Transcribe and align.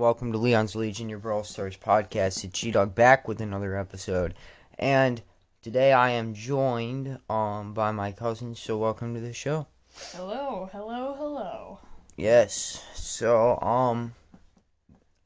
welcome 0.00 0.32
to 0.32 0.38
Leon's 0.38 0.74
Legion, 0.74 1.10
your 1.10 1.18
Brawl 1.18 1.44
Stars 1.44 1.76
podcast. 1.76 2.42
It's 2.42 2.58
G 2.58 2.70
Dog 2.70 2.94
back 2.94 3.28
with 3.28 3.38
another 3.38 3.76
episode, 3.76 4.32
and 4.78 5.20
today 5.60 5.92
I 5.92 6.12
am 6.12 6.32
joined 6.32 7.18
um 7.28 7.74
by 7.74 7.92
my 7.92 8.10
cousin. 8.10 8.54
So 8.54 8.78
welcome 8.78 9.12
to 9.12 9.20
the 9.20 9.34
show. 9.34 9.66
Hello, 10.12 10.70
hello, 10.72 11.14
hello. 11.18 11.78
Yes. 12.16 12.82
So 12.94 13.58
um, 13.60 14.14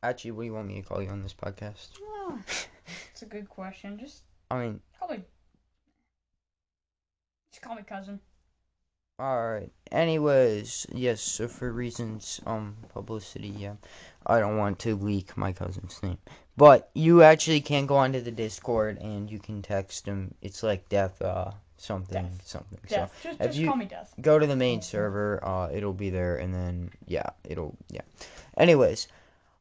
actually, 0.02 0.32
what 0.32 0.42
do 0.42 0.46
you 0.46 0.54
want 0.54 0.66
me 0.66 0.82
to 0.82 0.88
call 0.88 1.00
you 1.00 1.08
on 1.08 1.22
this 1.22 1.34
podcast? 1.34 1.90
Oh, 2.02 2.36
it's 3.12 3.22
a 3.22 3.26
good 3.26 3.48
question. 3.48 3.96
Just 3.96 4.24
I 4.50 4.58
mean, 4.58 4.80
call 4.98 5.08
me. 5.10 5.22
Just 7.52 7.62
call 7.62 7.76
me 7.76 7.82
cousin. 7.82 8.18
All 9.18 9.48
right. 9.52 9.70
Anyways, 9.92 10.86
yes. 10.92 11.20
So 11.20 11.46
for 11.48 11.72
reasons 11.72 12.40
um 12.46 12.76
publicity, 12.92 13.48
yeah, 13.48 13.74
I 14.26 14.40
don't 14.40 14.56
want 14.58 14.78
to 14.80 14.96
leak 14.96 15.36
my 15.36 15.52
cousin's 15.52 16.02
name, 16.02 16.18
but 16.56 16.90
you 16.94 17.22
actually 17.22 17.60
can 17.60 17.86
go 17.86 17.96
onto 17.96 18.20
the 18.20 18.32
Discord 18.32 18.98
and 18.98 19.30
you 19.30 19.38
can 19.38 19.62
text 19.62 20.06
him. 20.06 20.34
It's 20.42 20.62
like 20.62 20.88
death 20.88 21.22
uh 21.22 21.52
something 21.76 22.22
Death. 22.24 22.42
something. 22.46 22.78
Death. 22.88 23.12
just 23.22 23.38
have 23.38 23.48
just 23.48 23.58
you- 23.58 23.66
call 23.68 23.76
me 23.76 23.84
Death. 23.84 24.14
go 24.20 24.38
to 24.38 24.46
the 24.46 24.56
main 24.56 24.80
server 24.82 25.40
uh 25.44 25.68
it'll 25.70 25.92
be 25.92 26.08
there 26.10 26.36
and 26.36 26.54
then 26.54 26.90
yeah 27.06 27.28
it'll 27.44 27.76
yeah 27.90 28.00
anyways 28.56 29.06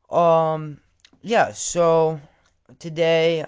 um 0.10 0.78
yeah 1.22 1.52
so 1.52 2.22
today 2.80 3.44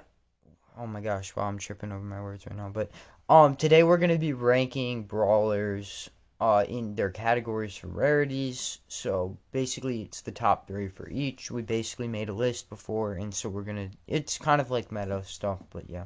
oh 0.78 0.88
my 0.88 1.00
gosh 1.00 1.36
wow 1.36 1.44
i'm 1.44 1.58
tripping 1.60 1.92
over 1.92 2.04
my 2.04 2.20
words 2.22 2.46
right 2.48 2.58
now 2.58 2.68
but 2.68 2.90
um 3.30 3.56
today 3.56 3.84
we're 3.84 3.98
gonna 3.98 4.18
be 4.18 4.34
ranking 4.34 5.04
brawlers 5.04 6.10
uh 6.40 6.66
in 6.68 6.96
their 6.96 7.10
categories 7.10 7.76
for 7.76 7.88
rarities. 7.88 8.80
So 8.88 9.38
basically 9.52 10.02
it's 10.02 10.22
the 10.22 10.32
top 10.32 10.68
three 10.68 10.88
for 10.88 11.10
each. 11.10 11.50
We 11.52 11.62
basically 11.62 12.08
made 12.08 12.30
a 12.30 12.34
list 12.34 12.70
before 12.70 13.14
and 13.14 13.34
so 13.34 13.50
we're 13.50 13.64
gonna 13.64 13.90
it's 14.08 14.38
kind 14.38 14.62
of 14.62 14.72
like 14.72 14.92
meta 14.92 15.24
stuff 15.24 15.60
but 15.72 15.90
yeah. 15.90 16.06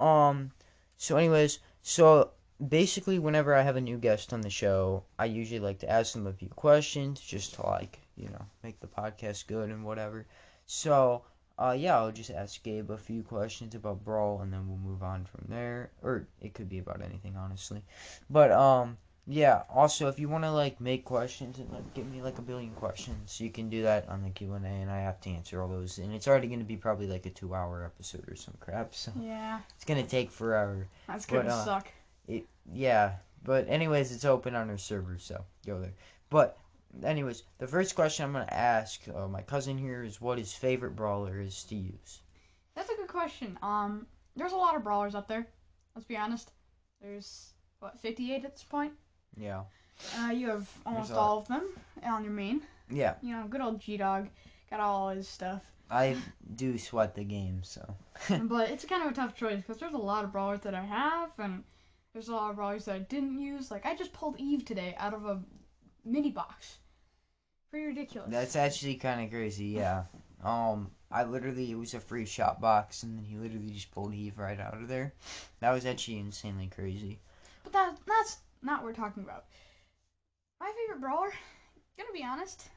Um 0.00 0.52
so 0.96 1.16
anyways 1.16 1.58
so 1.82 2.30
basically 2.68 3.18
whenever 3.18 3.54
I 3.54 3.62
have 3.62 3.76
a 3.76 3.80
new 3.80 3.98
guest 3.98 4.32
on 4.32 4.40
the 4.40 4.50
show, 4.50 5.04
I 5.18 5.26
usually 5.26 5.60
like 5.60 5.80
to 5.80 5.90
ask 5.90 6.12
them 6.12 6.26
a 6.26 6.32
few 6.32 6.48
questions 6.48 7.20
just 7.20 7.54
to 7.54 7.66
like, 7.66 7.98
you 8.16 8.28
know, 8.28 8.46
make 8.62 8.80
the 8.80 8.86
podcast 8.86 9.46
good 9.46 9.70
and 9.70 9.84
whatever. 9.84 10.26
So, 10.66 11.24
uh 11.58 11.74
yeah, 11.78 11.96
I'll 11.96 12.12
just 12.12 12.30
ask 12.30 12.62
Gabe 12.62 12.90
a 12.90 12.98
few 12.98 13.22
questions 13.22 13.74
about 13.74 14.04
Brawl 14.04 14.40
and 14.42 14.52
then 14.52 14.66
we'll 14.68 14.78
move 14.78 15.02
on 15.02 15.24
from 15.24 15.44
there. 15.48 15.90
Or 16.02 16.26
it 16.40 16.54
could 16.54 16.68
be 16.68 16.78
about 16.78 17.00
anything 17.02 17.36
honestly. 17.36 17.82
But 18.28 18.50
um 18.52 18.98
yeah, 19.26 19.62
also 19.72 20.08
if 20.08 20.18
you 20.18 20.28
want 20.28 20.44
to 20.44 20.50
like 20.50 20.80
make 20.80 21.04
questions 21.04 21.58
and 21.58 21.70
like 21.72 21.94
give 21.94 22.06
me 22.10 22.20
like 22.20 22.38
a 22.38 22.42
billion 22.42 22.72
questions, 22.72 23.40
you 23.40 23.50
can 23.50 23.70
do 23.70 23.82
that 23.84 24.06
on 24.08 24.22
the 24.22 24.28
Q&A 24.30 24.58
and 24.58 24.90
I 24.90 25.00
have 25.00 25.20
to 25.22 25.30
answer 25.30 25.62
all 25.62 25.68
those 25.68 25.96
and 25.98 26.12
it's 26.12 26.28
already 26.28 26.46
going 26.48 26.58
to 26.58 26.64
be 26.66 26.76
probably 26.76 27.06
like 27.06 27.24
a 27.24 27.30
2-hour 27.30 27.84
episode 27.84 28.28
or 28.28 28.36
some 28.36 28.54
crap. 28.60 28.94
So, 28.94 29.12
Yeah, 29.18 29.60
it's 29.76 29.84
going 29.86 30.02
to 30.02 30.08
take 30.10 30.30
forever. 30.30 30.88
that's 31.06 31.24
gonna 31.24 31.44
But, 31.44 31.52
uh, 31.52 31.64
suck. 31.64 31.88
It, 32.28 32.46
yeah, 32.72 33.12
but 33.44 33.66
anyways, 33.68 34.12
it's 34.12 34.24
open 34.24 34.54
on 34.54 34.68
our 34.70 34.78
server, 34.78 35.18
so 35.18 35.44
go 35.66 35.80
there. 35.80 35.92
But 36.30 36.58
anyways, 37.02 37.42
the 37.58 37.66
first 37.66 37.94
question 37.94 38.24
I'm 38.24 38.32
gonna 38.32 38.46
ask 38.50 39.00
uh, 39.14 39.26
my 39.28 39.42
cousin 39.42 39.78
here 39.78 40.02
is 40.02 40.20
what 40.20 40.38
his 40.38 40.52
favorite 40.52 40.94
brawler 40.96 41.40
is 41.40 41.62
to 41.64 41.74
use. 41.74 42.20
That's 42.74 42.90
a 42.90 42.96
good 42.96 43.08
question. 43.08 43.58
Um, 43.62 44.06
there's 44.36 44.52
a 44.52 44.56
lot 44.56 44.76
of 44.76 44.84
brawlers 44.84 45.14
up 45.14 45.28
there. 45.28 45.46
Let's 45.94 46.06
be 46.06 46.16
honest. 46.16 46.50
There's 47.00 47.52
what 47.80 48.00
58 48.00 48.44
at 48.44 48.52
this 48.54 48.64
point. 48.64 48.92
Yeah, 49.36 49.62
Uh, 50.18 50.30
you 50.30 50.48
have 50.48 50.68
almost 50.86 51.12
all 51.12 51.38
of 51.38 51.48
them 51.48 51.68
on 52.02 52.24
your 52.24 52.32
main. 52.32 52.62
yeah, 52.90 53.14
You 53.22 53.34
know, 53.36 53.46
good 53.48 53.60
old 53.60 53.80
G 53.80 53.96
Dog, 53.96 54.28
got 54.70 54.80
all 54.80 55.08
his 55.10 55.28
stuff. 55.28 55.62
I 55.90 56.16
do 56.56 56.78
sweat 56.78 57.14
the 57.14 57.24
game, 57.24 57.62
so 57.62 57.94
but 58.42 58.70
it's 58.70 58.84
kind 58.84 59.02
of 59.02 59.10
a 59.10 59.14
tough 59.14 59.34
choice 59.36 59.56
because 59.58 59.78
there's 59.78 59.92
a 59.94 59.98
lot 59.98 60.24
of 60.24 60.32
brawlers 60.32 60.60
that 60.60 60.74
I 60.74 60.82
have, 60.84 61.30
and 61.38 61.62
there's 62.12 62.28
a 62.28 62.34
lot 62.34 62.50
of 62.50 62.56
brawlers 62.56 62.86
that 62.86 62.94
I 62.94 63.00
didn't 63.00 63.38
use. 63.38 63.70
Like 63.70 63.84
I 63.86 63.94
just 63.94 64.12
pulled 64.12 64.38
Eve 64.38 64.64
today 64.64 64.94
out 64.98 65.14
of 65.14 65.26
a 65.26 65.42
mini 66.04 66.30
box. 66.30 66.78
Pretty 67.74 67.88
ridiculous. 67.88 68.30
that's 68.30 68.54
actually 68.54 68.94
kind 68.94 69.20
of 69.20 69.32
crazy. 69.32 69.64
Yeah, 69.64 70.04
um, 70.44 70.92
I 71.10 71.24
literally 71.24 71.72
it 71.72 71.74
was 71.74 71.92
a 71.92 71.98
free 71.98 72.24
shot 72.24 72.60
box, 72.60 73.02
and 73.02 73.18
then 73.18 73.24
he 73.24 73.36
literally 73.36 73.70
just 73.70 73.90
pulled 73.90 74.14
Eve 74.14 74.38
right 74.38 74.60
out 74.60 74.80
of 74.80 74.86
there. 74.86 75.12
That 75.58 75.72
was 75.72 75.84
actually 75.84 76.20
insanely 76.20 76.70
crazy. 76.72 77.18
But 77.64 77.72
that 77.72 77.96
that's 78.06 78.36
not 78.62 78.84
what 78.84 78.84
we're 78.84 78.92
talking 78.92 79.24
about. 79.24 79.46
My 80.60 80.70
favorite 80.70 81.00
brawler, 81.00 81.32
gonna 81.98 82.10
be 82.14 82.22
honest, 82.22 82.68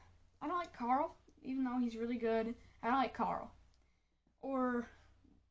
I 0.42 0.48
don't 0.48 0.58
like 0.58 0.76
Carl, 0.76 1.14
even 1.44 1.62
though 1.62 1.78
he's 1.78 1.94
really 1.94 2.18
good. 2.18 2.52
I 2.82 2.88
don't 2.88 2.98
like 2.98 3.14
Carl. 3.14 3.52
Or 4.42 4.88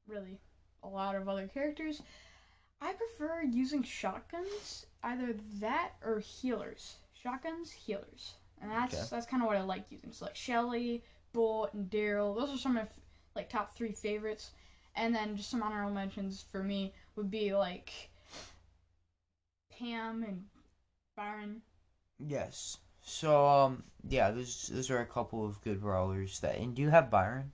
really 0.10 0.42
a 0.84 0.90
lot 0.90 1.16
of 1.16 1.30
other 1.30 1.48
characters. 1.48 2.02
I 2.82 2.92
prefer 2.92 3.44
using 3.44 3.84
shotguns, 3.84 4.88
either 5.04 5.38
that 5.62 5.92
or 6.04 6.20
healers. 6.20 6.98
Shotguns, 7.14 7.72
healers. 7.72 8.34
And 8.62 8.72
that's 8.72 8.96
Okay. 8.96 9.04
that's 9.10 9.26
kind 9.26 9.42
of 9.44 9.48
what 9.48 9.58
I 9.58 9.62
like 9.62 9.86
using. 9.92 10.12
So 10.12 10.26
like 10.26 10.36
Shelly, 10.36 11.04
Bullet, 11.34 11.74
and 11.74 11.90
Darryl. 11.90 12.36
Those 12.36 12.50
are 12.54 12.58
some 12.58 12.78
of 12.78 12.84
my 12.84 12.90
like 13.36 13.50
top 13.50 13.76
three 13.76 13.92
favorites. 13.92 14.52
And 14.96 15.14
then 15.14 15.38
just 15.38 15.50
some 15.52 15.62
honorable 15.62 15.94
mentions 15.94 16.44
for 16.52 16.64
me 16.64 16.94
would 17.16 17.30
be 17.30 17.54
like 17.54 17.92
Pam 19.70 20.24
and 20.24 20.46
Byron. 21.16 21.62
Yes. 22.20 22.78
So 23.02 23.48
um, 23.48 23.84
yeah, 24.08 24.32
those 24.32 24.68
those 24.74 24.90
are 24.90 25.00
a 25.00 25.06
couple 25.06 25.46
of 25.46 25.62
good 25.62 25.82
brawlers. 25.82 26.40
That 26.40 26.58
and 26.58 26.76
do 26.76 26.82
you 26.82 26.90
have 26.90 27.10
Byron? 27.12 27.52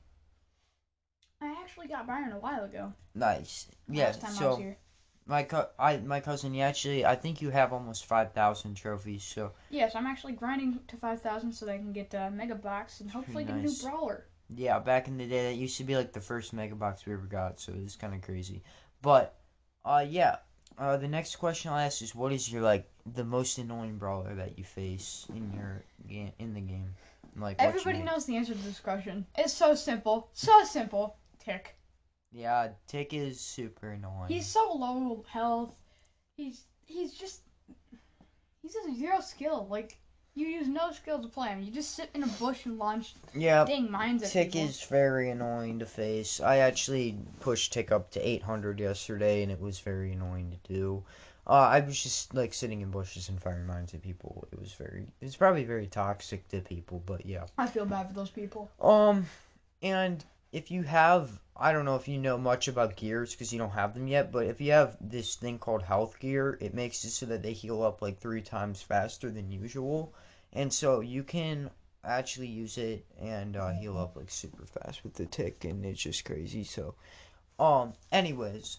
I 1.42 1.52
actually 1.62 1.88
got 1.88 2.08
Byron 2.08 2.32
a 2.32 2.40
while 2.40 2.64
ago. 2.64 2.94
Nice. 3.14 3.68
Yeah. 3.90 4.06
Last 4.06 4.22
time 4.22 4.38
I 4.40 4.46
was 4.46 4.56
So 4.56 4.56
here. 4.56 4.78
My 5.26 5.44
co- 5.44 5.70
I 5.80 5.98
my 5.98 6.20
cousin, 6.20 6.54
you 6.54 6.64
actually, 6.64 7.06
I 7.06 7.16
think 7.16 7.42
you 7.42 7.50
have 7.50 7.74
almost 7.74 8.06
five 8.06 8.34
thousand 8.34 8.76
trophies. 8.76 9.24
So 9.24 9.52
Yes, 9.70 9.96
I'm 9.96 10.06
actually 10.06 10.34
grinding 10.34 10.80
to 10.88 10.98
5,000 10.98 11.52
so 11.52 11.66
that 11.66 11.74
I 11.74 11.78
can 11.78 11.94
get 11.94 12.14
a 12.14 12.30
Mega 12.32 12.56
Box 12.56 13.00
and 13.00 13.10
hopefully 13.10 13.44
get 13.44 13.56
a 13.56 13.60
new 13.60 13.74
Brawler. 13.82 14.26
yeah, 14.50 14.80
back 14.80 15.08
in 15.08 15.18
the 15.18 15.26
day, 15.28 15.50
that 15.50 15.56
used 15.56 15.78
to 15.78 15.84
be 15.84 15.96
like 15.96 16.14
the 16.14 16.22
first 16.22 16.54
mega 16.54 16.76
box 16.76 17.06
we 17.06 17.14
ever 17.14 17.26
got. 17.26 17.60
So 17.60 17.74
it's 17.76 17.96
kind 17.96 18.14
of 18.14 18.22
crazy. 18.22 18.64
But 19.02 19.36
uh, 19.86 20.06
yeah. 20.08 20.38
Uh, 20.76 20.98
the 20.98 21.08
next 21.08 21.36
question 21.36 21.70
I'll 21.72 21.78
ask 21.78 22.02
is, 22.02 22.16
what 22.16 22.34
is 22.34 22.52
your 22.52 22.64
like 22.64 22.90
the 23.06 23.24
most 23.24 23.60
annoying 23.60 23.98
brawler 23.98 24.34
that 24.34 24.58
you 24.58 24.64
face 24.64 25.28
in 25.30 25.54
your 25.54 25.84
game 26.08 26.32
in 26.40 26.56
the 26.56 26.62
game? 26.62 26.96
Like 27.38 27.58
Everybody 27.62 28.02
knows 28.02 28.26
the 28.26 28.38
answer 28.38 28.54
to 28.54 28.60
this 28.64 28.80
question. 28.80 29.28
It's 29.38 29.54
so 29.54 29.76
simple. 29.76 30.30
So 30.34 30.64
simple. 30.64 31.18
Tick. 31.38 31.76
Yeah, 32.34 32.70
Tick 32.88 33.14
is 33.14 33.40
super 33.40 33.90
annoying. 33.90 34.28
He's 34.28 34.48
so 34.48 34.74
low 34.74 35.24
health. 35.30 35.76
He's 36.36 36.64
he's 36.86 37.14
just 37.14 37.42
he's 38.62 38.74
just 38.74 38.98
zero 38.98 39.20
skill. 39.22 39.68
Like 39.70 39.98
you 40.36 40.48
use 40.48 40.68
no 40.68 40.92
skill 40.92 41.22
to 41.22 41.28
play 41.28 41.50
him. 41.50 41.62
You 41.62 41.72
just 41.72 41.96
sit 41.96 42.10
in 42.14 42.24
a 42.24 42.28
bush 42.28 42.66
and 42.66 42.80
launch 42.80 43.14
yeah. 43.36 43.66
dang 43.66 43.92
mines 43.92 44.24
at 44.24 44.32
Tick 44.32 44.56
is 44.56 44.82
very 44.84 45.30
annoying 45.30 45.80
to 45.80 45.86
face. 45.86 46.40
I 46.40 46.58
actually 46.58 47.18
pushed 47.40 47.72
Tick 47.72 47.92
up 47.92 48.10
to 48.12 48.28
800 48.28 48.80
yesterday, 48.80 49.44
and 49.44 49.52
it 49.52 49.62
was 49.62 49.80
very 49.80 50.12
annoying 50.12 50.52
to 50.52 50.74
do. 50.74 51.04
Uh, 51.46 51.54
I 51.54 51.82
was 51.82 52.02
just 52.02 52.34
like 52.34 52.54
sitting 52.54 52.82
in 52.82 52.90
bushes 52.90 53.30
and 53.30 53.40
firing 53.40 53.68
mines 53.68 53.94
at 53.94 54.02
people. 54.02 54.48
It 54.52 54.60
was 54.60 54.74
very, 54.74 55.06
it's 55.22 55.36
probably 55.36 55.66
very 55.66 55.88
toxic 55.88 56.48
to 56.50 56.62
people, 56.62 57.04
but 57.06 57.26
yeah. 57.26 57.46
I 57.58 57.68
feel 57.68 57.86
bad 57.86 58.08
for 58.08 58.14
those 58.14 58.30
people. 58.30 58.72
Um, 58.82 59.26
and 59.82 60.24
if 60.54 60.72
you 60.72 60.84
have, 60.84 61.42
I 61.56 61.72
don't 61.72 61.86
know 61.86 61.96
if 61.96 62.08
you 62.08 62.18
know 62.18 62.38
much 62.38 62.68
about 62.68 62.96
gears 62.96 63.32
because 63.32 63.54
you 63.54 63.60
don't 63.60 63.72
have 63.72 63.94
them 63.94 64.08
yet, 64.08 64.32
but 64.32 64.48
if 64.48 64.60
you 64.60 64.72
have 64.72 64.98
this 65.00 65.36
thing 65.36 65.60
called 65.60 65.84
health 65.84 66.20
gear, 66.20 66.58
it 66.60 66.74
makes 66.74 67.04
it 67.04 67.12
so 67.12 67.28
that 67.28 67.44
they 67.44 67.54
heal 67.54 67.84
up 67.84 68.02
like 68.02 68.18
three 68.18 68.42
times 68.42 68.82
faster 68.82 69.30
than 69.30 69.52
usual, 69.52 70.14
and 70.52 70.74
so 70.74 71.00
you 71.00 71.24
can 71.24 71.70
actually 72.04 72.48
use 72.48 72.78
it 72.78 73.06
and 73.20 73.56
uh, 73.56 73.72
heal 73.72 73.98
up 73.98 74.16
like 74.16 74.30
super 74.32 74.66
fast 74.66 75.04
with 75.04 75.14
the 75.14 75.26
tick, 75.26 75.64
and 75.64 75.86
it's 75.86 76.02
just 76.02 76.26
crazy. 76.26 76.64
So, 76.64 76.96
um, 77.60 77.94
anyways, 78.12 78.78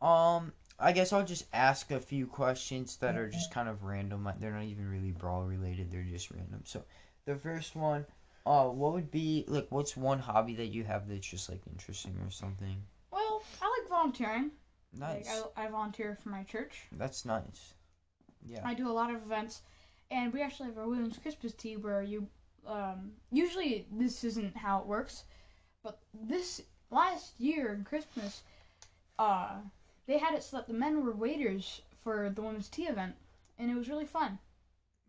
um. 0.00 0.52
I 0.76 0.90
guess 0.90 1.12
I'll 1.12 1.24
just 1.24 1.46
ask 1.52 1.92
a 1.92 2.00
few 2.00 2.26
questions 2.26 2.96
that 2.96 3.16
are 3.16 3.28
just 3.28 3.52
kind 3.52 3.68
of 3.68 3.84
random. 3.84 4.28
They're 4.40 4.50
not 4.50 4.64
even 4.64 4.90
really 4.90 5.12
brawl 5.12 5.44
related. 5.44 5.92
They're 5.92 6.02
just 6.02 6.32
random. 6.32 6.62
So, 6.64 6.82
the 7.26 7.36
first 7.36 7.76
one, 7.76 8.04
uh, 8.46 8.66
what 8.66 8.92
would 8.92 9.10
be 9.10 9.44
like? 9.48 9.66
What's 9.70 9.96
one 9.96 10.18
hobby 10.18 10.54
that 10.56 10.66
you 10.66 10.84
have 10.84 11.08
that's 11.08 11.26
just 11.26 11.48
like 11.48 11.62
interesting 11.70 12.16
or 12.24 12.30
something? 12.30 12.76
Well, 13.10 13.42
I 13.62 13.78
like 13.80 13.88
volunteering. 13.88 14.50
Nice. 14.98 15.26
Like, 15.26 15.52
I, 15.56 15.64
I 15.64 15.68
volunteer 15.68 16.18
for 16.22 16.28
my 16.28 16.42
church. 16.42 16.82
That's 16.92 17.24
nice. 17.24 17.74
Yeah. 18.46 18.60
I 18.64 18.74
do 18.74 18.88
a 18.88 18.92
lot 18.92 19.10
of 19.10 19.22
events, 19.22 19.62
and 20.10 20.32
we 20.32 20.42
actually 20.42 20.68
have 20.68 20.78
our 20.78 20.86
Williams 20.86 21.18
Christmas 21.18 21.52
tea 21.52 21.76
where 21.76 22.02
you. 22.02 22.28
Um, 22.66 23.12
usually 23.30 23.86
this 23.92 24.24
isn't 24.24 24.56
how 24.56 24.78
it 24.78 24.86
works, 24.86 25.24
but 25.82 25.98
this 26.14 26.62
last 26.90 27.38
year 27.38 27.74
in 27.74 27.84
Christmas, 27.84 28.42
uh, 29.18 29.56
they 30.06 30.16
had 30.18 30.34
it 30.34 30.42
so 30.42 30.56
that 30.56 30.66
the 30.66 30.72
men 30.72 31.04
were 31.04 31.12
waiters 31.12 31.82
for 32.02 32.30
the 32.34 32.40
women's 32.40 32.68
tea 32.68 32.84
event, 32.84 33.14
and 33.58 33.70
it 33.70 33.74
was 33.74 33.88
really 33.88 34.06
fun. 34.06 34.38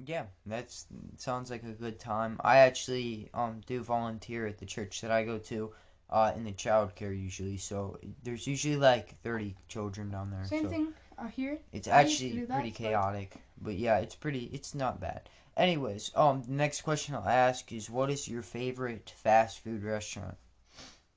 Yeah, 0.03 0.25
that 0.45 0.75
sounds 1.17 1.49
like 1.49 1.63
a 1.63 1.71
good 1.71 1.99
time. 1.99 2.39
I 2.43 2.57
actually 2.57 3.29
um 3.33 3.61
do 3.65 3.81
volunteer 3.81 4.45
at 4.45 4.57
the 4.57 4.65
church 4.65 5.01
that 5.01 5.11
I 5.11 5.23
go 5.23 5.37
to, 5.37 5.71
uh, 6.09 6.31
in 6.35 6.43
the 6.43 6.51
childcare 6.51 7.17
usually. 7.17 7.57
So 7.57 7.97
there's 8.23 8.45
usually 8.47 8.75
like 8.75 9.19
thirty 9.21 9.55
children 9.67 10.09
down 10.11 10.31
there. 10.31 10.43
Same 10.45 10.63
so 10.63 10.69
thing 10.69 10.93
uh, 11.17 11.27
here. 11.27 11.59
It's 11.71 11.87
I 11.87 12.01
actually 12.01 12.45
that, 12.45 12.55
pretty 12.55 12.71
but- 12.71 12.77
chaotic, 12.77 13.35
but 13.61 13.75
yeah, 13.75 13.97
it's 13.99 14.15
pretty. 14.15 14.49
It's 14.51 14.75
not 14.75 14.99
bad. 14.99 15.29
Anyways, 15.55 16.11
um, 16.15 16.43
the 16.43 16.51
next 16.51 16.81
question 16.81 17.15
I'll 17.15 17.27
ask 17.29 17.71
is, 17.71 17.89
what 17.89 18.09
is 18.11 18.27
your 18.27 18.41
favorite 18.41 19.13
fast 19.15 19.59
food 19.59 19.83
restaurant? 19.83 20.35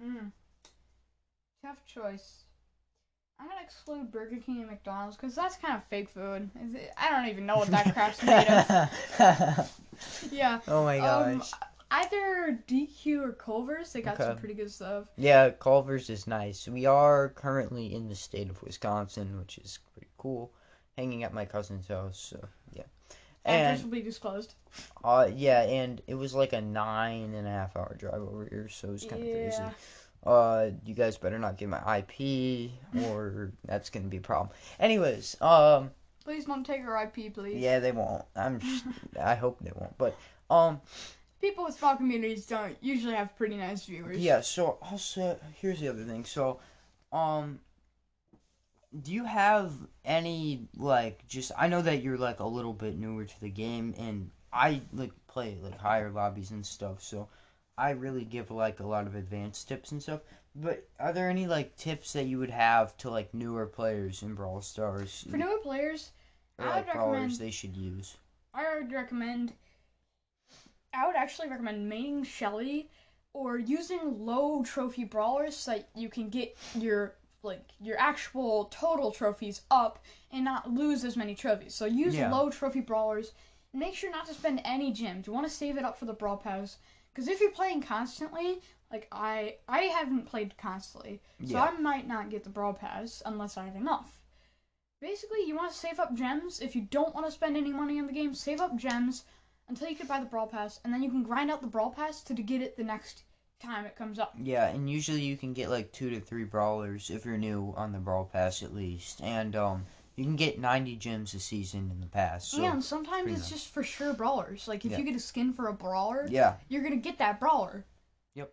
Mm. 0.01 0.31
Tough 1.63 1.85
choice. 1.85 2.38
I'm 3.41 3.47
gonna 3.49 3.61
exclude 3.63 4.11
Burger 4.11 4.37
King 4.45 4.59
and 4.63 4.67
McDonald's 4.71 5.17
because 5.17 5.35
that's 5.35 5.57
kind 5.57 5.75
of 5.77 5.85
fake 5.85 6.09
food. 6.09 6.51
Is 6.65 6.75
it- 6.75 6.93
I 6.97 7.11
don't 7.11 7.29
even 7.29 7.47
know 7.47 7.57
what 7.57 7.69
that 7.69 7.93
crap's 7.95 8.23
made 8.23 8.47
of. 8.49 9.71
Yeah. 10.31 10.61
oh 10.69 10.85
my 10.85 10.99
Um, 11.01 11.39
gosh. 11.39 11.51
either 11.91 12.59
DQ 12.69 13.21
or 13.23 13.33
Culver's. 13.33 13.93
They 13.93 14.01
got 14.03 14.17
some 14.17 14.37
pretty 14.39 14.55
good 14.55 14.71
stuff. 14.71 15.07
Yeah, 15.17 15.51
Culver's 15.51 16.09
is 16.11 16.27
nice. 16.29 16.69
We 16.69 16.87
are 16.87 17.31
currently 17.31 17.93
in 17.95 18.09
the 18.09 18.15
state 18.15 18.49
of 18.49 18.63
Wisconsin, 18.63 19.37
which 19.39 19.59
is 19.59 19.79
pretty 19.95 20.09
cool. 20.17 20.53
Hanging 20.97 21.25
at 21.25 21.33
my 21.33 21.45
cousin's 21.45 21.89
house, 21.89 22.19
so 22.19 22.49
yeah. 22.73 22.83
Address 23.45 23.81
And 23.81 23.85
will 23.85 23.91
be 23.99 24.03
disclosed. 24.03 24.55
uh, 25.03 25.29
yeah, 25.35 25.63
and 25.63 26.01
it 26.07 26.15
was 26.15 26.35
like 26.35 26.53
a 26.53 26.61
nine 26.61 27.35
and 27.35 27.47
a 27.47 27.51
half 27.51 27.77
hour 27.77 27.95
drive 27.99 28.15
over 28.23 28.47
here, 28.51 28.69
so 28.69 28.89
it 28.89 28.93
was 28.93 29.05
kind 29.05 29.23
of 29.23 29.29
crazy. 29.29 29.63
Uh, 30.29 30.71
you 30.85 30.95
guys 30.95 31.17
better 31.17 31.39
not 31.39 31.57
get 31.57 31.69
my 31.71 31.99
IP, 31.99 32.71
or 33.07 33.51
that's 33.65 33.89
gonna 33.89 34.09
be 34.09 34.19
a 34.19 34.21
problem. 34.21 34.51
Anyways, 34.79 35.41
um, 35.41 35.91
Please 36.25 36.45
don't 36.45 36.65
take 36.65 36.83
our 36.83 37.03
IP, 37.05 37.33
please. 37.33 37.57
yeah, 37.57 37.79
they 37.79 37.93
won't. 37.93 38.25
I'm. 38.37 38.61
Just, 38.61 38.85
I 39.19 39.35
hope 39.35 39.59
they 39.61 39.73
won't. 39.75 39.97
But 39.97 40.15
um, 40.51 40.83
People 41.41 41.65
with 41.65 41.79
small 41.79 41.97
communities 41.97 42.45
don't 42.45 42.77
usually 42.83 43.15
have 43.15 43.35
pretty 43.39 43.57
nice 43.57 43.87
viewers. 43.87 44.19
yeah. 44.19 44.43
So 44.43 44.77
also, 44.83 45.39
here's 45.55 45.81
the 45.81 45.89
other 45.89 46.05
thing. 46.05 46.27
So, 46.27 46.61
um, 47.13 47.61
do 49.03 49.13
you 49.13 49.25
have 49.25 49.73
any 50.05 50.69
like 50.77 51.27
just? 51.27 51.53
I 51.57 51.69
know 51.69 51.81
that 51.81 52.03
you're 52.03 52.19
like 52.19 52.41
a 52.41 52.47
little 52.47 52.75
bit 52.75 52.99
newer 52.99 53.25
to 53.25 53.41
the 53.41 53.49
game, 53.49 53.95
and 53.99 54.31
I 54.53 54.83
like 54.93 55.13
play 55.29 55.57
like 55.63 55.79
higher 55.79 56.11
lobbies 56.11 56.51
and 56.51 56.67
stuff. 56.67 57.03
So, 57.03 57.29
I 57.79 57.91
really 57.91 58.25
give 58.25 58.51
like 58.51 58.81
a 58.81 58.87
lot 58.87 59.07
of 59.07 59.15
advanced 59.15 59.69
tips 59.69 59.93
and 59.93 60.03
stuff. 60.03 60.21
But 60.55 60.89
are 60.99 61.13
there 61.13 61.31
any 61.31 61.47
like 61.47 61.77
tips 61.77 62.13
that 62.15 62.25
you 62.27 62.39
would 62.39 62.51
have 62.51 62.97
to 62.99 63.11
like 63.11 63.33
newer 63.33 63.67
players 63.67 64.23
in 64.23 64.35
Brawl 64.35 64.61
Stars? 64.61 65.25
For 65.31 65.37
newer 65.37 65.59
players, 65.63 66.11
or 66.59 66.67
I 66.67 66.69
like 66.77 66.87
would 66.87 66.93
brawlers 66.95 67.15
recommend- 67.15 67.39
they 67.39 67.51
should 67.53 67.77
use. 67.77 68.17
I 68.53 68.75
would 68.75 68.93
recommend. 68.93 69.53
I 70.93 71.07
would 71.07 71.17
actually 71.17 71.49
recommend 71.49 71.91
maining 71.91 72.25
Shelly 72.27 72.91
or 73.33 73.59
using 73.59 74.25
low 74.27 74.63
trophy 74.65 75.05
brawlers 75.05 75.55
so 75.55 75.73
that 75.73 75.89
you 75.95 76.09
can 76.09 76.29
get 76.29 76.57
your 76.75 77.15
like 77.45 77.71
your 77.81 77.97
actual 78.01 78.65
total 78.73 79.13
trophies 79.13 79.61
up 79.71 80.03
and 80.33 80.45
not 80.45 80.69
lose 80.73 81.05
as 81.05 81.17
many 81.17 81.37
trophies. 81.37 81.75
So 81.75 81.85
use 81.85 82.17
Yeah. 82.17 82.33
low 82.35 82.51
trophy 82.51 82.81
brawlers. 82.81 83.33
Make 83.73 83.95
sure 83.95 84.11
not 84.11 84.27
to 84.27 84.35
spend 84.35 84.61
any 84.65 84.93
gems. 84.93 85.27
You 85.29 85.33
want 85.33 85.47
to 85.47 85.53
save 85.53 85.77
it 85.77 85.85
up 85.85 85.97
for 85.97 86.07
the 86.07 86.15
brawl 86.15 86.39
pass 86.39 86.79
because 87.19 87.33
if 87.33 87.41
you're 87.41 87.51
playing 87.51 87.83
constantly, 87.83 88.61
like 88.93 89.09
I 89.11 89.57
I 89.69 89.81
haven't 89.81 90.27
played 90.27 90.57
constantly, 90.57 91.21
so 91.45 91.55
Yeah. 91.55 91.65
I 91.65 91.71
might 91.73 92.07
not 92.07 92.31
get 92.31 92.45
the 92.45 92.51
brawl 92.51 92.73
pass 92.73 93.25
unless 93.27 93.57
I 93.57 93.65
have 93.65 93.75
enough. 93.75 94.21
Basically, 95.01 95.43
you 95.45 95.57
want 95.57 95.73
to 95.73 95.77
save 95.77 95.99
up 95.99 96.15
gems. 96.15 96.61
If 96.61 96.77
you 96.77 96.83
don't 96.83 97.13
want 97.17 97.27
to 97.27 97.33
spend 97.33 97.57
any 97.57 97.73
money 97.73 97.99
on 97.99 98.07
the 98.07 98.13
game, 98.13 98.37
save 98.37 98.61
up 98.61 98.77
gems 98.77 99.25
until 99.69 99.89
you 99.89 99.97
can 99.97 100.07
buy 100.07 100.21
the 100.21 100.27
brawl 100.27 100.47
pass, 100.47 100.79
and 100.85 100.95
then 100.95 101.03
you 101.03 101.11
can 101.11 101.25
grind 101.25 101.51
out 101.51 101.61
the 101.61 101.67
brawl 101.67 101.91
pass 101.91 102.23
to 102.23 102.35
get 102.35 102.63
it 102.63 102.77
the 102.77 102.85
next 102.85 103.25
time 103.61 103.85
it 103.85 103.97
comes 103.97 104.21
up. 104.21 104.35
Yeah, 104.41 104.69
and 104.69 104.89
usually 104.89 105.23
you 105.23 105.37
can 105.37 105.55
get 105.55 105.71
like 105.71 105.91
two 105.91 106.11
to 106.11 106.21
three 106.21 106.45
brawlers 106.45 107.11
if 107.11 107.25
you're 107.25 107.37
new 107.37 107.75
on 107.77 107.91
the 107.91 107.99
brawl 107.99 108.27
pass 108.27 108.63
at 108.63 108.73
least, 108.73 109.21
and 109.23 109.57
um, 109.57 109.87
you 110.19 110.25
can 110.25 110.37
get 110.37 110.59
ninety 110.59 110.97
gems 110.97 111.33
a 111.35 111.39
season 111.41 111.91
in 111.91 112.01
the 112.01 112.07
past. 112.07 112.51
So 112.51 112.65
and 112.65 112.83
sometimes 112.83 113.33
it's 113.33 113.49
just 113.49 113.69
for 113.73 113.83
sure 113.83 114.13
brawlers. 114.13 114.67
Like 114.67 114.85
if 114.85 114.91
Yeah. 114.93 114.99
you 114.99 115.05
get 115.05 115.15
a 115.17 115.21
skin 115.21 115.53
for 115.53 115.69
a 115.69 115.73
brawler, 115.73 116.27
yeah. 116.29 116.57
you're 116.69 116.83
gonna 116.83 116.97
get 116.97 117.19
that 117.19 117.39
brawler. 117.39 117.85
Yep. 118.35 118.53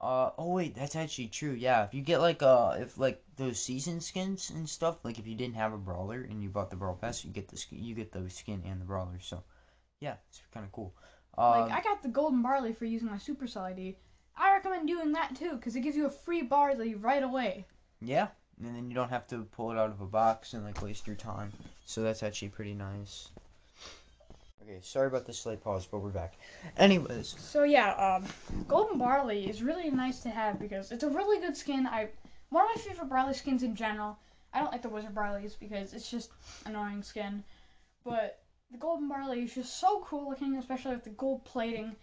Uh 0.00 0.30
oh 0.38 0.52
wait, 0.52 0.74
that's 0.74 0.94
actually 0.94 1.28
true. 1.28 1.52
Yeah, 1.52 1.84
if 1.84 1.94
you 1.94 2.02
get 2.02 2.20
like 2.20 2.42
uh 2.42 2.76
if 2.78 2.98
like 2.98 3.22
those 3.36 3.58
season 3.58 4.00
skins 4.00 4.50
and 4.50 4.68
stuff, 4.68 5.04
like 5.04 5.18
if 5.18 5.26
you 5.26 5.34
didn't 5.34 5.56
have 5.56 5.72
a 5.72 5.78
brawler 5.78 6.20
and 6.28 6.42
you 6.42 6.50
bought 6.50 6.70
the 6.70 6.76
brawl 6.76 6.94
pass, 6.94 7.24
you 7.24 7.30
get 7.32 7.48
the 7.48 7.56
skin, 7.56 7.82
you 7.82 7.94
get 7.94 8.12
the 8.12 8.28
skin 8.30 8.62
and 8.66 8.80
the 8.80 8.84
brawler. 8.84 9.18
So 9.20 9.42
yeah, 10.00 10.16
it's 10.28 10.42
kind 10.52 10.66
of 10.66 10.72
cool. 10.72 10.94
Um, 11.36 11.62
Like 11.62 11.72
I 11.72 11.80
got 11.82 12.02
the 12.02 12.08
golden 12.08 12.42
barley 12.42 12.72
for 12.74 12.84
using 12.84 13.08
my 13.08 13.16
supercell 13.16 13.62
ID. 13.62 13.96
I 14.36 14.52
recommend 14.52 14.86
doing 14.86 15.12
that 15.12 15.34
too 15.34 15.52
because 15.56 15.74
it 15.74 15.80
gives 15.80 15.96
you 15.96 16.06
a 16.06 16.10
free 16.10 16.42
barley 16.42 16.94
right 16.94 17.22
away. 17.22 17.66
yeah, 18.00 18.28
and 18.64 18.74
then 18.74 18.88
you 18.88 18.94
don't 18.94 19.10
have 19.10 19.26
to 19.28 19.46
pull 19.52 19.70
it 19.70 19.78
out 19.78 19.90
of 19.90 20.00
a 20.00 20.06
box 20.06 20.54
and 20.54 20.64
like 20.64 20.82
waste 20.82 21.06
your 21.06 21.16
time. 21.16 21.52
So 21.84 22.02
that's 22.02 22.22
actually 22.22 22.48
pretty 22.48 22.74
nice. 22.74 23.28
Okay, 24.62 24.78
sorry 24.82 25.06
about 25.06 25.26
the 25.26 25.32
slight 25.32 25.62
pause, 25.62 25.86
but 25.86 26.00
we're 26.00 26.10
back. 26.10 26.34
Anyways, 26.76 27.34
So 27.38 27.62
yeah, 27.64 27.92
um, 27.94 28.26
golden 28.66 28.98
barley 28.98 29.48
is 29.48 29.62
really 29.62 29.90
nice 29.90 30.20
to 30.20 30.30
have 30.30 30.60
because 30.60 30.92
it's 30.92 31.04
a 31.04 31.08
really 31.08 31.40
good 31.40 31.56
skin. 31.56 31.86
I 31.86 32.08
one 32.50 32.64
of 32.64 32.70
my 32.74 32.82
favorite 32.82 33.08
barley 33.08 33.34
skins 33.34 33.62
in 33.62 33.74
general. 33.74 34.18
I 34.52 34.60
don't 34.60 34.72
like 34.72 34.82
the 34.82 34.88
wizard 34.88 35.14
barleys 35.14 35.58
because 35.58 35.92
it's 35.92 36.10
just 36.10 36.30
annoying 36.64 37.02
skin, 37.02 37.44
but 38.04 38.40
the 38.70 38.78
golden 38.78 39.08
barley 39.08 39.42
is 39.42 39.54
just 39.54 39.78
so 39.78 40.00
cool 40.06 40.28
looking, 40.28 40.56
especially 40.56 40.94
with 40.94 41.04
the 41.04 41.10
gold 41.10 41.44
plating, 41.44 41.94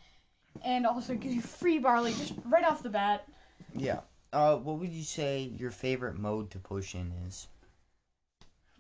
and 0.64 0.86
also 0.86 1.16
gives 1.16 1.36
you 1.36 1.42
free 1.42 1.80
barley 1.80 2.14
just 2.14 2.34
right 2.46 2.64
off 2.64 2.82
the 2.84 2.90
bat. 2.90 3.28
yeah. 3.76 4.00
Uh, 4.36 4.58
what 4.58 4.80
would 4.80 4.92
you 4.92 5.02
say 5.02 5.50
your 5.58 5.72
favorite 5.72 6.20
mode 6.20 6.52
to 6.52 6.60
push 6.60 6.94
in 6.94 7.14
is? 7.26 7.48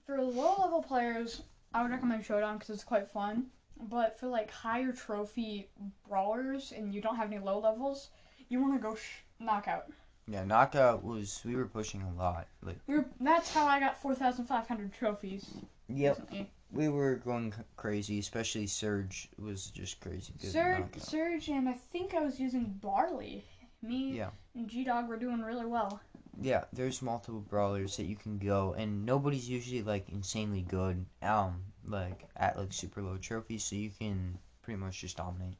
For 0.05 0.21
low 0.21 0.53
level 0.59 0.83
players, 0.83 1.43
I 1.73 1.81
would 1.81 1.91
recommend 1.91 2.25
Showdown 2.25 2.57
because 2.57 2.71
it's 2.71 2.83
quite 2.83 3.09
fun. 3.09 3.45
But 3.89 4.19
for 4.19 4.27
like 4.27 4.51
higher 4.51 4.91
trophy 4.91 5.69
brawlers 6.09 6.73
and 6.75 6.93
you 6.93 6.99
don't 6.99 7.15
have 7.15 7.31
any 7.31 7.39
low 7.39 7.57
levels, 7.59 8.09
you 8.49 8.61
want 8.61 8.73
to 8.73 8.85
go 8.85 8.95
sh- 8.95 9.23
knockout. 9.39 9.85
Yeah, 10.27 10.43
knockout 10.43 11.05
was 11.05 11.41
we 11.45 11.55
were 11.55 11.67
pushing 11.67 12.01
a 12.01 12.13
lot. 12.21 12.47
Like 12.61 12.79
We 12.85 12.95
were, 12.97 13.05
that's 13.21 13.53
how 13.53 13.65
I 13.65 13.79
got 13.79 14.01
4,500 14.01 14.91
trophies 14.91 15.51
yep, 15.87 16.17
recently. 16.19 16.51
we 16.73 16.89
were 16.89 17.15
going 17.15 17.53
crazy. 17.77 18.19
Especially 18.19 18.67
Surge 18.67 19.29
was 19.39 19.67
just 19.67 20.01
crazy. 20.01 20.33
Surge. 20.37 20.97
Surge, 20.97 21.47
and 21.47 21.69
I 21.69 21.73
think 21.93 22.13
I 22.13 22.19
was 22.19 22.41
using 22.41 22.77
Barley. 22.81 23.45
Me 23.81 24.17
Yeah. 24.17 24.31
and 24.53 24.67
G 24.67 24.83
Dog 24.83 25.07
were 25.07 25.17
doing 25.17 25.41
really 25.41 25.65
well. 25.65 25.99
Yeah, 26.41 26.65
there's 26.73 27.01
multiple 27.01 27.39
brawlers 27.39 27.95
that 27.97 28.05
you 28.05 28.15
can 28.15 28.37
go, 28.37 28.73
and 28.73 29.05
nobody's 29.05 29.49
usually 29.49 29.81
like 29.83 30.09
insanely 30.09 30.63
good. 30.63 31.05
Um, 31.21 31.63
like 31.85 32.27
at 32.35 32.57
like 32.57 32.73
super 32.73 33.01
low 33.01 33.17
trophies, 33.17 33.63
so 33.63 33.75
you 33.75 33.91
can 33.91 34.37
pretty 34.61 34.79
much 34.79 34.99
just 35.01 35.17
dominate. 35.17 35.57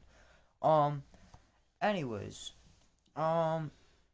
Um, 0.60 1.02
anyways, 1.80 2.52
um, 3.14 3.70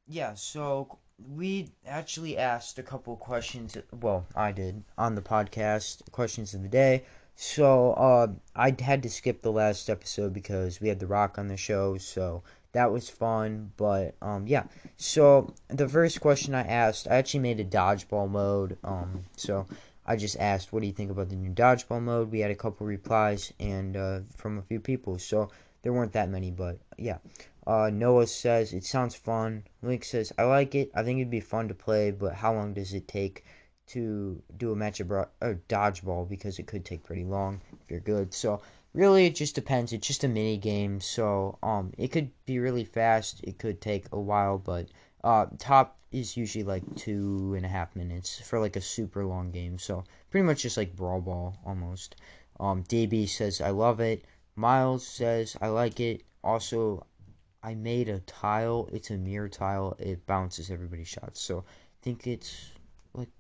yeah. 0.07 0.35
So 0.35 0.99
we 1.35 1.71
actually 1.87 2.37
asked 2.39 2.79
a 2.79 2.83
couple 2.83 3.17
questions. 3.17 3.77
Well, 3.93 4.27
I 4.37 4.53
did 4.53 4.85
on 4.99 5.15
the 5.15 5.23
podcast 5.23 6.11
questions 6.13 6.55
of 6.55 6.63
the 6.63 6.69
day. 6.69 7.05
So 7.35 7.93
uh, 7.95 8.29
I 8.55 8.77
had 8.79 9.03
to 9.03 9.11
skip 9.11 9.43
the 9.43 9.51
last 9.53 9.89
episode 9.89 10.33
because 10.33 10.81
we 10.81 10.89
had 10.89 11.01
The 11.01 11.07
Rock 11.07 11.39
on 11.39 11.49
the 11.49 11.57
show. 11.57 11.97
So 11.97 12.43
that 12.73 12.93
was 12.93 13.09
fun. 13.09 13.73
But 13.77 14.15
um, 14.21 14.47
yeah. 14.47 14.65
So 14.97 15.55
the 15.69 15.89
first 15.89 16.21
question 16.21 16.55
I 16.55 16.63
asked, 16.63 17.07
I 17.09 17.17
actually 17.17 17.41
made 17.41 17.61
a 17.61 17.65
dodgeball 17.65 18.31
mode. 18.31 18.79
Um, 18.83 19.25
so 19.37 19.67
I 20.07 20.17
just 20.17 20.37
asked, 20.39 20.73
"What 20.73 20.81
do 20.81 20.87
you 20.87 20.93
think 20.93 21.11
about 21.11 21.29
the 21.29 21.37
new 21.37 21.51
dodgeball 21.51 22.03
mode?" 22.03 22.31
We 22.31 22.41
had 22.41 22.51
a 22.51 22.57
couple 22.57 22.87
replies 22.87 23.53
and 23.61 23.97
uh, 23.97 24.21
from 24.37 24.59
a 24.59 24.63
few 24.63 24.81
people. 24.81 25.19
So 25.19 25.51
there 25.83 25.93
weren't 25.93 26.13
that 26.13 26.31
many, 26.31 26.51
but 26.51 26.79
yeah. 26.99 27.19
Uh, 27.65 27.91
Noah 27.93 28.27
says 28.27 28.73
it 28.73 28.85
sounds 28.85 29.15
fun. 29.15 29.63
Link 29.83 30.05
says 30.05 30.33
I 30.37 30.43
like 30.45 30.75
it. 30.75 30.91
I 30.95 31.05
think 31.05 31.19
it'd 31.19 31.31
be 31.31 31.41
fun 31.41 31.69
to 31.69 31.75
play, 31.75 32.11
but 32.11 32.35
how 32.35 32.53
long 32.53 32.75
does 32.75 32.93
it 32.93 33.07
take 33.07 33.45
to 33.89 34.43
do 34.57 34.73
a 34.73 34.77
match 34.77 34.99
of 34.99 35.13
or 35.13 35.29
dodgeball? 35.69 36.29
Because 36.29 36.59
it 36.59 36.67
could 36.67 36.85
take 36.85 37.05
pretty 37.05 37.25
long 37.25 37.61
if 37.81 37.91
you're 37.91 38.01
good. 38.01 38.35
So 38.35 38.61
really, 38.95 39.27
it 39.27 39.35
just 39.35 39.55
depends. 39.55 39.93
It's 39.93 40.07
just 40.07 40.25
a 40.25 40.29
mini 40.29 40.57
game, 40.57 41.01
so 41.01 41.59
um, 41.63 41.93
it 41.99 42.09
could 42.09 42.31
be 42.47 42.59
really 42.59 42.85
fast. 42.85 43.41
It 43.45 43.59
could 43.59 43.81
take 43.81 44.07
a 44.13 44.21
while, 44.21 44.59
but 44.59 44.89
uh, 45.25 45.47
top 45.59 45.99
is 46.11 46.37
usually 46.37 46.65
like 46.65 46.83
two 46.95 47.55
and 47.57 47.65
a 47.65 47.69
half 47.69 47.97
minutes 47.97 48.39
for 48.41 48.61
like 48.61 48.77
a 48.77 48.81
super 48.81 49.25
long 49.25 49.51
game. 49.51 49.79
So 49.79 50.05
pretty 50.31 50.45
much 50.45 50.63
just 50.63 50.77
like 50.77 50.95
brawl 50.95 51.21
ball 51.21 51.57
almost. 51.65 52.17
Um, 52.61 52.85
DB 52.85 53.29
says 53.29 53.61
I 53.61 53.71
love 53.71 54.01
it. 54.01 54.25
Miles 54.55 55.07
says 55.07 55.57
I 55.61 55.69
like 55.69 56.01
it. 56.01 56.23
Also, 56.45 57.07
I 57.63 57.75
made 57.75 58.09
a 58.09 58.21
tile. 58.21 58.89
It's 58.93 59.11
a 59.11 59.17
mirror 59.17 59.49
tile. 59.49 59.97
It 59.99 60.27
bounces 60.27 60.71
everybody's 60.71 61.09
shots. 61.09 61.41
So 61.41 61.61
I 61.61 61.63
think 62.03 62.27
it's 62.27 62.73
like 63.15 63.31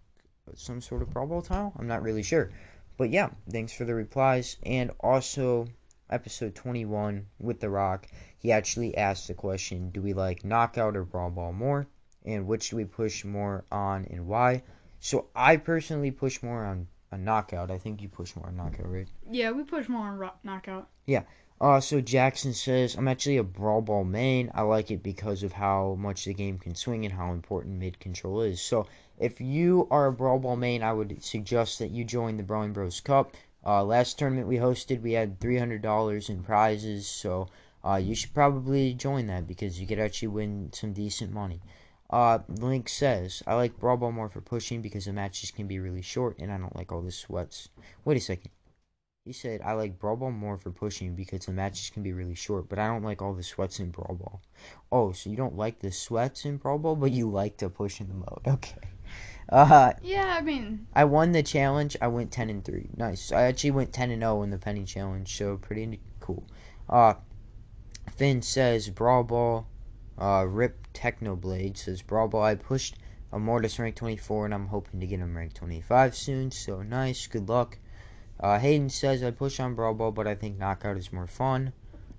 some 0.55 0.81
sort 0.81 1.03
of 1.03 1.11
brawl 1.11 1.27
ball 1.27 1.43
tile. 1.43 1.73
I'm 1.79 1.87
not 1.87 2.03
really 2.03 2.23
sure. 2.23 2.51
But 2.97 3.11
yeah, 3.11 3.31
thanks 3.51 3.73
for 3.73 3.85
the 3.85 3.95
replies. 3.95 4.57
And 4.65 4.91
also, 5.01 5.69
episode 6.11 6.55
21 6.55 7.27
with 7.39 7.61
The 7.61 7.71
Rock, 7.71 8.07
he 8.39 8.53
actually 8.53 8.97
asked 8.97 9.29
the 9.29 9.35
question 9.35 9.91
Do 9.91 10.03
we 10.03 10.13
like 10.13 10.45
knockout 10.45 10.97
or 10.97 11.05
brawl 11.05 11.31
ball 11.31 11.53
more? 11.53 11.87
And 12.25 12.47
which 12.47 12.71
do 12.71 12.77
we 12.77 12.85
push 12.85 13.25
more 13.25 13.65
on 13.73 14.07
and 14.11 14.27
why? 14.27 14.63
So 15.01 15.27
I 15.35 15.57
personally 15.57 16.13
push 16.13 16.43
more 16.43 16.65
on 16.65 16.87
a 17.11 17.19
knockout. 17.19 17.71
I 17.71 17.79
think 17.79 18.01
you 18.01 18.09
push 18.09 18.37
more 18.37 18.47
on 18.47 18.57
knockout, 18.57 18.91
right? 18.91 19.09
Yeah, 19.31 19.51
we 19.51 19.65
push 19.65 19.89
more 19.89 20.07
on 20.07 20.31
knockout. 20.45 20.89
Yeah. 21.07 21.23
Uh, 21.61 21.79
so 21.79 22.01
Jackson 22.01 22.53
says, 22.53 22.97
I'm 22.97 23.07
actually 23.07 23.37
a 23.37 23.45
Brawl 23.45 23.83
Ball 23.83 24.03
main. 24.03 24.51
I 24.53 24.63
like 24.63 24.91
it 24.91 25.03
because 25.03 25.45
of 25.45 25.53
how 25.53 25.97
much 25.99 26.25
the 26.25 26.35
game 26.35 26.59
can 26.59 26.75
swing 26.75 27.05
and 27.05 27.15
how 27.15 27.33
important 27.33 27.79
mid 27.79 28.01
control 28.01 28.43
is. 28.43 28.61
So 28.61 28.87
if 29.23 29.41
you 29.41 29.87
are 29.91 30.07
a 30.07 30.13
Brawl 30.13 30.41
Ball 30.41 30.57
main, 30.57 30.83
I 30.83 30.93
would 30.93 31.23
suggest 31.23 31.79
that 31.79 31.93
you 31.93 32.05
join 32.05 32.37
the 32.37 32.43
Brawling 32.43 32.73
Bros 32.73 33.01
Cup. 33.01 33.37
Uh, 33.65 33.85
last 33.85 34.19
tournament 34.19 34.49
we 34.49 34.57
hosted, 34.57 35.01
we 35.01 35.13
had 35.13 35.39
$300 35.39 36.29
in 36.29 36.43
prizes. 36.43 37.07
So 37.07 37.49
uh, 37.85 37.97
you 38.03 38.17
should 38.17 38.35
probably 38.35 38.95
join 38.95 39.29
that 39.29 39.47
because 39.47 39.81
you 39.81 39.87
could 39.87 40.01
actually 40.01 40.29
win 40.29 40.71
some 40.73 40.93
decent 40.93 41.33
money. 41.33 41.61
Uh, 42.11 42.41
Link 42.49 42.89
says, 42.89 43.43
I 43.47 43.55
like 43.55 43.79
Brawl 43.79 43.97
Ball 43.97 44.13
more 44.13 44.29
for 44.29 44.41
pushing 44.41 44.83
because 44.83 45.05
the 45.05 45.13
matches 45.13 45.53
can 45.53 45.67
be 45.69 45.79
really 45.79 46.03
short 46.03 46.39
and 46.39 46.53
I 46.53 46.59
don't 46.59 46.77
like 46.77 46.91
all 46.91 47.01
the 47.01 47.13
sweats. 47.13 47.69
Wait 48.05 48.17
a 48.17 48.21
second. 48.21 48.51
He 49.25 49.33
said, 49.33 49.63
I 49.63 49.75
like 49.75 50.01
Brawl 50.01 50.17
Ball 50.17 50.33
more 50.33 50.59
for 50.59 50.73
pushing 50.73 51.15
because 51.15 51.47
the 51.47 51.53
matches 51.53 51.91
can 51.91 52.03
be 52.03 52.13
really 52.13 52.35
short, 52.35 52.69
but 52.69 52.81
I 52.81 52.89
don't 52.89 53.05
like 53.05 53.23
all 53.23 53.35
the 53.35 53.45
sweats 53.45 53.79
in 53.79 53.93
Brawl 53.93 54.17
Ball. 54.17 54.43
Oh, 54.91 55.13
so 55.13 55.31
you 55.31 55.37
don't 55.37 55.57
like 55.57 55.79
the 55.79 55.93
sweats 55.93 56.45
in 56.45 56.57
Brawl 56.57 56.79
Ball, 56.79 56.97
but 56.97 57.13
you 57.13 57.31
like 57.31 57.57
to 57.59 57.71
push 57.71 58.01
in 58.01 58.09
the 58.09 58.15
mode. 58.15 58.43
Okay. 58.49 58.81
Uh, 59.49 59.93
Yeah, 60.03 60.37
I 60.39 60.41
mean, 60.41 60.87
I 60.95 61.05
won 61.05 61.33
the 61.33 61.43
challenge. 61.43 61.97
I 62.01 62.09
went 62.09 62.31
10 62.31 62.51
and 62.51 62.65
3. 62.65 62.91
Nice. 62.97 63.33
I 63.33 63.43
actually 63.43 63.73
went 63.73 63.93
10 63.93 64.11
and 64.11 64.23
0 64.23 64.43
in 64.43 64.51
the 64.51 64.59
penny 64.59 64.85
challenge, 64.85 65.37
so 65.37 65.57
pretty 65.57 66.01
cool. 66.21 66.45
Uh, 66.89 67.15
Finn 68.17 68.43
says, 68.43 68.89
Brawl 68.91 69.25
Ball. 69.25 69.67
Uh, 70.19 70.47
Rip 70.49 70.93
Technoblade 70.93 71.77
says, 71.77 72.03
Brawl 72.03 72.29
Ball. 72.29 72.43
I 72.43 72.55
pushed 72.55 72.97
a 73.33 73.39
Mortis 73.39 73.79
rank 73.79 73.97
24, 73.97 74.47
and 74.47 74.55
I'm 74.55 74.67
hoping 74.67 75.01
to 75.01 75.07
get 75.07 75.21
him 75.21 75.37
rank 75.37 75.55
25 75.55 76.15
soon, 76.17 76.51
so 76.51 76.83
nice. 76.83 77.27
Good 77.27 77.49
luck. 77.49 77.79
Uh, 78.39 78.59
Hayden 78.59 78.91
says 78.91 79.23
I 79.23 79.31
push 79.31 79.61
on 79.61 79.75
Brawl 79.75 79.95
Ball, 79.95 80.13
but 80.13 80.27
I 80.27 80.35
think 80.35 80.59
Knockout 80.59 80.97
is 80.97 81.13
more 81.13 81.27
fun. 81.27 81.73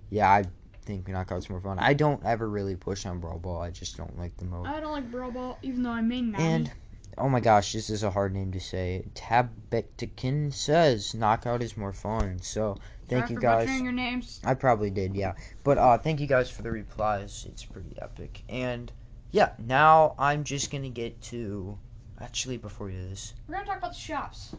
Yeah, 0.10 0.30
I 0.30 0.46
think 0.86 1.08
Knockout's 1.08 1.50
more 1.50 1.60
fun. 1.62 1.80
I 1.80 1.94
don't 1.94 2.24
ever 2.26 2.50
really 2.50 2.76
push 2.76 3.06
on 3.06 3.20
Brawl 3.20 3.40
Ball. 3.40 3.62
I 3.62 3.72
just 3.72 3.98
don't 3.98 4.18
like 4.18 4.36
the 4.38 4.46
mode. 4.46 4.68
I 4.68 4.80
don't 4.80 4.92
like 4.92 5.12
Brawl 5.12 5.32
Ball, 5.32 5.58
even 5.62 5.84
though 5.84 5.92
I 5.92 6.02
main 6.02 6.32
Maddie. 6.32 6.44
And 6.44 6.72
oh 7.18 7.30
my 7.30 7.40
gosh, 7.40 7.74
this 7.74 7.90
is 7.90 8.04
a 8.04 8.12
hard 8.12 8.34
name 8.34 8.52
to 8.52 8.60
say. 8.60 9.06
Tabetikin 9.16 10.54
says 10.54 11.14
Knockout 11.14 11.62
is 11.62 11.78
more 11.78 11.94
fun. 11.94 12.40
So 12.42 12.78
thank 13.08 13.26
Sorry 13.26 13.34
you 13.36 13.40
guys. 13.40 13.66
butchering 13.66 13.84
your 13.84 13.94
names. 13.94 14.40
I 14.44 14.54
probably 14.54 14.90
did, 14.90 15.16
yeah. 15.16 15.34
But 15.64 15.78
uh, 15.78 15.98
thank 15.98 16.20
you 16.20 16.28
guys 16.28 16.50
for 16.50 16.62
the 16.62 16.72
replies. 16.72 17.46
It's 17.50 17.64
pretty 17.64 17.96
epic. 18.02 18.44
And 18.50 18.92
yeah, 19.32 19.52
now 19.58 20.16
I'm 20.18 20.44
just 20.44 20.72
gonna 20.72 20.90
get 20.90 21.22
to. 21.24 21.78
Actually, 22.22 22.58
before 22.58 22.88
we 22.88 22.94
do 22.94 23.10
this, 23.10 23.34
We're 23.48 23.56
gonna 23.56 23.68
talk 23.68 23.80
about 23.80 23.94
the 23.94 24.00
shops. 24.00 24.56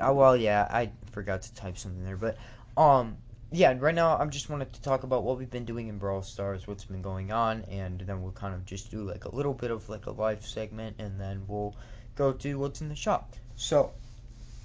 Oh 0.00 0.14
well, 0.14 0.36
yeah, 0.36 0.66
I 0.70 0.90
forgot 1.12 1.42
to 1.42 1.54
type 1.54 1.78
something 1.78 2.04
there, 2.04 2.16
but 2.16 2.36
um, 2.76 3.16
yeah, 3.52 3.74
right 3.78 3.94
now 3.94 4.16
I'm 4.16 4.30
just 4.30 4.50
wanted 4.50 4.72
to 4.72 4.82
talk 4.82 5.04
about 5.04 5.22
what 5.22 5.38
we've 5.38 5.50
been 5.50 5.64
doing 5.64 5.88
in 5.88 5.98
Brawl 5.98 6.22
Stars, 6.22 6.66
what's 6.66 6.84
been 6.84 7.02
going 7.02 7.30
on, 7.30 7.64
and 7.70 8.00
then 8.00 8.22
we'll 8.22 8.32
kind 8.32 8.54
of 8.54 8.64
just 8.64 8.90
do 8.90 9.02
like 9.02 9.24
a 9.24 9.34
little 9.34 9.54
bit 9.54 9.70
of 9.70 9.88
like 9.88 10.06
a 10.06 10.10
live 10.10 10.44
segment, 10.44 10.96
and 10.98 11.20
then 11.20 11.44
we'll 11.46 11.74
go 12.16 12.32
to 12.32 12.58
what's 12.58 12.80
in 12.80 12.88
the 12.88 12.96
shop. 12.96 13.34
So, 13.54 13.92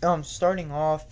um, 0.02 0.24
starting 0.24 0.72
off, 0.72 1.06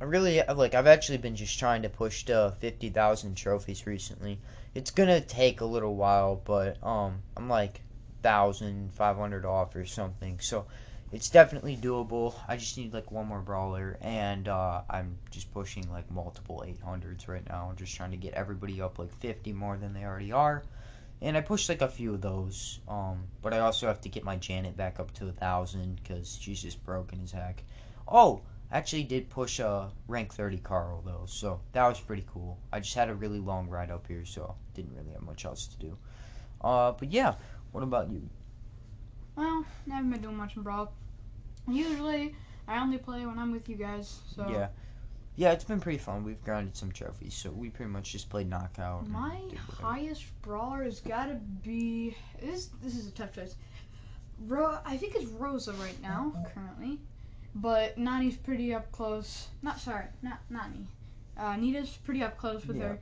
I 0.00 0.04
really 0.04 0.42
like 0.54 0.74
I've 0.74 0.88
actually 0.88 1.18
been 1.18 1.36
just 1.36 1.58
trying 1.58 1.82
to 1.82 1.88
push 1.88 2.24
to 2.24 2.54
fifty 2.58 2.90
thousand 2.90 3.36
trophies 3.36 3.86
recently. 3.86 4.40
It's 4.74 4.90
gonna 4.90 5.20
take 5.20 5.60
a 5.60 5.64
little 5.64 5.94
while, 5.94 6.42
but 6.44 6.82
um, 6.82 7.22
I'm 7.36 7.48
like 7.48 7.82
thousand 8.22 8.92
five 8.92 9.16
hundred 9.16 9.44
off 9.44 9.76
or 9.76 9.86
something, 9.86 10.40
so 10.40 10.66
it's 11.12 11.30
definitely 11.30 11.76
doable. 11.76 12.34
I 12.48 12.56
just 12.56 12.76
need 12.76 12.92
like 12.92 13.12
one 13.12 13.26
more 13.26 13.40
brawler, 13.40 13.96
and 14.00 14.48
uh, 14.48 14.82
I'm 14.90 15.16
just 15.30 15.52
pushing 15.52 15.90
like 15.90 16.10
multiple 16.10 16.64
800s 16.66 17.28
right 17.28 17.48
now. 17.48 17.68
I'm 17.70 17.76
just 17.76 17.94
trying 17.94 18.10
to 18.10 18.16
get 18.16 18.34
everybody 18.34 18.80
up 18.80 18.98
like 18.98 19.14
50 19.14 19.52
more 19.52 19.76
than 19.76 19.94
they 19.94 20.04
already 20.04 20.32
are. 20.32 20.64
And 21.22 21.36
I 21.36 21.40
pushed 21.40 21.68
like 21.68 21.80
a 21.80 21.88
few 21.88 22.14
of 22.14 22.20
those, 22.20 22.80
um, 22.88 23.24
but 23.40 23.54
I 23.54 23.60
also 23.60 23.86
have 23.86 24.02
to 24.02 24.08
get 24.08 24.24
my 24.24 24.36
Janet 24.36 24.76
back 24.76 25.00
up 25.00 25.12
to 25.14 25.28
a 25.28 25.32
thousand 25.32 26.00
because 26.02 26.36
she's 26.38 26.60
just 26.60 26.84
broken 26.84 27.20
as 27.22 27.32
heck. 27.32 27.62
Oh, 28.06 28.42
actually 28.70 29.04
did 29.04 29.30
push 29.30 29.58
a 29.60 29.90
rank 30.08 30.34
30 30.34 30.58
Carl 30.58 31.02
though, 31.06 31.24
so 31.26 31.60
that 31.72 31.86
was 31.88 32.00
pretty 32.00 32.26
cool. 32.30 32.58
I 32.72 32.80
just 32.80 32.94
had 32.94 33.08
a 33.08 33.14
really 33.14 33.38
long 33.38 33.68
ride 33.70 33.90
up 33.90 34.06
here, 34.06 34.26
so 34.26 34.56
didn't 34.74 34.94
really 34.94 35.12
have 35.12 35.22
much 35.22 35.46
else 35.46 35.66
to 35.68 35.78
do. 35.78 35.96
Uh, 36.60 36.92
but 36.92 37.10
yeah, 37.10 37.34
what 37.72 37.82
about 37.82 38.10
you? 38.10 38.28
Well, 39.36 39.64
I 39.90 39.94
haven't 39.94 40.10
been 40.10 40.22
doing 40.22 40.36
much 40.36 40.56
in 40.56 40.62
Brawl. 40.62 40.92
Usually, 41.68 42.34
I 42.66 42.78
only 42.80 42.98
play 42.98 43.26
when 43.26 43.38
I'm 43.38 43.52
with 43.52 43.68
you 43.68 43.76
guys. 43.76 44.20
So 44.34 44.48
Yeah. 44.48 44.68
Yeah, 45.38 45.52
it's 45.52 45.64
been 45.64 45.80
pretty 45.80 45.98
fun. 45.98 46.24
We've 46.24 46.42
grinded 46.42 46.74
some 46.76 46.90
trophies, 46.90 47.34
so 47.34 47.50
we 47.50 47.68
pretty 47.68 47.90
much 47.90 48.10
just 48.12 48.30
played 48.30 48.48
knockout. 48.48 49.06
My 49.06 49.38
highest 49.70 50.24
brawler 50.40 50.82
has 50.84 51.00
got 51.00 51.26
to 51.26 51.34
be 51.34 52.16
this. 52.40 52.70
This 52.82 52.96
is 52.96 53.06
a 53.08 53.10
tough 53.10 53.32
choice. 53.34 53.54
Ro- 54.46 54.78
I 54.86 54.96
think 54.96 55.14
it's 55.14 55.26
Rosa 55.26 55.74
right 55.74 56.00
now, 56.00 56.32
currently, 56.54 56.98
but 57.54 57.98
Nani's 57.98 58.36
pretty 58.38 58.72
up 58.74 58.90
close. 58.92 59.48
Not 59.60 59.78
sorry, 59.78 60.06
not 60.22 60.38
Nani. 60.48 60.86
Uh, 61.36 61.56
Nita's 61.56 61.90
pretty 61.98 62.22
up 62.22 62.38
close 62.38 62.64
with 62.64 62.78
Yeah. 62.78 62.84
her, 62.88 62.98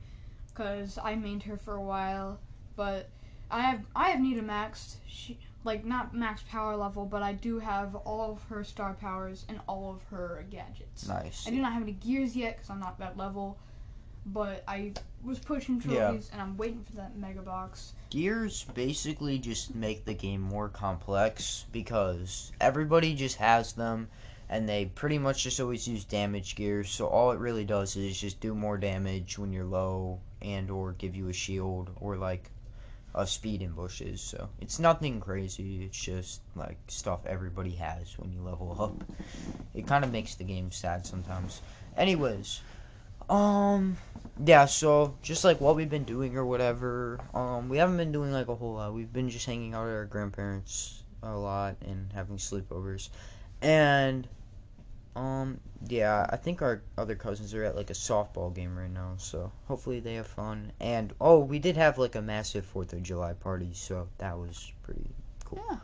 cause 0.55 0.99
I 1.01 1.15
mained 1.15 1.43
her 1.43 1.55
for 1.55 1.75
a 1.75 1.81
while. 1.81 2.37
But 2.75 3.09
I 3.49 3.61
have 3.61 3.85
I 3.95 4.09
have 4.09 4.19
Nita 4.19 4.41
maxed. 4.41 4.95
She 5.07 5.39
like 5.65 5.83
not 5.83 6.13
max 6.13 6.43
power 6.49 6.75
level, 6.77 7.05
but 7.05 7.23
I 7.23 7.33
do 7.33 7.59
have 7.59 7.95
all 7.95 8.31
of 8.31 8.43
her 8.43 8.63
star 8.63 8.93
powers 8.93 9.45
and 9.49 9.59
all 9.67 9.91
of 9.91 10.03
her 10.15 10.45
gadgets. 10.49 11.07
Nice. 11.07 11.45
I 11.47 11.49
do 11.49 11.57
not 11.57 11.73
have 11.73 11.81
any 11.81 11.93
gears 11.93 12.35
yet 12.35 12.55
because 12.57 12.69
I'm 12.69 12.79
not 12.79 12.99
that 12.99 13.17
level, 13.17 13.57
but 14.27 14.63
I 14.67 14.93
was 15.23 15.39
pushing 15.39 15.81
Yeah. 15.85 16.07
trophies 16.11 16.29
and 16.31 16.41
I'm 16.41 16.55
waiting 16.55 16.83
for 16.83 16.93
that 16.93 17.17
mega 17.17 17.41
box. 17.41 17.93
Gears 18.11 18.65
basically 18.75 19.39
just 19.39 19.73
make 19.75 20.05
the 20.05 20.13
game 20.13 20.41
more 20.41 20.69
complex 20.69 21.65
because 21.71 22.51
everybody 22.61 23.15
just 23.15 23.37
has 23.37 23.73
them 23.73 24.07
and 24.47 24.69
they 24.69 24.85
pretty 24.85 25.17
much 25.17 25.43
just 25.43 25.59
always 25.59 25.87
use 25.87 26.03
damage 26.05 26.55
gears. 26.55 26.89
So 26.89 27.07
all 27.07 27.31
it 27.31 27.39
really 27.39 27.65
does 27.65 27.95
is 27.95 28.19
just 28.19 28.39
do 28.39 28.53
more 28.53 28.77
damage 28.77 29.39
when 29.39 29.51
you're 29.51 29.65
low 29.65 30.19
and 30.41 30.69
or 30.69 30.91
give 30.93 31.15
you 31.15 31.27
a 31.29 31.33
shield 31.33 31.89
or 31.99 32.15
like 32.17 32.51
a 33.15 33.25
speed 33.25 33.61
in 33.61 33.71
bushes. 33.71 34.21
So 34.21 34.49
it's 34.59 34.77
nothing 34.77 35.19
crazy. 35.19 35.83
It's 35.85 35.99
just 35.99 36.41
like 36.55 36.77
stuff 36.87 37.25
everybody 37.25 37.71
has 37.75 38.17
when 38.19 38.31
you 38.31 38.41
level 38.41 38.75
up. 38.79 39.03
It 39.73 39.87
kind 39.87 40.03
of 40.03 40.11
makes 40.11 40.35
the 40.35 40.43
game 40.43 40.71
sad 40.71 41.05
sometimes. 41.05 41.61
Anyways, 41.97 42.61
um 43.29 43.97
yeah, 44.43 44.65
so 44.65 45.15
just 45.21 45.45
like 45.45 45.61
what 45.61 45.77
we've 45.77 45.89
been 45.89 46.03
doing 46.03 46.35
or 46.35 46.45
whatever, 46.45 47.21
um, 47.33 47.69
we 47.69 47.77
haven't 47.77 47.97
been 47.97 48.11
doing 48.11 48.33
like 48.33 48.49
a 48.49 48.55
whole 48.55 48.73
lot. 48.73 48.93
We've 48.93 49.11
been 49.11 49.29
just 49.29 49.45
hanging 49.45 49.73
out 49.73 49.87
at 49.87 49.93
our 49.93 50.05
grandparents 50.05 51.03
a 51.23 51.37
lot 51.37 51.77
and 51.81 52.11
having 52.11 52.35
sleepovers, 52.35 53.09
and 53.61 54.27
um, 55.15 55.59
yeah, 55.87 56.25
I 56.29 56.35
think 56.35 56.61
our 56.61 56.81
other 56.97 57.15
cousins 57.15 57.53
are 57.53 57.63
at 57.63 57.75
like 57.75 57.89
a 57.89 57.93
softball 57.93 58.53
game 58.53 58.77
right 58.77 58.91
now, 58.91 59.13
so 59.17 59.51
hopefully 59.67 59.99
they 59.99 60.15
have 60.15 60.27
fun. 60.27 60.71
And 60.79 61.13
oh, 61.21 61.39
we 61.39 61.59
did 61.59 61.77
have 61.77 61.97
like 61.97 62.15
a 62.15 62.21
massive 62.21 62.65
Fourth 62.65 62.91
of 62.93 63.01
July 63.03 63.33
party, 63.33 63.71
so 63.73 64.07
that 64.17 64.37
was 64.37 64.71
pretty 64.83 65.09
cool. 65.45 65.63
Yeah. 65.69 65.77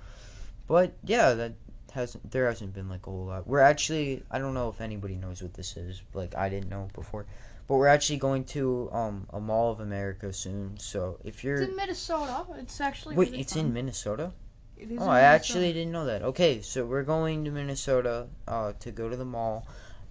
But 0.68 0.94
yeah, 1.04 1.34
that 1.34 1.54
hasn't 1.92 2.32
there 2.32 2.48
hasn't 2.48 2.74
been 2.74 2.90
like 2.90 3.08
a 3.08 3.10
whole 3.10 3.26
lot. 3.26 3.48
We're 3.48 3.60
actually 3.60 4.24
I 4.32 4.40
don't 4.40 4.54
know 4.54 4.70
if 4.70 4.82
anybody 4.82 5.16
knows 5.16 5.42
what 5.42 5.54
this 5.54 5.78
is. 5.78 6.02
Like 6.14 6.36
I 6.36 6.50
didn't 6.50 6.70
know 6.70 6.90
before. 6.94 7.26
But 7.68 7.76
we're 7.76 7.88
actually 7.88 8.18
going 8.18 8.44
to 8.46 8.90
um 8.92 9.28
a 9.32 9.40
Mall 9.40 9.72
of 9.72 9.80
America 9.80 10.34
soon. 10.34 10.78
So 10.78 11.20
if 11.24 11.44
you're 11.44 11.62
It's 11.62 11.70
in 11.70 11.76
Minnesota. 11.76 12.46
It's 12.58 12.82
actually 12.82 13.16
Wait, 13.16 13.30
really 13.30 13.42
it's 13.42 13.54
fun. 13.54 13.66
in 13.68 13.74
Minnesota? 13.74 14.32
It 14.82 14.92
is 14.92 14.98
Oh, 15.00 15.10
I 15.10 15.22
actually 15.22 15.72
didn't 15.74 15.92
know 15.92 16.06
that. 16.06 16.24
Okay, 16.24 16.62
so 16.62 16.84
we're 16.84 17.04
going 17.04 17.46
to 17.46 17.52
Minnesota 17.52 18.28
uh 18.48 18.74
to 18.80 18.92
go 18.92 19.08
to 19.10 19.16
the 19.16 19.26
mall. 19.26 19.68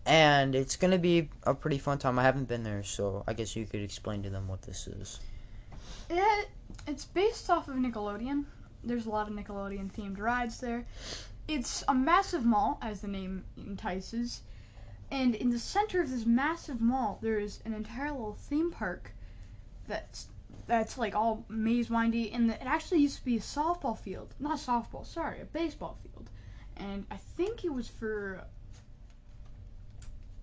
And 0.06 0.54
it's 0.54 0.76
going 0.76 0.92
to 0.92 0.98
be 0.98 1.28
a 1.42 1.54
pretty 1.54 1.78
fun 1.78 1.98
time. 1.98 2.18
I 2.18 2.22
haven't 2.22 2.46
been 2.48 2.62
there, 2.62 2.84
so 2.84 3.24
I 3.26 3.32
guess 3.34 3.56
you 3.56 3.66
could 3.66 3.82
explain 3.82 4.22
to 4.22 4.30
them 4.30 4.46
what 4.46 4.62
this 4.62 4.86
is. 4.86 5.18
It, 6.08 6.48
it's 6.86 7.04
based 7.04 7.50
off 7.50 7.68
of 7.68 7.74
Nickelodeon. 7.74 8.44
There's 8.84 9.06
a 9.06 9.10
lot 9.10 9.28
of 9.28 9.34
Nickelodeon 9.34 9.92
themed 9.92 10.18
rides 10.18 10.58
there. 10.60 10.86
It's 11.48 11.82
a 11.88 11.94
massive 11.94 12.46
mall, 12.46 12.78
as 12.80 13.00
the 13.00 13.08
name 13.08 13.44
entices. 13.58 14.42
And 15.10 15.34
in 15.34 15.50
the 15.50 15.58
center 15.58 16.00
of 16.00 16.10
this 16.10 16.24
massive 16.24 16.80
mall, 16.80 17.18
there 17.20 17.40
is 17.40 17.60
an 17.64 17.74
entire 17.74 18.12
little 18.12 18.34
theme 18.34 18.70
park 18.70 19.12
that's 19.86 20.28
that's 20.70 20.96
like 20.96 21.16
all 21.16 21.44
maze 21.48 21.90
windy. 21.90 22.30
And 22.32 22.50
it 22.50 22.58
actually 22.62 23.00
used 23.00 23.18
to 23.18 23.24
be 23.24 23.36
a 23.36 23.40
softball 23.40 23.98
field, 23.98 24.34
not 24.38 24.58
softball, 24.58 25.04
sorry, 25.04 25.40
a 25.40 25.44
baseball 25.44 25.98
field. 26.02 26.30
And 26.76 27.04
I 27.10 27.16
think 27.16 27.64
it 27.64 27.74
was 27.74 27.88
for 27.88 28.44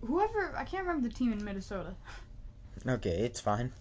whoever 0.05 0.53
I 0.55 0.65
can't 0.65 0.86
remember 0.86 1.07
the 1.07 1.13
team 1.15 1.31
in 1.31 1.43
Minnesota. 1.43 1.96
Okay, 2.88 3.10
it's 3.10 3.39
fine. 3.39 3.72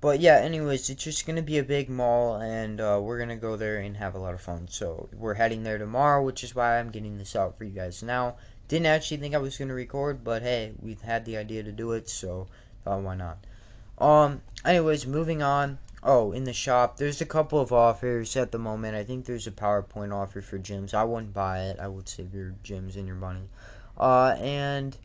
But 0.00 0.20
yeah, 0.20 0.36
anyways, 0.38 0.88
it's 0.88 1.04
just 1.04 1.26
gonna 1.26 1.42
be 1.42 1.58
a 1.58 1.62
big 1.62 1.90
mall, 1.90 2.36
and 2.36 2.80
uh, 2.80 2.98
we're 3.02 3.18
gonna 3.18 3.36
go 3.36 3.56
there 3.56 3.76
and 3.76 3.94
have 3.98 4.14
a 4.14 4.18
lot 4.18 4.32
of 4.32 4.40
fun. 4.40 4.68
So 4.68 5.10
we're 5.12 5.34
heading 5.34 5.62
there 5.62 5.76
tomorrow, 5.76 6.24
which 6.24 6.42
is 6.42 6.54
why 6.54 6.78
I'm 6.78 6.90
getting 6.90 7.18
this 7.18 7.36
out 7.36 7.58
for 7.58 7.64
you 7.64 7.72
guys 7.72 8.02
now. 8.02 8.36
Didn't 8.68 8.86
actually 8.86 9.18
think 9.18 9.34
I 9.34 9.38
was 9.38 9.58
gonna 9.58 9.74
record, 9.74 10.24
but 10.24 10.40
hey, 10.42 10.72
we've 10.80 11.02
had 11.02 11.26
the 11.26 11.36
idea 11.36 11.62
to 11.62 11.72
do 11.72 11.92
it, 11.92 12.08
so 12.08 12.48
thought 12.84 13.02
why 13.02 13.16
not. 13.16 13.38
Um. 13.98 14.42
Anyways, 14.64 15.06
moving 15.06 15.42
on. 15.42 15.78
Oh, 16.02 16.32
in 16.32 16.44
the 16.44 16.52
shop, 16.52 16.98
there's 16.98 17.20
a 17.20 17.26
couple 17.26 17.60
of 17.60 17.72
offers 17.72 18.36
at 18.36 18.52
the 18.52 18.58
moment. 18.58 18.94
I 18.96 19.02
think 19.02 19.24
there's 19.24 19.46
a 19.46 19.50
PowerPoint 19.50 20.14
offer 20.14 20.40
for 20.40 20.58
gyms. 20.58 20.94
I 20.94 21.04
wouldn't 21.04 21.32
buy 21.34 21.62
it. 21.62 21.78
I 21.80 21.88
would 21.88 22.08
save 22.08 22.32
your 22.34 22.54
gyms 22.62 22.96
and 22.96 23.06
your 23.06 23.16
money. 23.16 23.48
Uh, 23.98 24.36
and 24.38 24.96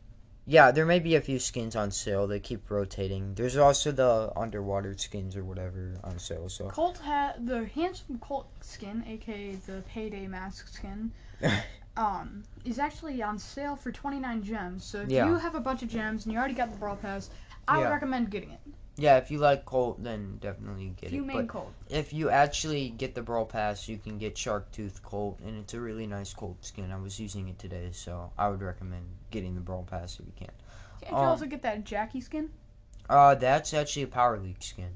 yeah, 0.45 0.71
there 0.71 0.85
may 0.85 0.99
be 0.99 1.15
a 1.15 1.21
few 1.21 1.39
skins 1.39 1.75
on 1.75 1.91
sale. 1.91 2.27
They 2.27 2.39
keep 2.39 2.69
rotating. 2.69 3.33
There's 3.35 3.57
also 3.57 3.91
the 3.91 4.31
underwater 4.35 4.95
skins 4.97 5.35
or 5.35 5.43
whatever 5.43 5.95
on 6.03 6.19
sale. 6.19 6.49
So 6.49 6.69
Colt 6.69 6.97
had 6.99 7.47
the 7.47 7.65
handsome 7.65 8.19
Colt 8.19 8.47
skin, 8.61 9.03
aka 9.07 9.55
the 9.55 9.83
payday 9.87 10.27
mask 10.27 10.67
skin. 10.67 11.11
um, 11.97 12.43
is 12.65 12.79
actually 12.79 13.21
on 13.23 13.39
sale 13.39 13.75
for 13.75 13.91
29 13.91 14.43
gems. 14.43 14.83
So 14.85 15.01
if 15.01 15.09
Yeah. 15.09 15.27
you 15.27 15.37
have 15.37 15.55
a 15.55 15.59
bunch 15.59 15.83
of 15.83 15.89
gems 15.89 16.25
and 16.25 16.33
you 16.33 16.39
already 16.39 16.53
got 16.53 16.71
the 16.71 16.77
Brawl 16.77 16.95
Pass, 16.95 17.29
I 17.67 17.79
would 17.79 17.89
recommend 17.89 18.29
getting 18.29 18.51
it. 18.51 18.59
Yeah, 18.97 19.17
if 19.17 19.31
you 19.31 19.39
like 19.39 19.65
Colt, 19.65 20.03
then 20.03 20.37
definitely 20.41 20.93
get 20.99 21.11
it. 21.13 21.25
main 21.25 21.37
But 21.37 21.47
Colt. 21.47 21.73
if 21.89 22.13
you 22.13 22.29
actually 22.29 22.89
get 22.89 23.15
the 23.15 23.21
Brawl 23.21 23.45
Pass, 23.45 23.87
you 23.87 23.97
can 23.97 24.17
get 24.17 24.37
Shark 24.37 24.71
Tooth 24.71 25.01
Colt, 25.03 25.39
and 25.45 25.57
it's 25.57 25.73
a 25.73 25.79
really 25.79 26.07
nice 26.07 26.33
Colt 26.33 26.63
skin. 26.65 26.91
I 26.91 26.97
was 26.97 27.19
using 27.19 27.47
it 27.47 27.57
today, 27.57 27.89
so 27.91 28.31
I 28.37 28.49
would 28.49 28.61
recommend 28.61 29.05
getting 29.31 29.55
the 29.55 29.61
Brawl 29.61 29.83
Pass 29.83 30.19
if 30.19 30.25
you 30.25 30.33
can. 30.37 30.49
Can't 31.01 31.11
you 31.13 31.17
Um, 31.17 31.25
also 31.25 31.45
get 31.45 31.61
that 31.63 31.83
Jackie 31.83 32.21
skin? 32.21 32.49
Uh, 33.09 33.35
that's 33.35 33.73
actually 33.73 34.03
a 34.03 34.07
Power 34.07 34.37
League 34.39 34.61
skin, 34.61 34.91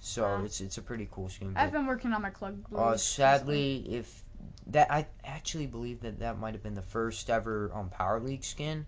so 0.00 0.42
it's 0.44 0.60
it's 0.60 0.78
a 0.78 0.82
pretty 0.82 1.08
cool 1.10 1.28
skin. 1.28 1.52
I've 1.56 1.72
been 1.72 1.86
working 1.86 2.12
on 2.12 2.22
my 2.22 2.30
club. 2.30 2.64
Uh, 2.74 2.96
sadly, 2.96 3.84
if 3.88 4.22
that 4.68 4.90
I 4.90 5.06
actually 5.24 5.66
believe 5.66 6.00
that 6.00 6.18
that 6.20 6.38
might 6.38 6.54
have 6.54 6.62
been 6.62 6.74
the 6.74 6.82
first 6.82 7.28
ever 7.28 7.70
um 7.74 7.90
Power 7.90 8.20
League 8.20 8.44
skin, 8.44 8.86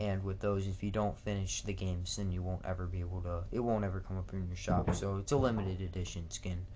and 0.00 0.24
with 0.24 0.40
those, 0.40 0.66
if 0.66 0.82
you 0.82 0.90
don't 0.90 1.16
finish 1.18 1.62
the 1.62 1.74
games, 1.74 2.16
then 2.16 2.32
you 2.32 2.42
won't 2.42 2.64
ever 2.64 2.86
be 2.86 3.00
able 3.00 3.20
to. 3.22 3.44
It 3.52 3.60
won't 3.60 3.84
ever 3.84 4.00
come 4.00 4.18
up 4.18 4.32
in 4.32 4.46
your 4.48 4.56
shop. 4.56 4.94
So 4.94 5.18
it's 5.18 5.30
a 5.32 5.36
limited 5.36 5.80
edition 5.82 6.30
skin, 6.30 6.66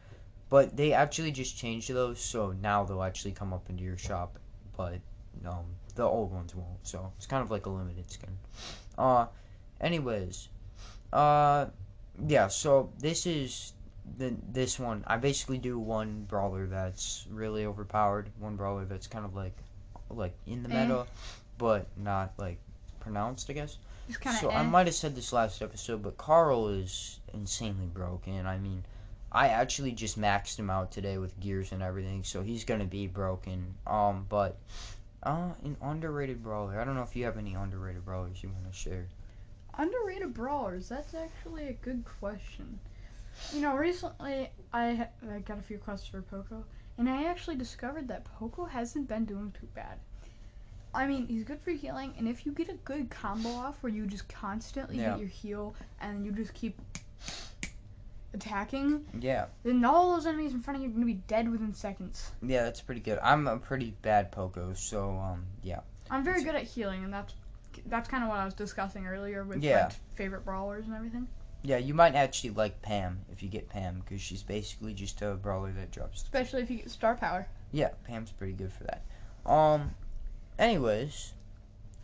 but 0.51 0.77
they 0.77 0.93
actually 0.93 1.33
just 1.33 1.57
changed 1.57 1.89
those, 1.93 2.21
so 2.21 2.53
now 2.53 2.85
they'll 2.85 3.03
actually 3.03 3.33
come 3.33 3.53
up 3.53 3.71
into 3.71 3.83
your 3.83 3.99
shop, 3.99 4.39
but 4.77 5.01
um 5.45 5.65
the 5.97 6.03
old 6.05 6.33
ones 6.33 6.55
won't. 6.55 6.87
So 6.87 7.13
it's 7.17 7.27
kind 7.27 7.43
of 7.43 7.51
like 7.51 7.67
a 7.67 7.71
limited 7.71 8.11
skin. 8.11 8.37
Uh, 8.99 9.27
anyways, 9.81 10.49
uh, 11.13 11.67
yeah. 12.29 12.49
So 12.49 12.91
this 12.99 13.27
is 13.27 13.73
the 14.19 14.37
this 14.53 14.79
one 14.79 15.03
I 15.07 15.17
basically 15.17 15.59
do 15.59 15.79
one 15.79 16.25
brawler 16.29 16.67
that's 16.67 17.27
really 17.31 17.65
overpowered, 17.65 18.31
one 18.39 18.57
brawler 18.57 18.85
that's 18.85 19.07
kind 19.07 19.25
of 19.25 19.35
like 19.35 19.57
like 20.11 20.35
in 20.47 20.63
the 20.63 20.71
Eh. 20.71 20.83
meta, 20.85 21.07
but 21.59 21.87
not 21.97 22.33
like 22.39 22.59
pronounced, 23.05 23.49
I 23.51 23.53
guess. 23.53 23.77
Just 24.09 24.21
kind 24.21 24.35
of. 24.35 24.41
So 24.41 24.51
I 24.51 24.63
might 24.63 24.87
have 24.87 24.95
said 24.95 25.15
this 25.15 25.33
last 25.33 25.63
episode, 25.63 26.03
but 26.03 26.17
Carl 26.17 26.69
is 26.69 27.21
insanely 27.33 27.87
broken. 27.87 28.47
I 28.47 28.59
mean, 28.59 28.83
I 29.31 29.49
actually 29.49 29.93
just 29.93 30.19
maxed 30.19 30.59
him 30.59 30.71
out 30.71 30.91
today 30.91 31.19
with 31.19 31.39
gears 31.39 31.73
and 31.73 31.83
everything, 31.83 32.25
so 32.25 32.43
he's 32.43 32.65
gonna 32.65 32.85
be 32.87 33.07
broken. 33.07 33.75
Um, 33.87 34.27
but 34.29 34.59
uh, 35.23 35.51
an 35.63 35.77
underrated 35.83 36.43
brawler. 36.43 36.81
I 36.81 36.85
don't 36.85 36.95
know 36.95 37.03
if 37.03 37.15
you 37.15 37.25
have 37.25 37.39
any 37.39 37.55
underrated 37.55 38.05
brawlers 38.05 38.43
you 38.43 38.51
want 38.51 38.71
to 38.71 38.77
share. 38.77 39.07
Underrated 39.77 40.35
brawlers. 40.35 40.89
That's 40.89 41.15
actually 41.15 41.69
a 41.69 41.73
good 41.73 42.05
question. 42.21 42.79
You 43.53 43.61
know, 43.61 43.75
recently 43.75 44.51
I, 44.73 45.09
I 45.29 45.39
got 45.45 45.59
a 45.59 45.63
few 45.63 45.79
quests 45.79 46.07
for 46.07 46.23
Poco, 46.23 46.65
and 46.99 47.09
I 47.09 47.25
actually 47.25 47.57
discovered 47.57 48.09
that 48.09 48.25
Poco 48.25 48.65
hasn't 48.65 49.09
been 49.09 49.25
doing 49.25 49.53
too 49.59 49.69
bad. 49.75 49.99
I 50.95 51.07
mean, 51.07 51.27
he's 51.27 51.45
good 51.45 51.61
for 51.61 51.71
healing, 51.73 52.15
and 52.19 52.29
if 52.29 52.47
you 52.47 52.53
get 52.53 52.69
a 52.69 52.75
good 52.85 53.11
combo 53.11 53.49
off 53.51 53.83
where 53.83 53.93
you 53.93 54.07
just 54.07 54.29
constantly 54.29 54.97
Yeah. 54.99 55.11
get 55.11 55.19
your 55.19 55.29
heal 55.29 55.75
and 56.01 56.25
you 56.25 56.33
just 56.33 56.55
keep 56.55 56.79
attacking, 58.33 59.05
Yeah, 59.21 59.47
then 59.63 59.85
all 59.85 60.13
those 60.15 60.27
enemies 60.27 60.53
in 60.55 60.61
front 60.61 60.77
of 60.77 60.83
you 60.83 60.89
are 60.89 60.93
gonna 60.93 61.07
be 61.07 61.15
dead 61.15 61.51
within 61.51 61.73
seconds. 61.73 62.33
yeah, 62.43 62.63
that's 62.65 62.81
pretty 62.81 63.01
good. 63.01 63.19
I'm 63.23 63.47
a 63.47 63.59
pretty 63.59 63.93
bad 64.03 64.33
Poco, 64.33 64.73
so 64.75 65.17
um, 65.19 65.45
yeah. 65.63 65.81
I'm 66.11 66.25
very 66.25 66.43
good 66.43 66.55
at 66.55 66.65
healing, 66.65 67.05
and 67.05 67.13
that's 67.13 67.35
that's 67.87 68.09
kind 68.09 68.23
of 68.23 68.29
what 68.31 68.39
I 68.39 68.45
was 68.45 68.55
discussing 68.55 69.05
earlier 69.07 69.43
with 69.43 69.63
Yeah. 69.63 69.87
like 69.87 69.93
favorite 70.15 70.45
brawlers 70.45 70.87
and 70.87 70.95
everything. 70.95 71.27
Yeah, 71.63 71.79
you 71.79 71.93
might 71.95 72.15
actually 72.15 72.51
like 72.51 72.81
Pam 72.83 73.25
if 73.33 73.43
you 73.43 73.49
get 73.49 73.69
Pam 73.69 74.01
because 74.01 74.21
she's 74.21 74.43
basically 74.45 74.95
just 74.95 75.21
a 75.23 75.35
brawler 75.35 75.73
that 75.73 75.91
drops. 75.91 76.23
Especially 76.23 76.63
if 76.63 76.71
you 76.71 76.77
get 76.79 76.91
star 76.91 77.17
power. 77.17 77.49
Yeah, 77.73 77.89
Pam's 78.05 78.31
pretty 78.31 78.53
good 78.53 78.73
for 78.73 78.85
that. 78.85 79.03
Um, 79.51 79.95
anyways, 80.59 81.33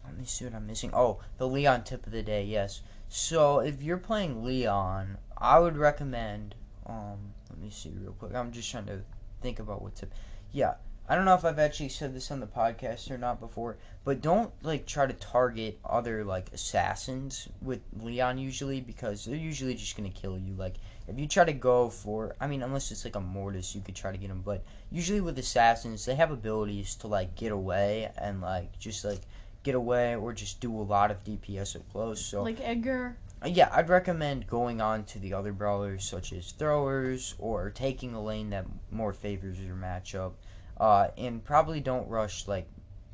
let 0.05 0.17
me 0.17 0.25
see 0.25 0.45
what 0.45 0.55
I'm 0.55 0.67
missing. 0.67 0.91
Oh, 0.93 1.21
the 1.39 1.47
Leon 1.47 1.85
tip 1.85 2.07
of 2.07 2.13
the 2.13 2.23
day. 2.23 2.45
Yes. 2.45 2.83
So 3.09 3.61
if 3.61 3.83
you're 3.83 3.99
playing 3.99 4.45
Leon, 4.45 5.19
I 5.37 5.59
would 5.59 5.77
recommend. 5.77 6.55
Um, 6.87 7.35
let 7.49 7.59
me 7.59 7.71
see 7.71 7.93
real 8.01 8.13
quick. 8.13 8.35
I'm 8.35 8.53
just 8.53 8.71
trying 8.71 8.87
to 8.87 9.01
think 9.41 9.59
about 9.59 9.83
what 9.83 9.95
tip. 9.95 10.13
Yeah, 10.53 10.75
I 11.11 11.17
don't 11.17 11.25
know 11.25 11.35
if 11.35 11.45
I've 11.45 11.59
actually 11.59 11.89
said 11.89 12.15
this 12.15 12.31
on 12.31 12.39
the 12.39 12.47
podcast 12.47 13.11
or 13.11 13.19
not 13.19 13.41
before, 13.41 13.79
but 14.05 14.21
don't 14.23 14.53
like 14.63 14.87
try 14.87 15.07
to 15.07 15.13
target 15.13 15.81
other 15.85 16.23
like 16.23 16.53
assassins 16.53 17.49
with 17.61 17.81
Leon 18.01 18.39
usually 18.39 18.81
because 18.81 19.25
they're 19.25 19.35
usually 19.35 19.75
just 19.75 19.97
gonna 19.97 20.11
kill 20.11 20.39
you. 20.39 20.55
Like 20.55 20.77
if 21.09 21.19
you 21.19 21.27
try 21.27 21.45
to 21.45 21.53
go 21.53 21.91
for, 21.91 22.37
I 22.41 22.47
mean, 22.47 22.63
unless 22.63 22.93
it's 22.93 23.05
like 23.05 23.17
a 23.17 23.21
Mortis, 23.21 23.75
you 23.75 23.81
could 23.81 23.97
try 23.97 24.13
to 24.13 24.19
get 24.19 24.31
him, 24.31 24.43
but 24.45 24.63
usually 24.93 25.21
with 25.21 25.37
assassins 25.37 26.05
they 26.05 26.15
have 26.15 26.31
abilities 26.31 26.95
to 26.95 27.09
like 27.09 27.35
get 27.35 27.51
away 27.51 28.09
and 28.17 28.41
like 28.41 28.79
just 28.79 29.05
like 29.05 29.23
get 29.65 29.75
away 29.75 30.15
or 30.15 30.33
just 30.33 30.61
do 30.61 30.73
a 30.73 30.81
lot 30.81 31.11
of 31.11 31.25
DPS 31.25 31.75
up 31.75 31.83
close. 31.91 32.25
So 32.25 32.45
Like 32.45 32.61
Edgar. 32.61 33.17
uh, 33.45 33.49
yeah, 33.49 33.69
I'd 33.73 33.89
recommend 33.89 34.47
going 34.47 34.81
on 34.81 35.03
to 35.07 35.19
the 35.19 35.35
other 35.35 35.53
brawlers 35.53 36.05
such 36.05 36.33
as 36.33 36.53
throwers 36.53 37.35
or 37.41 37.69
taking 37.71 38.15
a 38.15 38.23
lane 38.23 38.51
that 38.51 38.67
more 38.93 39.13
favors 39.13 39.59
your 39.59 39.75
matchup. 39.75 40.35
Uh, 40.81 41.09
and 41.17 41.45
probably 41.45 41.79
don't 41.79 42.09
rush 42.09 42.49
like 42.49 42.67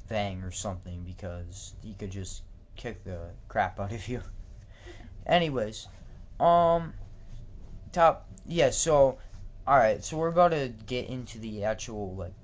Fang 0.09 0.40
or 0.42 0.52
something 0.52 1.02
because 1.02 1.74
he 1.83 1.92
could 1.94 2.11
just 2.11 2.44
kick 2.76 3.02
the 3.02 3.18
crap 3.48 3.81
out 3.81 3.92
of 3.92 4.09
you. 4.09 4.22
Anyways, 5.26 5.88
um, 6.38 6.94
top 7.92 8.29
yeah. 8.46 8.70
So, 8.70 9.18
all 9.66 9.76
right. 9.76 10.02
So 10.05 10.16
we're 10.16 10.29
about 10.29 10.52
to 10.52 10.72
get 10.87 11.09
into 11.09 11.38
the 11.38 11.64
actual 11.64 12.14
like 12.14 12.35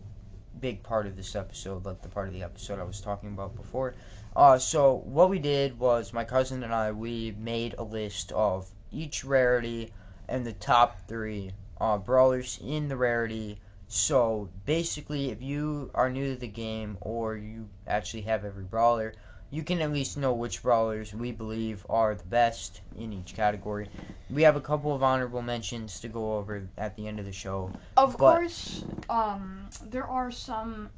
big 0.61 0.83
part 0.83 1.07
of 1.07 1.17
this 1.17 1.37
episode, 1.37 1.85
like 1.87 2.03
the 2.03 2.09
part 2.09 2.27
of 2.27 2.35
the 2.35 2.43
episode 2.43 2.81
I 2.81 2.85
was 2.85 3.01
talking 3.01 3.29
about 3.29 3.55
before. 3.55 3.95
Uh, 4.35 4.59
so 4.59 5.03
what 5.05 5.31
we 5.31 5.39
did 5.39 5.79
was 5.79 6.13
my 6.13 6.25
cousin 6.25 6.65
and 6.65 6.75
I 6.75 6.91
we 6.91 7.37
made 7.39 7.75
a 7.79 7.85
list 7.85 8.33
of 8.33 8.71
each 8.91 9.25
rarity 9.25 9.93
and 10.29 10.45
the 10.45 10.53
top 10.53 11.07
three 11.07 11.53
uh, 11.81 11.99
brawlers 11.99 12.59
in 12.65 12.89
the 12.89 12.97
rarity. 12.97 13.61
So 14.03 14.49
basically, 14.65 15.29
if 15.33 15.43
you 15.43 15.91
are 15.95 16.09
new 16.09 16.33
to 16.33 16.41
the 16.41 16.49
game 16.49 16.97
or 17.03 17.37
you 17.37 17.69
actually 17.87 18.23
have 18.23 18.43
every 18.43 18.65
brawler, 18.65 19.13
you 19.51 19.63
can 19.63 19.83
at 19.83 19.93
least 19.93 20.17
know 20.17 20.33
which 20.33 20.63
brawlers 20.63 21.13
we 21.13 21.31
believe 21.31 21.85
are 21.91 22.15
the 22.15 22.25
best 22.25 22.81
in 22.97 23.13
each 23.13 23.35
category. 23.35 23.91
We 24.31 24.45
have 24.45 24.57
a 24.57 24.63
couple 24.63 24.95
of 24.95 25.03
honorable 25.03 25.43
mentions 25.43 26.01
to 26.01 26.09
go 26.09 26.39
over 26.39 26.67
at 26.79 26.97
the 26.97 27.07
end 27.07 27.19
of 27.21 27.27
the 27.27 27.33
show. 27.33 27.71
Of 27.99 28.17
course, 28.17 28.83
um, 29.11 29.69
there 29.85 30.07
are 30.07 30.31
some 30.31 30.89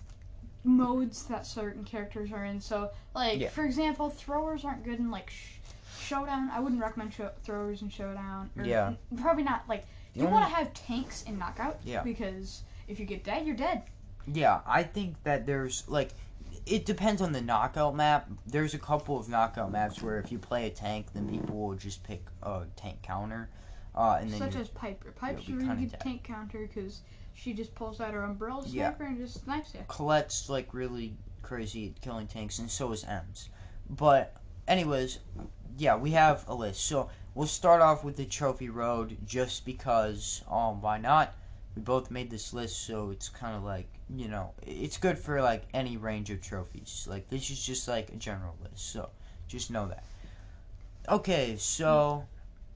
modes 0.63 1.25
that 1.25 1.45
certain 1.49 1.83
characters 1.83 2.31
are 2.31 2.45
in. 2.45 2.61
So, 2.61 2.93
like 3.13 3.41
Yeah. 3.41 3.49
for 3.49 3.65
example, 3.65 4.09
throwers 4.09 4.65
aren't 4.65 4.85
good 4.85 5.01
in 5.01 5.11
like 5.11 5.31
sh- 5.31 5.57
showdown. 5.99 6.49
I 6.53 6.61
wouldn't 6.61 6.81
recommend 6.81 7.13
show- 7.13 7.33
throwers 7.43 7.83
in 7.83 7.89
showdown. 7.89 8.51
Or 8.57 8.65
Yeah. 8.65 8.93
probably 9.21 9.43
not. 9.43 9.65
Like 9.69 9.85
The 10.13 10.21
you 10.21 10.27
only- 10.27 10.33
want 10.39 10.49
to 10.49 10.55
have 10.55 10.73
tanks 10.75 11.25
in 11.25 11.41
knockout. 11.41 11.81
Yeah. 11.85 12.05
Because 12.05 12.63
if 12.89 12.99
you 13.01 13.07
get 13.07 13.25
dead, 13.25 13.47
you're 13.47 13.57
dead. 13.57 13.83
Yeah, 14.27 14.61
I 14.67 14.83
think 14.83 15.23
that 15.25 15.47
there's 15.47 15.85
like 15.89 16.11
it 16.67 16.87
depends 16.87 17.21
on 17.21 17.33
the 17.33 17.41
knockout 17.43 17.95
map. 17.95 18.29
There's 18.47 18.75
a 18.75 18.79
couple 18.79 19.19
of 19.19 19.29
knockout 19.29 19.71
maps 19.71 20.03
where 20.03 20.19
if 20.19 20.33
you 20.33 20.39
play 20.39 20.67
a 20.67 20.71
tank, 20.71 21.07
then 21.13 21.29
people 21.29 21.57
will 21.57 21.75
just 21.75 22.03
pick 22.05 22.25
a 22.43 22.63
tank 22.77 23.03
counter, 23.03 23.51
uh, 23.95 24.19
and 24.21 24.31
then 24.31 24.39
Such 24.39 24.57
as 24.57 24.69
Piper. 24.69 25.13
Piper's 25.13 25.49
a 25.49 25.53
really 25.53 25.87
good 25.87 26.01
tank 26.01 26.25
counter 26.25 26.67
because 26.67 27.03
she 27.35 27.53
just 27.53 27.75
pulls 27.75 28.01
out 28.01 28.15
her 28.15 28.23
umbrella 28.23 28.65
Yeah. 28.67 28.95
and 29.01 29.19
just 29.19 29.45
snipes 29.45 29.75
you. 29.75 29.81
Colette's 29.89 30.49
like 30.49 30.73
really 30.73 31.15
crazy 31.43 31.89
at 31.89 32.01
killing 32.01 32.27
tanks, 32.27 32.59
and 32.59 32.71
so 32.71 32.93
is 32.93 33.05
Emz. 33.05 33.49
But 33.91 34.35
anyways, 34.67 35.19
yeah, 35.77 35.97
we 35.97 36.13
have 36.13 36.45
a 36.49 36.55
list. 36.55 36.85
So 36.87 37.11
we'll 37.35 37.47
start 37.47 37.83
off 37.83 38.05
with 38.05 38.17
the 38.17 38.25
trophy 38.25 38.71
road, 38.71 39.19
just 39.27 39.67
because. 39.67 40.43
Um, 40.51 40.81
why 40.81 40.97
not? 40.99 41.35
We 41.77 41.83
both 41.83 42.11
made 42.11 42.31
this 42.31 42.53
list, 42.53 42.87
so 42.87 43.11
it's 43.11 43.29
kind 43.29 43.57
of 43.57 43.65
like 43.65 43.87
you 44.15 44.29
know, 44.29 44.53
it's 44.63 44.97
good 44.99 45.19
for 45.19 45.41
like 45.43 45.65
any 45.73 45.97
range 45.97 46.31
of 46.31 46.41
trophies. 46.41 47.07
Like 47.09 47.29
this 47.31 47.51
is 47.51 47.65
just 47.65 47.89
like 47.89 48.11
a 48.11 48.17
general 48.17 48.55
list, 48.63 48.91
so 48.93 49.11
Just 49.49 49.71
know 49.71 49.87
that. 49.89 50.05
Okay, 51.09 51.57
so 51.59 52.27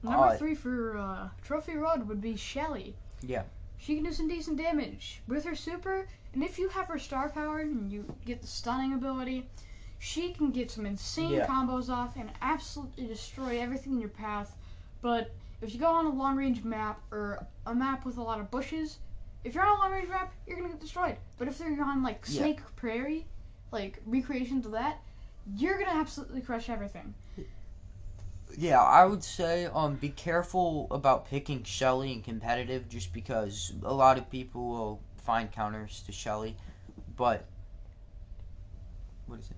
Number 0.03 0.27
Uh, 0.27 0.37
three 0.37 0.55
for 0.55 0.97
uh, 0.97 1.29
Trophy 1.41 1.75
Road 1.75 2.07
would 2.07 2.21
be 2.21 2.35
Shelly. 2.37 2.95
Yeah. 3.21 3.43
She 3.77 3.95
can 3.95 4.03
do 4.03 4.11
some 4.13 4.27
decent 4.27 4.57
damage 4.57 5.21
with 5.27 5.43
her 5.45 5.55
super, 5.55 6.07
and 6.33 6.43
if 6.43 6.57
you 6.59 6.69
have 6.69 6.87
her 6.87 6.99
star 6.99 7.29
power 7.29 7.59
and 7.59 7.91
you 7.91 8.05
get 8.25 8.41
the 8.41 8.47
stunning 8.47 8.93
ability, 8.93 9.49
she 9.97 10.31
can 10.31 10.51
get 10.51 10.71
some 10.71 10.85
insane 10.85 11.31
Yeah. 11.31 11.47
combos 11.47 11.89
off 11.89 12.15
and 12.15 12.31
absolutely 12.41 13.07
destroy 13.07 13.59
everything 13.59 13.93
in 13.93 13.99
your 13.99 14.09
path. 14.09 14.55
But 15.01 15.31
if 15.61 15.73
you 15.73 15.79
go 15.79 15.87
on 15.93 16.05
a 16.05 16.09
long 16.09 16.37
range 16.37 16.63
map 16.63 17.01
or 17.11 17.45
a 17.65 17.75
map 17.75 18.05
with 18.05 18.17
a 18.17 18.21
lot 18.21 18.39
of 18.39 18.49
bushes, 18.49 18.99
if 19.43 19.53
you're 19.53 19.63
on 19.63 19.77
a 19.77 19.81
long 19.81 19.91
range 19.91 20.09
map, 20.09 20.33
you're 20.47 20.57
gonna 20.57 20.69
get 20.69 20.79
destroyed. 20.79 21.17
But 21.37 21.47
if 21.47 21.59
you're 21.59 21.83
on 21.83 22.03
like 22.03 22.25
Yeah. 22.27 22.41
Snake 22.41 22.61
Prairie, 22.75 23.27
like 23.71 24.01
recreations 24.05 24.65
of 24.65 24.71
that, 24.73 24.99
you're 25.55 25.77
gonna 25.77 25.99
absolutely 25.99 26.41
crush 26.41 26.69
everything. 26.69 27.13
Yeah, 28.57 28.81
I 28.81 29.05
would 29.05 29.23
say 29.23 29.65
um 29.65 29.95
be 29.95 30.09
careful 30.09 30.87
about 30.91 31.29
picking 31.29 31.63
Shelly 31.63 32.13
in 32.13 32.21
competitive 32.21 32.89
just 32.89 33.13
because 33.13 33.71
a 33.83 33.93
lot 33.93 34.17
of 34.17 34.29
people 34.29 34.67
will 34.69 35.01
find 35.23 35.51
counters 35.51 36.01
to 36.07 36.11
Shelly. 36.11 36.55
But 37.15 37.45
what 39.27 39.39
is 39.39 39.51
it? 39.51 39.57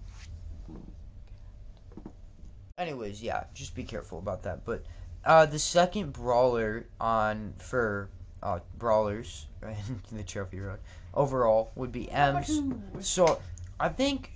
Anyways, 2.78 3.22
yeah, 3.22 3.44
just 3.54 3.76
be 3.76 3.84
careful 3.84 4.18
about 4.20 4.44
that. 4.44 4.66
But 4.66 4.84
uh 5.26 5.46
the 5.46 5.60
second 5.60 6.14
brawler 6.14 6.86
on 7.00 7.54
for 7.58 8.10
uh 8.42 8.60
brawlers 8.78 9.48
in 9.64 10.18
the 10.18 10.24
trophy 10.24 10.60
road 10.60 10.80
overall 11.14 11.72
would 11.76 11.92
be 11.92 12.08
Emz. 12.08 12.80
So 13.04 13.42
I 13.80 13.90
think 13.90 14.32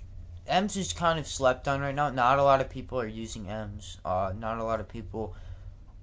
Emz 0.48 0.76
is 0.76 0.92
kind 0.92 1.18
of 1.18 1.26
slept 1.26 1.68
on 1.68 1.80
right 1.80 1.94
now. 1.94 2.10
Not 2.10 2.38
a 2.38 2.42
lot 2.42 2.60
of 2.60 2.70
people 2.70 3.00
are 3.00 3.06
using 3.06 3.46
Emz. 3.46 3.98
Uh, 4.04 4.32
not 4.38 4.58
a 4.58 4.64
lot 4.64 4.80
of 4.80 4.88
people 4.88 5.34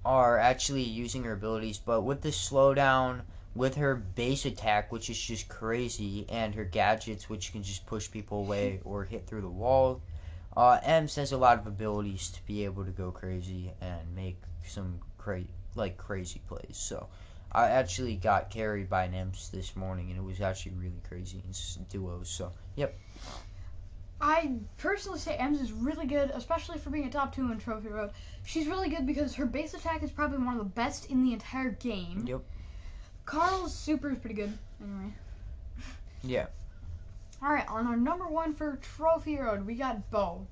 are 0.04 0.38
actually 0.38 0.82
using 0.82 1.24
her 1.24 1.32
abilities. 1.32 1.78
But 1.78 2.02
with 2.02 2.22
the 2.22 2.30
slowdown, 2.30 3.22
with 3.54 3.76
her 3.76 3.94
base 3.94 4.44
attack, 4.44 4.92
which 4.92 5.08
is 5.08 5.20
just 5.20 5.48
crazy, 5.48 6.26
and 6.28 6.54
her 6.54 6.64
gadgets, 6.64 7.28
which 7.30 7.52
can 7.52 7.62
just 7.62 7.86
push 7.86 8.10
people 8.10 8.38
away 8.44 8.80
or 8.84 9.04
hit 9.04 9.26
through 9.26 9.42
the 9.42 9.48
wall, 9.48 10.02
uh, 10.56 10.78
Emz 10.80 11.16
has 11.16 11.32
a 11.32 11.38
lot 11.38 11.58
of 11.58 11.66
abilities 11.66 12.28
to 12.30 12.44
be 12.46 12.64
able 12.64 12.84
to 12.84 12.90
go 12.90 13.10
crazy 13.10 13.72
and 13.80 14.14
make 14.14 14.40
some 14.66 15.00
cra- 15.18 15.44
like 15.74 15.96
crazy 15.96 16.40
plays. 16.48 16.76
So. 16.76 17.08
I 17.56 17.68
actually 17.68 18.16
got 18.16 18.50
carried 18.50 18.90
by 18.90 19.04
an 19.04 19.12
Emz 19.12 19.52
this 19.52 19.76
morning, 19.76 20.10
and 20.10 20.18
it 20.18 20.24
was 20.24 20.40
actually 20.40 20.72
really 20.72 21.00
crazy 21.08 21.40
in 21.46 21.84
duos. 21.88 22.28
So, 22.28 22.50
yep. 22.74 22.98
I 24.20 24.54
personally 24.78 25.20
say 25.20 25.36
Emz 25.40 25.60
is 25.60 25.70
really 25.70 26.06
good, 26.06 26.30
especially 26.34 26.78
for 26.78 26.90
being 26.90 27.06
a 27.06 27.10
top 27.10 27.34
two 27.34 27.52
in 27.52 27.58
Trophy 27.58 27.88
Road. 27.88 28.10
She's 28.44 28.66
really 28.66 28.88
good 28.88 29.06
because 29.06 29.34
her 29.34 29.46
base 29.46 29.74
attack 29.74 30.02
is 30.02 30.10
probably 30.10 30.38
one 30.38 30.54
of 30.54 30.58
the 30.58 30.64
best 30.64 31.10
in 31.10 31.22
the 31.22 31.32
entire 31.32 31.70
game. 31.70 32.24
Yep. 32.26 32.40
Carl's 33.24 33.74
super 33.74 34.10
is 34.10 34.18
pretty 34.18 34.34
good. 34.34 34.52
Anyway. 34.82 35.14
Yeah. 36.22 36.46
Alright, 37.42 37.68
on 37.68 37.86
our 37.86 37.96
number 37.96 38.26
one 38.26 38.52
for 38.54 38.76
Trophy 38.76 39.38
Road, 39.38 39.66
we 39.66 39.74
got 39.74 40.10
Bo. 40.10 40.46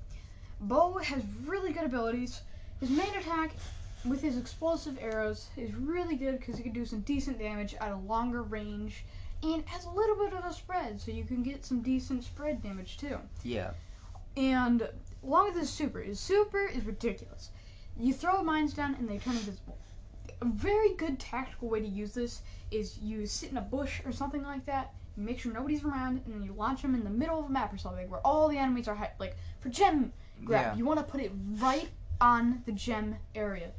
Bo 0.61 0.97
has 0.99 1.21
really 1.45 1.73
good 1.73 1.83
abilities. 1.83 2.41
His 2.79 2.89
main 2.89 3.13
attack 3.15 3.55
with 4.05 4.21
his 4.21 4.37
explosive 4.37 4.97
arrows 4.99 5.47
is 5.57 5.73
really 5.75 6.15
good 6.15 6.39
because 6.39 6.57
he 6.57 6.63
can 6.63 6.73
do 6.73 6.85
some 6.85 7.01
decent 7.01 7.39
damage 7.39 7.73
at 7.75 7.91
a 7.91 7.95
longer 7.95 8.43
range 8.43 9.05
and 9.41 9.63
has 9.67 9.85
a 9.85 9.89
little 9.89 10.15
bit 10.15 10.33
of 10.33 10.45
a 10.45 10.53
spread, 10.53 10.99
so 10.99 11.11
you 11.11 11.23
can 11.23 11.43
get 11.43 11.65
some 11.65 11.81
decent 11.81 12.23
spread 12.23 12.61
damage 12.61 12.97
too. 12.97 13.17
Yeah. 13.43 13.71
And 14.37 14.87
along 15.23 15.47
with 15.47 15.57
his 15.57 15.69
super, 15.69 16.01
his 16.01 16.19
super 16.19 16.65
is 16.65 16.85
ridiculous. 16.85 17.49
You 17.97 18.13
throw 18.13 18.43
mines 18.43 18.73
down 18.73 18.95
and 18.95 19.07
they 19.07 19.17
turn 19.17 19.35
invisible. 19.35 19.77
A 20.41 20.45
very 20.45 20.95
good 20.95 21.19
tactical 21.19 21.69
way 21.69 21.79
to 21.79 21.87
use 21.87 22.13
this 22.13 22.41
is 22.71 22.97
you 22.97 23.25
sit 23.25 23.51
in 23.51 23.57
a 23.57 23.61
bush 23.61 24.01
or 24.05 24.11
something 24.11 24.43
like 24.43 24.65
that. 24.65 24.93
You 25.15 25.23
make 25.23 25.39
sure 25.39 25.53
nobody's 25.53 25.83
around, 25.83 26.21
and 26.25 26.33
then 26.33 26.41
you 26.43 26.53
launch 26.53 26.81
them 26.81 26.95
in 26.95 27.03
the 27.03 27.09
middle 27.09 27.39
of 27.39 27.45
a 27.45 27.49
map 27.49 27.71
or 27.71 27.77
something 27.77 28.09
where 28.09 28.19
all 28.25 28.49
the 28.49 28.57
enemies 28.57 28.87
are 28.87 28.95
hi- 28.95 29.11
like 29.19 29.35
for 29.59 29.69
gem 29.69 30.11
grab. 30.43 30.73
Yeah. 30.73 30.75
You 30.75 30.85
want 30.85 30.99
to 30.99 31.05
put 31.05 31.21
it 31.21 31.31
right 31.59 31.89
on 32.19 32.63
the 32.65 32.71
gem 32.71 33.15
area. 33.35 33.71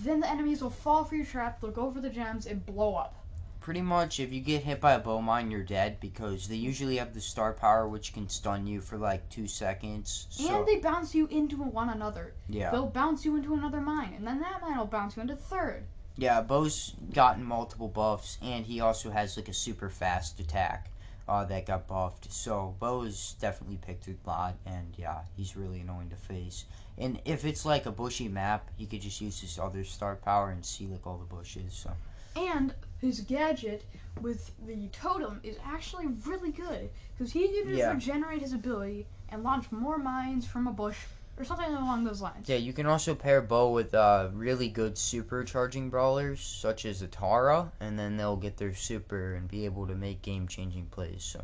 Then 0.00 0.20
the 0.20 0.30
enemies 0.30 0.62
will 0.62 0.70
fall 0.70 1.04
for 1.04 1.14
your 1.16 1.26
trap. 1.26 1.60
They'll 1.60 1.70
go 1.70 1.90
for 1.90 2.00
the 2.00 2.10
gems 2.10 2.46
and 2.46 2.64
blow 2.64 2.94
up. 2.96 3.16
Pretty 3.60 3.80
much, 3.82 4.18
if 4.18 4.32
you 4.32 4.40
get 4.40 4.64
hit 4.64 4.80
by 4.80 4.94
a 4.94 4.98
Bo 4.98 5.22
mine, 5.22 5.48
you're 5.52 5.62
dead 5.62 6.00
because 6.00 6.48
they 6.48 6.56
usually 6.56 6.96
have 6.96 7.14
the 7.14 7.20
star 7.20 7.52
power, 7.52 7.86
which 7.88 8.12
can 8.12 8.28
stun 8.28 8.66
you 8.66 8.80
for 8.80 8.98
like 8.98 9.28
two 9.28 9.46
seconds. 9.46 10.26
So 10.30 10.58
and 10.58 10.66
they 10.66 10.78
bounce 10.78 11.14
you 11.14 11.28
into 11.28 11.56
one 11.58 11.88
another. 11.90 12.34
yeah, 12.48 12.72
They'll 12.72 12.86
bounce 12.88 13.24
you 13.24 13.36
into 13.36 13.54
another 13.54 13.80
mine, 13.80 14.14
and 14.16 14.26
then 14.26 14.40
that 14.40 14.60
mine 14.62 14.76
will 14.78 14.86
bounce 14.86 15.14
you 15.16 15.22
into 15.22 15.36
third. 15.36 15.84
yeah. 16.16 16.40
Bo's 16.40 16.94
gotten 17.14 17.44
multiple 17.44 17.86
buffs, 17.86 18.36
and 18.42 18.66
he 18.66 18.80
also 18.80 19.10
has 19.10 19.36
like 19.36 19.48
a 19.48 19.54
super 19.54 19.88
fast 19.88 20.40
attack 20.40 20.90
uh, 21.28 21.44
that 21.44 21.64
got 21.66 21.86
buffed. 21.86 22.32
So 22.32 22.74
Bo 22.80 23.02
is 23.02 23.36
definitely 23.40 23.78
picked 23.80 24.08
a 24.08 24.14
lot, 24.28 24.56
and 24.66 24.92
yeah, 24.98 25.20
he's 25.36 25.56
really 25.56 25.78
annoying 25.78 26.10
to 26.10 26.16
face. 26.16 26.64
And 27.02 27.20
if 27.24 27.44
it's 27.44 27.64
like 27.64 27.86
a 27.86 27.90
bushy 27.90 28.28
map, 28.28 28.70
he 28.76 28.86
could 28.86 29.00
just 29.00 29.20
use 29.20 29.40
his 29.40 29.58
other 29.58 29.84
star 29.84 30.16
power 30.16 30.50
and 30.50 30.64
see 30.64 30.86
like 30.86 31.06
all 31.06 31.18
the 31.18 31.34
bushes. 31.34 31.74
So 31.74 31.90
And 32.36 32.74
his 33.00 33.20
gadget 33.20 33.84
with 34.20 34.52
the 34.66 34.88
totem 34.88 35.40
is 35.42 35.56
actually 35.64 36.06
really 36.26 36.52
good 36.52 36.90
because 37.14 37.32
he 37.32 37.46
can 37.48 37.64
just 37.66 37.78
Yeah. 37.78 37.92
regenerate 37.92 38.40
his 38.40 38.52
ability 38.52 39.06
and 39.28 39.42
launch 39.42 39.72
more 39.72 39.98
mines 39.98 40.46
from 40.46 40.66
a 40.68 40.72
bush 40.72 40.98
or 41.36 41.44
something 41.44 41.74
along 41.74 42.04
those 42.04 42.20
lines. 42.20 42.48
Yeah, 42.48 42.56
you 42.56 42.72
can 42.72 42.86
also 42.86 43.14
pair 43.14 43.40
Bo 43.40 43.70
with 43.72 43.94
uh, 43.94 44.28
really 44.32 44.68
good 44.68 44.94
supercharging 44.94 45.90
brawlers 45.90 46.40
such 46.40 46.84
as 46.84 47.02
a 47.02 47.08
Tara, 47.08 47.72
and 47.80 47.98
then 47.98 48.16
they'll 48.16 48.36
get 48.36 48.58
their 48.58 48.74
super 48.74 49.34
and 49.34 49.48
be 49.48 49.64
able 49.64 49.86
to 49.86 49.94
make 49.94 50.22
game-changing 50.22 50.86
plays. 50.86 51.24
So 51.24 51.42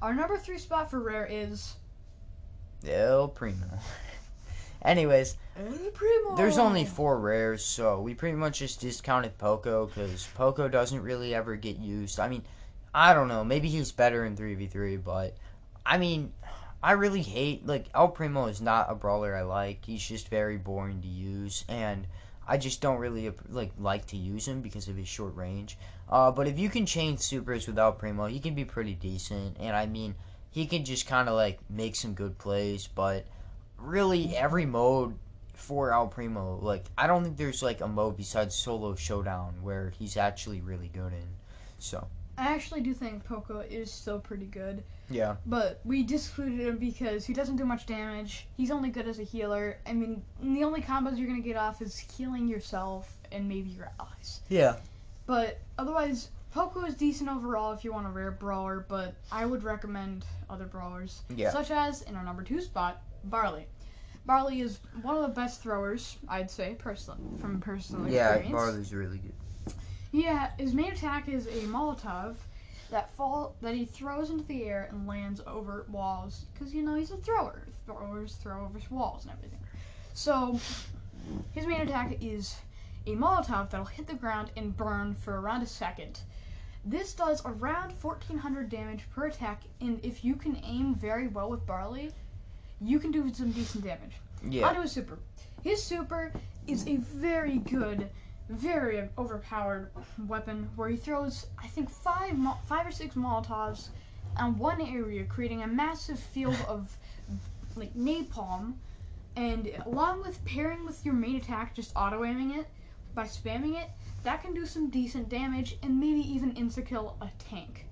Our 0.00 0.14
number 0.14 0.36
three 0.38 0.58
spot 0.58 0.90
for 0.90 1.00
rare 1.00 1.26
is 1.26 1.74
El 2.86 3.28
Primo. 3.28 3.66
Anyways, 4.84 5.36
there's 6.36 6.58
only 6.58 6.84
four 6.84 7.18
rares, 7.18 7.64
so 7.64 8.00
we 8.00 8.14
pretty 8.14 8.36
much 8.36 8.58
just 8.58 8.80
discounted 8.80 9.38
Poco 9.38 9.86
because 9.86 10.26
Poco 10.34 10.68
doesn't 10.68 11.02
really 11.02 11.34
ever 11.34 11.54
get 11.54 11.78
used. 11.78 12.18
I 12.18 12.28
mean, 12.28 12.42
I 12.92 13.14
don't 13.14 13.28
know, 13.28 13.44
maybe 13.44 13.68
he's 13.68 13.92
better 13.92 14.24
in 14.24 14.36
3v3, 14.36 15.02
but 15.02 15.36
I 15.86 15.98
mean, 15.98 16.32
I 16.82 16.92
really 16.92 17.22
hate 17.22 17.64
like 17.64 17.86
El 17.94 18.08
Primo 18.08 18.46
is 18.46 18.60
not 18.60 18.90
a 18.90 18.94
brawler 18.94 19.36
I 19.36 19.42
like. 19.42 19.84
He's 19.84 20.06
just 20.06 20.28
very 20.28 20.56
boring 20.56 21.00
to 21.02 21.08
use, 21.08 21.64
and 21.68 22.08
I 22.48 22.56
just 22.56 22.80
don't 22.80 22.98
really 22.98 23.32
like 23.48 23.72
like 23.78 24.06
to 24.06 24.16
use 24.16 24.48
him 24.48 24.62
because 24.62 24.88
of 24.88 24.96
his 24.96 25.06
short 25.06 25.36
range. 25.36 25.78
Uh, 26.08 26.32
but 26.32 26.48
if 26.48 26.58
you 26.58 26.68
can 26.68 26.86
chain 26.86 27.18
supers 27.18 27.68
with 27.68 27.78
El 27.78 27.92
Primo, 27.92 28.26
he 28.26 28.40
can 28.40 28.54
be 28.54 28.64
pretty 28.64 28.94
decent, 28.94 29.56
and 29.60 29.76
I 29.76 29.86
mean, 29.86 30.16
he 30.50 30.66
can 30.66 30.84
just 30.84 31.06
kind 31.06 31.28
of 31.28 31.36
like 31.36 31.60
make 31.70 31.94
some 31.94 32.14
good 32.14 32.36
plays. 32.38 32.88
But 32.88 33.26
really, 33.82 34.36
every 34.36 34.66
mode 34.66 35.14
for 35.54 35.92
El 35.92 36.08
Primo, 36.08 36.58
like 36.60 36.86
I 36.98 37.06
don't 37.06 37.22
think 37.24 37.36
there's 37.36 37.62
like 37.62 37.80
a 37.80 37.88
mode 37.88 38.16
besides 38.16 38.54
Solo 38.54 38.94
Showdown 38.94 39.54
where 39.62 39.92
he's 39.98 40.16
actually 40.16 40.60
really 40.60 40.88
good 40.88 41.12
in. 41.12 41.28
So 41.78 42.06
I 42.38 42.48
actually 42.54 42.80
do 42.80 42.94
think 42.94 43.24
Poco 43.24 43.60
is 43.60 43.92
still 43.92 44.18
pretty 44.18 44.46
good, 44.46 44.82
yeah, 45.10 45.36
but 45.46 45.80
we 45.84 46.02
discluded 46.02 46.60
him 46.60 46.78
because 46.78 47.24
he 47.24 47.32
doesn't 47.32 47.56
do 47.56 47.64
much 47.64 47.86
damage. 47.86 48.46
He's 48.56 48.70
only 48.70 48.88
good 48.88 49.06
as 49.06 49.18
a 49.18 49.22
healer. 49.22 49.78
I 49.86 49.92
mean, 49.92 50.22
the 50.42 50.64
only 50.64 50.80
combos 50.80 51.18
you're 51.18 51.28
gonna 51.28 51.40
get 51.40 51.56
off 51.56 51.80
is 51.82 51.96
healing 51.98 52.48
yourself 52.48 53.16
and 53.30 53.48
maybe 53.48 53.70
your 53.70 53.90
allies. 54.00 54.40
yeah, 54.48 54.76
But 55.26 55.60
otherwise, 55.78 56.28
Poco 56.52 56.84
is 56.84 56.94
decent 56.94 57.30
overall 57.30 57.72
if 57.72 57.82
you 57.84 57.92
want 57.92 58.06
a 58.06 58.10
rare 58.10 58.30
brawler, 58.30 58.84
but 58.88 59.14
I 59.30 59.46
would 59.46 59.62
recommend 59.62 60.26
other 60.50 60.66
brawlers. 60.66 61.22
Yeah. 61.34 61.50
Such 61.50 61.70
as, 61.70 62.02
in 62.02 62.14
our 62.14 62.24
number 62.24 62.42
two 62.42 62.60
spot, 62.60 63.02
Barley. 63.24 63.66
Barley 64.24 64.60
is 64.60 64.78
one 65.02 65.16
of 65.16 65.22
the 65.22 65.28
best 65.28 65.62
throwers, 65.62 66.16
I'd 66.28 66.50
say, 66.50 66.76
personally, 66.78 67.20
from 67.40 67.60
personal 67.60 68.08
yeah. 68.08 68.34
experience. 68.34 68.52
Barley's 68.52 68.94
really 68.94 69.18
good. 69.18 69.74
Yeah, 70.12 70.50
his 70.58 70.74
main 70.74 70.92
attack 70.92 71.28
is 71.28 71.46
a 71.46 71.66
Molotov 71.66 72.36
that 72.90 73.10
fall 73.16 73.56
that 73.62 73.74
he 73.74 73.86
throws 73.86 74.30
into 74.30 74.44
the 74.44 74.64
air 74.64 74.88
and 74.90 75.06
lands 75.06 75.40
over 75.46 75.86
walls 75.88 76.44
because 76.52 76.74
you 76.74 76.82
know 76.82 76.94
he's 76.94 77.10
a 77.10 77.16
thrower. 77.16 77.62
Throwers 77.86 78.34
throw 78.36 78.64
over 78.64 78.78
walls 78.90 79.24
and 79.24 79.32
everything. 79.32 79.58
So 80.14 80.60
his 81.52 81.66
main 81.66 81.80
attack 81.80 82.18
is 82.20 82.56
a 83.06 83.16
Molotov 83.16 83.70
that'll 83.70 83.86
hit 83.86 84.06
the 84.06 84.14
ground 84.14 84.50
and 84.56 84.76
burn 84.76 85.14
for 85.14 85.40
around 85.40 85.62
a 85.62 85.66
second. 85.66 86.20
This 86.84 87.14
does 87.14 87.42
around 87.44 87.92
1400 88.00 88.68
damage 88.68 89.08
per 89.10 89.26
attack, 89.26 89.62
and 89.80 90.04
if 90.04 90.24
you 90.24 90.34
can 90.34 90.60
aim 90.64 90.94
very 90.94 91.28
well 91.28 91.48
with 91.48 91.64
Barley, 91.64 92.12
you 92.82 92.98
can 92.98 93.10
do 93.10 93.32
some 93.32 93.52
decent 93.52 93.84
damage. 93.84 94.16
Yeah, 94.48 94.68
Onto 94.68 94.82
his 94.82 94.92
super. 94.92 95.18
His 95.62 95.82
super 95.82 96.32
is 96.66 96.86
a 96.86 96.96
very 96.96 97.58
good, 97.58 98.10
very 98.48 99.08
overpowered 99.18 99.90
weapon 100.26 100.68
where 100.76 100.88
he 100.88 100.96
throws, 100.96 101.46
I 101.62 101.68
think, 101.68 101.88
five, 101.90 102.36
mo- 102.36 102.58
five 102.66 102.86
or 102.86 102.90
six 102.90 103.14
Molotovs 103.14 103.88
on 104.36 104.58
one 104.58 104.80
area, 104.80 105.24
creating 105.24 105.62
a 105.62 105.66
massive 105.66 106.18
field 106.18 106.56
of 106.68 106.96
like 107.76 107.94
napalm 107.94 108.74
And 109.36 109.70
along 109.86 110.22
with 110.22 110.44
pairing 110.44 110.84
with 110.84 111.04
your 111.04 111.14
main 111.14 111.36
attack, 111.36 111.74
just 111.74 111.92
auto 111.96 112.24
aiming 112.24 112.52
it 112.52 112.66
by 113.14 113.24
spamming 113.24 113.80
it, 113.80 113.90
that 114.24 114.42
can 114.42 114.54
do 114.54 114.66
some 114.66 114.90
decent 114.90 115.28
damage 115.28 115.76
and 115.82 115.98
maybe 115.98 116.20
even 116.20 116.52
insta 116.54 116.84
kill 116.86 117.16
a 117.20 117.28
tank. 117.38 117.86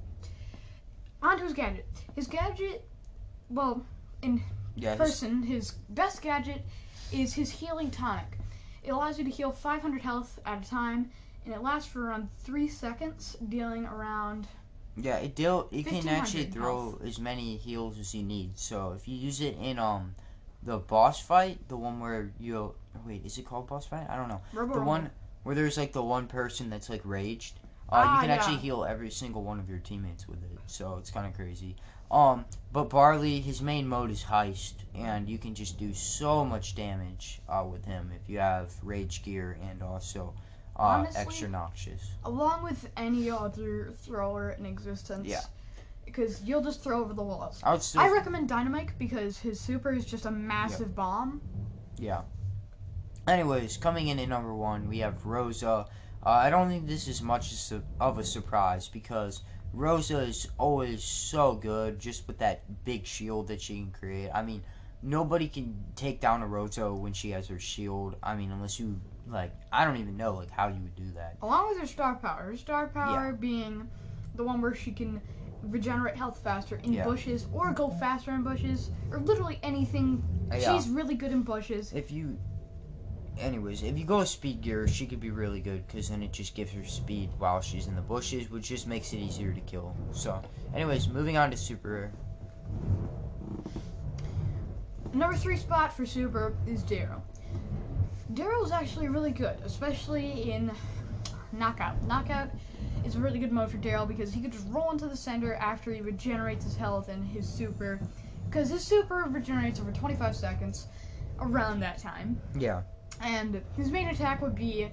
Onto 1.22 1.44
his 1.44 1.53
gadget. 1.55 1.87
His 2.14 2.26
gadget, 2.26 2.88
well, 3.48 3.85
in 4.22 4.42
His- 4.88 4.99
person, 4.99 5.43
his 5.43 5.73
best 5.90 6.23
gadget 6.23 6.62
is 7.12 7.35
his 7.35 7.51
healing 7.51 7.90
tonic. 7.90 8.38
It 8.83 8.90
allows 8.90 9.19
you 9.19 9.25
to 9.25 9.31
heal 9.31 9.51
500 9.53 10.01
health 10.03 10.38
at 10.47 10.64
a 10.64 10.69
time, 10.69 11.11
and 11.45 11.55
it 11.55 11.62
lasts 11.62 11.90
for 11.90 12.07
around 12.07 12.31
three 12.45 12.69
seconds, 12.69 13.37
dealing 13.49 13.85
around. 13.85 14.47
Yeah, 14.97 15.16
it 15.19 15.35
deal 15.35 15.69
it 15.71 15.87
can 15.87 16.09
actually 16.09 16.47
throw 16.47 16.90
health. 16.93 17.03
as 17.05 17.19
many 17.19 17.57
heals 17.57 17.99
as 17.99 18.14
you 18.14 18.23
need. 18.23 18.59
So 18.59 18.93
if 18.93 19.07
you 19.07 19.16
use 19.16 19.40
it 19.40 19.57
in 19.61 19.79
um 19.79 20.14
the 20.62 20.79
boss 20.79 21.21
fight, 21.21 21.69
the 21.69 21.77
one 21.77 22.01
where 22.01 22.33
you 22.38 22.75
wait, 23.07 23.25
is 23.25 23.38
it 23.38 23.47
called 23.47 23.66
boss 23.69 23.87
fight? 23.87 24.07
I 24.11 24.16
don't 24.16 24.29
know. 24.29 24.40
Robo 24.53 24.73
The 24.75 24.79
Rumble. 24.81 24.85
one 24.93 25.11
where 25.43 25.55
there's 25.55 25.79
like 25.79 25.93
the 25.93 26.03
one 26.03 26.27
person 26.27 26.69
that's 26.71 26.90
like 26.90 27.01
raged. 27.05 27.59
Uh, 27.88 28.03
Ah, 28.05 28.14
you 28.14 28.21
can 28.21 28.29
yeah. 28.29 28.37
actually 28.37 28.57
heal 28.59 28.85
every 28.85 29.11
single 29.11 29.43
one 29.43 29.59
of 29.59 29.69
your 29.69 29.79
teammates 29.79 30.29
with 30.29 30.43
it, 30.43 30.59
so 30.66 30.97
it's 30.99 31.11
kind 31.11 31.27
of 31.27 31.35
crazy. 31.35 31.77
Um, 32.11 32.44
but 32.73 32.90
Barley, 32.90 33.40
his 33.40 33.62
main 33.62 33.87
mode 33.87 34.11
is 34.11 34.25
heist, 34.25 34.75
and 34.94 35.29
you 35.29 35.38
can 35.38 35.55
just 35.55 35.79
do 35.79 35.92
so 35.94 36.44
much 36.44 36.75
damage 36.75 37.40
uh, 37.49 37.64
with 37.70 37.85
him 37.85 38.11
if 38.14 38.29
you 38.29 38.38
have 38.38 38.73
rage 38.83 39.23
gear 39.23 39.59
and 39.68 39.83
also 39.83 40.35
uh, 40.77 40.83
Honestly, 40.83 41.20
extra 41.20 41.49
noxious. 41.49 42.11
along 42.25 42.62
with 42.64 42.88
any 42.96 43.31
other 43.31 43.92
thrower 43.99 44.51
in 44.59 44.66
existence. 44.66 45.29
Yeah. 45.29 45.40
Because 46.05 46.42
you'll 46.42 46.62
just 46.62 46.83
throw 46.83 47.01
over 47.01 47.12
the 47.14 47.23
walls. 47.23 47.61
I 47.62 47.73
would 47.73 47.83
still, 47.83 48.01
I 48.01 48.09
recommend 48.09 48.49
Dynamike 48.51 48.90
because 48.99 49.38
his 49.38 49.61
super 49.61 49.92
is 49.92 50.05
just 50.05 50.27
a 50.27 50.31
massive 50.31 50.94
bomb. 50.94 51.40
yeah. 51.99 52.23
Anyways, 53.29 53.77
coming 53.77 54.09
in 54.09 54.18
at 54.18 54.29
number 54.29 54.55
one, 54.55 54.88
we 54.88 54.99
have 54.99 55.25
Rosa. 55.27 55.87
Uh, 56.25 56.29
I 56.29 56.51
don't 56.51 56.68
think 56.68 56.88
this 56.88 57.07
is 57.07 57.23
much 57.23 57.53
of 58.01 58.18
a 58.18 58.25
surprise 58.25 58.88
because 58.88 59.42
Rosa 59.72 60.20
is 60.20 60.48
always 60.59 61.04
so 61.04 61.54
good 61.54 61.98
just 61.98 62.26
with 62.26 62.38
that 62.38 62.62
big 62.85 63.06
shield 63.06 63.48
that 63.48 63.61
she 63.61 63.74
can 63.74 63.92
create. 63.92 64.30
I 64.35 64.42
mean, 64.42 64.62
nobody 65.02 65.48
can 65.48 65.85
take 65.96 66.20
down 66.20 66.42
a 66.42 66.46
Rosa 66.46 66.92
when 66.92 67.12
she 67.12 67.30
has 67.30 67.48
her 67.48 67.59
shield. 67.59 68.16
I 68.22 68.35
mean, 68.35 68.50
unless 68.50 68.80
you 68.80 69.00
like, 69.26 69.52
I 69.72 69.85
don't 69.85 69.96
even 69.96 70.16
know 70.16 70.35
like 70.35 70.50
how 70.50 70.68
you 70.68 70.80
would 70.80 70.96
do 70.96 71.11
that. 71.12 71.37
Along 71.42 71.68
with 71.68 71.80
her 71.80 71.87
star 71.87 72.16
power. 72.16 72.42
Her 72.42 72.56
star 72.56 72.88
power 72.88 73.33
being 73.33 73.88
the 74.35 74.44
one 74.44 74.61
where 74.61 74.74
she 74.74 74.92
can 74.92 75.20
regenerate 75.62 76.16
health 76.16 76.38
faster 76.42 76.80
in 76.83 76.94
Yeah. 76.94 77.04
bushes 77.04 77.46
or 77.52 77.72
go 77.72 77.90
faster 77.90 78.33
in 78.33 78.42
bushes 78.42 78.90
or 79.11 79.18
literally 79.20 79.59
anything. 79.62 80.22
Uh, 80.52 80.56
yeah. 80.56 80.74
She's 80.74 80.88
really 80.88 81.14
good 81.14 81.33
in 81.33 81.42
bushes. 81.42 81.92
If 81.92 82.11
you, 82.11 82.38
anyways, 83.40 83.83
if 83.83 83.98
you 83.98 84.05
go 84.05 84.18
with 84.18 84.29
speed 84.29 84.61
gear, 84.61 84.87
she 84.87 85.07
could 85.07 85.20
be 85.20 85.31
really 85.31 85.61
good 85.61 85.87
because 85.87 86.11
then 86.11 86.22
it 86.22 86.33
just 86.33 86.55
gives 86.55 86.72
her 86.72 86.85
speed 86.85 87.31
while 87.38 87.61
she's 87.61 87.87
in 87.87 87.96
the 87.96 88.03
bushes, 88.03 88.50
which 88.50 88.68
just 88.68 88.87
makes 88.87 89.12
it 89.12 89.18
easier 89.18 89.53
to 89.53 89.61
kill. 89.61 89.94
So, 90.12 90.40
anyways, 90.74 91.09
moving 91.09 91.37
on 91.37 91.50
to 91.50 91.57
super 91.57 91.90
rare. 91.90 92.12
Number 95.12 95.37
three 95.37 95.57
spot 95.57 95.96
for 95.96 96.07
super 96.07 96.55
is 96.66 96.85
Darryl. 96.85 97.20
Darryl 98.35 98.64
is 98.64 98.70
actually 98.70 99.09
really 99.09 99.33
good, 99.33 99.57
especially 99.64 100.53
in 100.53 100.70
Knockout. 101.53 102.00
Knockout 102.05 102.48
is 103.05 103.16
a 103.16 103.18
really 103.18 103.40
good 103.40 103.50
mode 103.50 103.70
for 103.70 103.79
Darryl 103.79 104.07
because 104.07 104.33
he 104.33 104.40
could 104.40 104.53
just 104.53 104.66
roll 104.68 104.92
into 104.92 105.09
the 105.09 105.16
center 105.16 105.55
after 105.55 105.92
he 105.92 106.00
regenerates 106.00 106.64
his 106.64 106.76
health 106.76 107.09
and 107.09 107.26
his 107.26 107.48
super. 107.48 107.98
Because 108.48 108.68
his 108.70 108.85
super 108.85 109.26
regenerates 109.29 109.81
over 109.81 109.90
25 109.90 110.37
seconds 110.37 110.87
around 111.40 111.81
that 111.81 111.98
time. 111.98 112.40
Yeah. 112.57 112.83
And 113.20 113.62
his 113.76 113.90
main 113.90 114.09
attack 114.09 114.40
would 114.42 114.54
be 114.54 114.88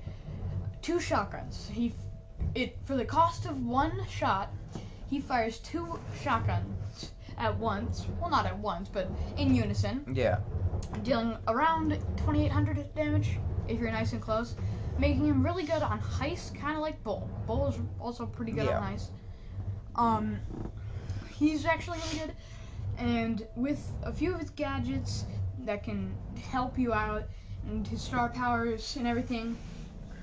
two 0.82 1.00
shotguns. 1.00 1.70
He, 1.72 1.94
it 2.56 2.78
for 2.86 2.96
the 2.96 3.06
cost 3.06 3.46
of 3.46 3.66
one 3.66 4.06
shot, 4.10 4.52
he 5.10 5.20
fires 5.20 5.60
two 5.60 6.00
shotguns 6.22 7.12
at 7.38 7.58
once. 7.58 8.06
Well, 8.20 8.30
not 8.30 8.46
at 8.46 8.58
once, 8.58 8.90
but 8.90 9.10
in 9.38 9.56
unison 9.56 10.04
Yeah. 10.14 10.40
dealing 11.04 11.38
around 11.48 11.98
2800 12.18 12.94
damage 12.96 13.38
if 13.68 13.80
you're 13.80 13.92
nice 13.92 14.14
and 14.14 14.22
close, 14.22 14.56
making 14.98 15.26
him 15.26 15.44
really 15.44 15.64
good 15.64 15.82
on 15.82 16.00
heist, 16.02 16.56
kind 16.56 16.76
of 16.76 16.82
like 16.82 17.02
Bull. 17.04 17.30
Bull 17.46 17.68
is 17.68 17.76
also 18.00 18.26
pretty 18.26 18.52
good 18.52 18.66
Yeah. 18.66 18.80
on 18.80 18.94
heist. 18.94 19.10
Um, 19.96 20.40
he's 21.38 21.66
actually 21.66 22.00
really 22.00 22.20
good, 22.28 22.36
and 22.98 23.48
with 23.56 23.92
a 24.04 24.12
few 24.14 24.34
of 24.34 24.40
his 24.40 24.50
gadgets 24.52 25.26
that 25.66 25.84
can 25.84 26.16
help 26.52 26.78
you 26.78 26.94
out, 26.94 27.24
and 27.68 27.88
his 27.88 28.02
star 28.02 28.30
powers 28.30 28.96
and 28.96 29.08
everything, 29.08 29.58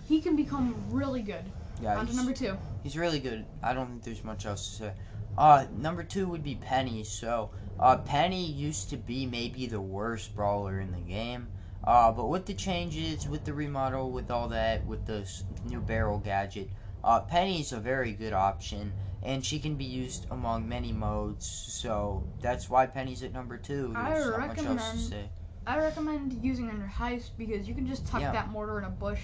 he 0.08 0.20
can 0.20 0.36
become 0.36 0.74
really 0.90 1.22
good. 1.22 1.44
Yeah. 1.80 1.96
On 1.98 2.06
to 2.06 2.14
number 2.16 2.32
two. 2.32 2.56
He's 2.82 2.96
really 2.96 3.20
good. 3.20 3.44
I 3.62 3.72
don't 3.74 3.88
think 3.88 4.02
there's 4.04 4.24
much 4.24 4.46
else 4.46 4.68
to 4.68 4.74
say. 4.84 4.92
Uh, 5.36 5.66
number 5.76 6.02
two 6.04 6.28
would 6.28 6.42
be 6.44 6.54
Penny. 6.54 7.02
So, 7.04 7.50
uh, 7.80 7.98
Penny 7.98 8.44
used 8.46 8.90
to 8.90 8.96
be 8.96 9.26
maybe 9.26 9.66
the 9.66 9.80
worst 9.80 10.34
brawler 10.34 10.80
in 10.80 10.92
the 10.92 11.00
game. 11.00 11.48
Uh, 11.82 12.12
but 12.12 12.28
with 12.28 12.46
the 12.46 12.54
changes, 12.54 13.28
with 13.28 13.44
the 13.44 13.52
remodel, 13.52 14.10
with 14.10 14.30
all 14.30 14.48
that, 14.48 14.86
with 14.86 15.04
the 15.04 15.20
s- 15.20 15.42
new 15.64 15.80
barrel 15.80 16.18
gadget, 16.18 16.70
uh, 17.02 17.20
Penny's 17.20 17.72
a 17.72 17.80
very 17.80 18.12
good 18.12 18.32
option, 18.32 18.92
and 19.22 19.44
she 19.44 19.58
can 19.58 19.74
be 19.74 19.84
used 19.84 20.26
among 20.30 20.66
many 20.66 20.92
modes. 20.92 21.46
So 21.46 22.22
that's 22.40 22.70
why 22.70 22.86
Penny's 22.86 23.22
at 23.22 23.34
number 23.34 23.58
two. 23.58 23.92
I 23.94 24.14
There's 24.14 24.26
not 24.28 24.38
much 24.38 24.48
else 24.48 24.56
to 24.56 24.62
recommend- 24.72 25.00
say. 25.00 25.28
I 25.66 25.78
recommend 25.78 26.32
using 26.42 26.68
under 26.68 26.86
heist 26.86 27.30
because 27.38 27.66
you 27.68 27.74
can 27.74 27.86
just 27.86 28.06
tuck 28.06 28.20
Yeah. 28.20 28.32
that 28.32 28.50
mortar 28.50 28.78
in 28.78 28.84
a 28.84 28.90
bush 28.90 29.20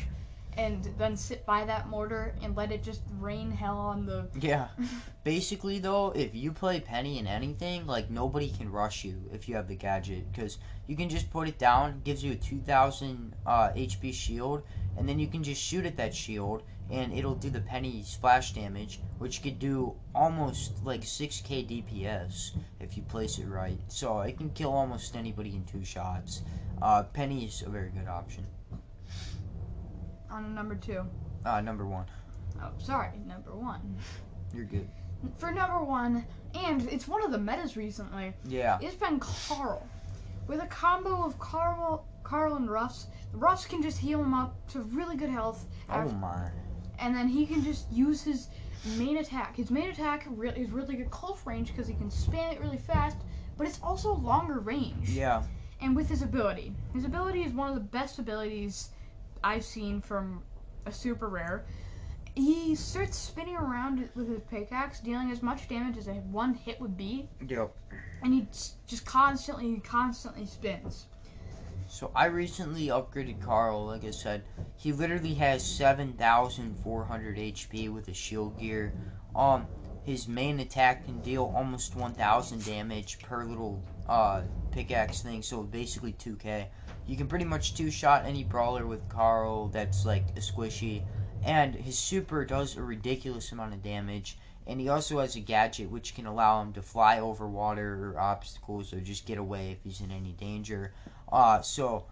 and 0.56 0.84
then 0.98 1.16
sit 1.16 1.46
by 1.46 1.64
that 1.64 1.88
mortar 1.88 2.34
and 2.42 2.56
let 2.56 2.72
it 2.72 2.82
just 2.82 3.02
rain 3.18 3.50
hell 3.50 3.78
on 3.78 4.04
the 4.06 4.28
Yeah. 4.40 4.68
Basically, 5.24 5.78
though, 5.78 6.10
if 6.10 6.34
you 6.34 6.52
play 6.52 6.80
Penny 6.80 7.18
in 7.18 7.26
anything, 7.26 7.86
like 7.86 8.10
nobody 8.10 8.50
can 8.50 8.70
rush 8.72 9.04
you 9.04 9.22
if 9.32 9.48
you 9.48 9.54
have 9.54 9.68
the 9.68 9.76
gadget, 9.76 10.32
because 10.32 10.58
you 10.86 10.96
can 10.96 11.08
just 11.08 11.30
put 11.30 11.46
it 11.46 11.58
down, 11.58 12.00
gives 12.04 12.24
you 12.24 12.32
a 12.32 12.36
2,000 12.36 13.34
uh, 13.46 13.68
HP 13.76 14.12
shield, 14.14 14.62
and 14.96 15.08
then 15.08 15.18
you 15.18 15.28
can 15.28 15.42
just 15.42 15.62
shoot 15.62 15.84
at 15.86 15.96
that 15.98 16.14
shield, 16.14 16.62
and 16.90 17.12
it'll 17.12 17.34
do 17.34 17.50
the 17.50 17.60
Penny 17.60 18.02
splash 18.02 18.52
damage, 18.52 19.00
which 19.18 19.42
could 19.42 19.58
do 19.58 19.94
almost 20.14 20.84
like 20.84 21.02
6k 21.02 21.84
DPS 21.84 22.50
if 22.80 22.96
you 22.96 23.02
place 23.04 23.38
it 23.38 23.46
right. 23.46 23.78
So 23.88 24.20
it 24.20 24.36
can 24.36 24.50
kill 24.50 24.72
almost 24.72 25.16
anybody 25.16 25.50
in 25.56 25.64
two 25.64 25.84
shots. 25.84 26.42
Uh, 26.82 27.02
Penny 27.04 27.44
is 27.44 27.62
a 27.62 27.68
very 27.68 27.90
good 27.90 28.08
option. 28.08 28.46
on 30.30 30.54
number 30.54 30.74
two. 30.74 31.04
Uh, 31.44 31.60
number 31.60 31.86
one. 31.86 32.06
Oh, 32.62 32.70
sorry, 32.78 33.10
number 33.26 33.54
one. 33.54 33.96
You're 34.54 34.64
good. 34.64 34.88
For 35.38 35.50
number 35.50 35.82
one, 35.82 36.24
and 36.54 36.88
it's 36.90 37.06
one 37.06 37.22
of 37.24 37.30
the 37.30 37.38
metas 37.38 37.76
recently, 37.76 38.32
Yeah. 38.44 38.78
it's 38.80 38.94
been 38.96 39.20
Carl. 39.20 39.86
With 40.46 40.60
a 40.62 40.66
combo 40.66 41.24
of 41.24 41.38
Carl, 41.38 42.06
Carl 42.22 42.56
and 42.56 42.66
the 42.66 42.72
Ruffs 43.34 43.66
can 43.66 43.82
just 43.82 43.98
heal 43.98 44.20
him 44.22 44.34
up 44.34 44.54
to 44.68 44.80
really 44.82 45.16
good 45.16 45.30
health, 45.30 45.66
Oh 45.88 46.08
my. 46.12 46.50
And 47.00 47.14
then 47.14 47.28
he 47.28 47.46
can 47.46 47.64
just 47.64 47.90
use 47.92 48.22
his 48.22 48.48
main 48.96 49.18
attack. 49.18 49.56
His 49.56 49.70
main 49.70 49.90
attack 49.90 50.26
re- 50.30 50.50
is 50.50 50.70
really 50.70 50.96
good 50.96 51.10
close 51.10 51.44
range 51.46 51.68
because 51.68 51.86
he 51.88 51.94
can 51.94 52.08
spam 52.10 52.52
it 52.52 52.60
really 52.60 52.78
fast, 52.78 53.16
but 53.56 53.66
it's 53.66 53.80
also 53.82 54.14
longer 54.14 54.60
range. 54.60 55.10
Yeah. 55.10 55.42
and 55.82 55.96
with 55.96 56.10
his 56.10 56.20
ability. 56.20 56.74
His 56.92 57.06
ability 57.06 57.42
is 57.42 57.52
one 57.54 57.68
of 57.70 57.74
the 57.74 57.80
best 57.80 58.18
abilities 58.18 58.90
I've 59.42 59.64
seen 59.64 60.02
from 60.02 60.42
a 60.84 60.92
super 60.92 61.28
rare. 61.30 61.64
He 62.36 62.74
starts 62.74 63.16
spinning 63.16 63.56
around 63.56 64.06
with 64.14 64.28
his 64.28 64.42
pickaxe, 64.50 65.00
dealing 65.00 65.30
as 65.30 65.42
much 65.42 65.68
damage 65.68 65.96
as 65.96 66.06
a 66.06 66.12
one 66.12 66.52
hit 66.52 66.78
would 66.82 66.98
be, 66.98 67.28
Yep. 67.48 67.74
and 68.22 68.34
he 68.34 68.46
just 68.86 69.06
constantly, 69.06 69.78
constantly 69.80 70.44
spins. 70.44 71.06
So 71.90 72.12
I 72.14 72.26
recently 72.26 72.86
upgraded 72.86 73.42
Carl. 73.42 73.86
Like 73.86 74.04
I 74.04 74.12
said, 74.12 74.44
he 74.76 74.92
literally 74.92 75.34
has 75.34 75.66
seven 75.66 76.12
thousand 76.12 76.76
four 76.84 77.04
hundred 77.04 77.36
HP 77.36 77.92
with 77.92 78.06
a 78.06 78.14
shield 78.14 78.56
gear. 78.60 78.92
Um, 79.34 79.66
his 80.04 80.28
main 80.28 80.60
attack 80.60 81.04
can 81.04 81.20
deal 81.20 81.52
almost 81.54 81.96
one 81.96 82.14
thousand 82.14 82.64
damage 82.64 83.18
per 83.18 83.44
little 83.44 83.82
uh 84.08 84.42
pickaxe 84.70 85.22
thing. 85.22 85.42
So 85.42 85.64
basically 85.64 86.12
two 86.12 86.36
K. 86.36 86.68
You 87.08 87.16
can 87.16 87.26
pretty 87.26 87.44
much 87.44 87.74
two 87.74 87.90
shot 87.90 88.24
any 88.24 88.44
brawler 88.44 88.86
with 88.86 89.08
Carl. 89.08 89.66
That's 89.66 90.06
like 90.06 90.26
a 90.36 90.40
squishy, 90.40 91.02
and 91.44 91.74
his 91.74 91.98
super 91.98 92.44
does 92.44 92.76
a 92.76 92.82
ridiculous 92.82 93.50
amount 93.50 93.74
of 93.74 93.82
damage. 93.82 94.38
And 94.66 94.80
he 94.80 94.88
also 94.88 95.18
has 95.18 95.34
a 95.34 95.40
gadget 95.40 95.90
which 95.90 96.14
can 96.14 96.26
allow 96.26 96.62
him 96.62 96.72
to 96.74 96.82
fly 96.82 97.18
over 97.18 97.48
water 97.48 98.12
or 98.14 98.20
obstacles 98.20 98.92
or 98.92 99.00
just 99.00 99.26
get 99.26 99.38
away 99.38 99.72
if 99.72 99.82
he's 99.82 100.00
in 100.00 100.12
any 100.12 100.32
danger. 100.32 100.92
Uh, 101.32 101.60
so 101.60 102.06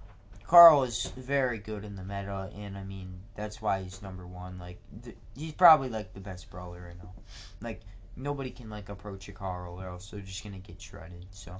Carl 0.46 0.84
is 0.84 1.12
very 1.16 1.58
good 1.58 1.84
in 1.84 1.96
the 1.96 2.02
meta, 2.02 2.50
and 2.56 2.76
I 2.76 2.84
mean 2.84 3.20
that's 3.34 3.60
why 3.60 3.82
he's 3.82 4.00
number 4.00 4.26
one. 4.26 4.58
Like 4.58 4.78
th- 5.02 5.16
he's 5.36 5.52
probably 5.52 5.90
like 5.90 6.14
the 6.14 6.20
best 6.20 6.50
brawler 6.50 6.84
right 6.86 6.96
now. 6.96 7.12
Like 7.60 7.82
nobody 8.16 8.50
can 8.50 8.70
like 8.70 8.88
approach 8.88 9.28
a 9.28 9.32
Carl, 9.32 9.80
or 9.80 9.86
else 9.86 10.10
they're 10.10 10.20
just 10.20 10.42
gonna 10.42 10.58
get 10.58 10.80
shredded. 10.80 11.26
So, 11.30 11.56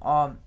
um, 0.00 0.38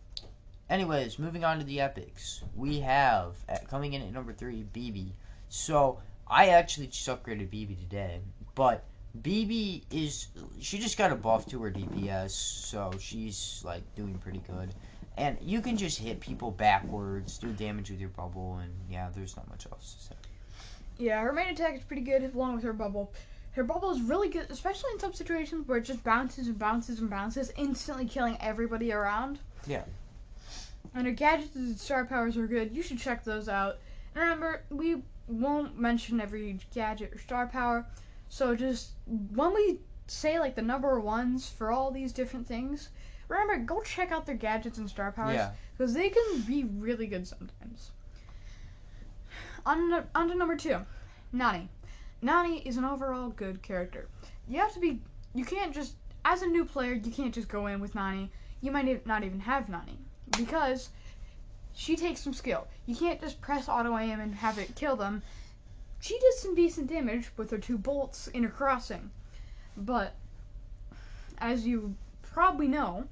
anyways, 0.69 1.19
moving 1.19 1.43
on 1.43 1.59
to 1.59 1.65
the 1.65 1.79
epics, 1.79 2.41
we 2.55 2.79
have 2.79 3.35
at, 3.47 3.67
coming 3.67 3.93
in 3.93 4.01
at 4.01 4.11
number 4.11 4.33
three, 4.33 4.63
Bibi. 4.63 5.13
So 5.49 5.99
I 6.27 6.47
actually 6.49 6.87
just 6.87 7.07
upgraded 7.07 7.51
Bibi 7.51 7.75
today, 7.75 8.19
but 8.55 8.83
Bibi 9.21 9.83
is 9.91 10.27
she 10.59 10.79
just 10.79 10.97
got 10.97 11.11
a 11.11 11.15
buff 11.15 11.45
to 11.47 11.61
her 11.61 11.71
DPS, 11.71 12.31
so 12.31 12.91
she's 12.99 13.61
like 13.63 13.83
doing 13.95 14.17
pretty 14.17 14.41
good. 14.47 14.73
And 15.17 15.37
you 15.41 15.61
can 15.61 15.77
just 15.77 15.97
hit 15.99 16.19
people 16.19 16.51
backwards, 16.51 17.37
do 17.37 17.51
damage 17.53 17.89
with 17.89 17.99
your 17.99 18.09
bubble, 18.09 18.59
and 18.61 18.71
yeah, 18.89 19.09
there's 19.15 19.37
not 19.37 19.49
much 19.49 19.65
else 19.71 19.93
to 19.93 20.03
say. 20.07 20.15
Yeah, 20.97 21.21
her 21.21 21.31
main 21.31 21.49
attack 21.49 21.75
is 21.75 21.83
pretty 21.83 22.01
good 22.01 22.33
along 22.33 22.55
with 22.55 22.63
her 22.63 22.73
bubble. 22.73 23.13
Her 23.51 23.63
bubble 23.63 23.91
is 23.91 24.01
really 24.01 24.27
good, 24.27 24.47
especially 24.49 24.91
in 24.93 24.99
some 24.99 25.13
situations 25.13 25.67
where 25.67 25.77
it 25.77 25.85
just 25.85 26.03
bounces 26.03 26.47
and 26.47 26.59
bounces 26.59 26.99
and 26.99 27.09
bounces, 27.09 27.53
instantly 27.55 28.05
killing 28.05 28.37
everybody 28.41 28.91
around. 28.91 29.39
Yeah. 29.65 29.83
And 30.93 31.07
her 31.07 31.13
gadgets 31.13 31.55
and 31.55 31.79
star 31.79 32.05
powers 32.05 32.37
are 32.37 32.47
good. 32.47 32.75
You 32.75 32.81
should 32.81 32.99
check 32.99 33.23
those 33.23 33.47
out. 33.47 33.77
And 34.13 34.21
remember, 34.21 34.63
we 34.69 35.03
won't 35.27 35.79
mention 35.79 36.19
every 36.19 36.59
gadget 36.73 37.13
or 37.13 37.19
star 37.19 37.47
power. 37.47 37.85
So 38.27 38.55
just 38.55 38.91
when 39.07 39.53
we 39.53 39.79
say 40.07 40.39
like 40.39 40.55
the 40.55 40.61
number 40.61 40.99
ones 40.99 41.49
for 41.49 41.71
all 41.71 41.91
these 41.91 42.11
different 42.11 42.47
things, 42.47 42.89
remember 43.27 43.57
go 43.57 43.81
check 43.81 44.11
out 44.11 44.25
their 44.25 44.35
gadgets 44.35 44.77
and 44.77 44.89
star 44.89 45.11
powers 45.11 45.35
Yeah. 45.35 45.51
because 45.77 45.93
they 45.93 46.09
can 46.09 46.41
be 46.41 46.63
really 46.63 47.07
good 47.07 47.27
sometimes. 47.27 47.91
On 49.65 49.89
to, 49.89 50.05
on 50.13 50.29
to 50.29 50.35
number 50.35 50.55
two, 50.55 50.79
Nani. 51.31 51.69
Nani 52.21 52.59
is 52.67 52.77
an 52.77 52.85
overall 52.85 53.29
good 53.29 53.61
character. 53.61 54.07
You 54.47 54.59
have 54.59 54.73
to 54.73 54.79
be. 54.79 55.01
You 55.33 55.43
can't 55.43 55.73
just 55.73 55.95
as 56.23 56.41
a 56.43 56.47
new 56.47 56.65
player. 56.65 56.93
You 56.93 57.11
can't 57.11 57.33
just 57.33 57.49
go 57.49 57.67
in 57.67 57.79
with 57.79 57.95
Nani. 57.95 58.31
You 58.61 58.71
might 58.71 59.05
not 59.05 59.23
even 59.23 59.39
have 59.41 59.67
Nani 59.69 59.97
because 60.37 60.89
she 61.73 61.95
takes 61.95 62.21
some 62.21 62.33
skill. 62.33 62.67
You 62.85 62.95
can't 62.95 63.19
just 63.19 63.41
press 63.41 63.67
auto 63.67 63.97
aim 63.97 64.19
and 64.19 64.35
have 64.35 64.57
it 64.57 64.75
kill 64.75 64.95
them. 64.95 65.21
She 65.99 66.17
did 66.19 66.33
some 66.35 66.55
decent 66.55 66.87
damage 66.87 67.29
with 67.35 67.49
her 67.51 67.57
two 67.57 67.77
bolts 67.77 68.27
in 68.27 68.43
her 68.43 68.49
crossing, 68.49 69.09
but 69.75 70.13
as 71.39 71.65
you 71.65 71.95
probably 72.35 72.67
know, 72.67 73.05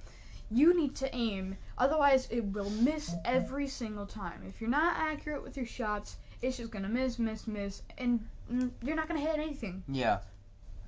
you 0.51 0.75
need 0.77 0.95
to 0.97 1.15
aim. 1.15 1.55
Otherwise, 1.77 2.27
it 2.29 2.43
will 2.43 2.69
miss 2.69 3.15
every 3.23 3.67
single 3.67 4.05
time. 4.05 4.43
If 4.45 4.59
you're 4.59 4.69
not 4.69 4.97
accurate 4.97 5.41
with 5.41 5.55
your 5.55 5.65
shots, 5.65 6.17
it's 6.41 6.57
just 6.57 6.71
gonna 6.71 6.89
miss, 6.89 7.17
miss, 7.17 7.47
miss, 7.47 7.83
and 7.97 8.19
you're 8.83 8.97
not 8.97 9.07
gonna 9.07 9.21
hit 9.21 9.39
anything. 9.39 9.81
Yeah. 9.87 10.19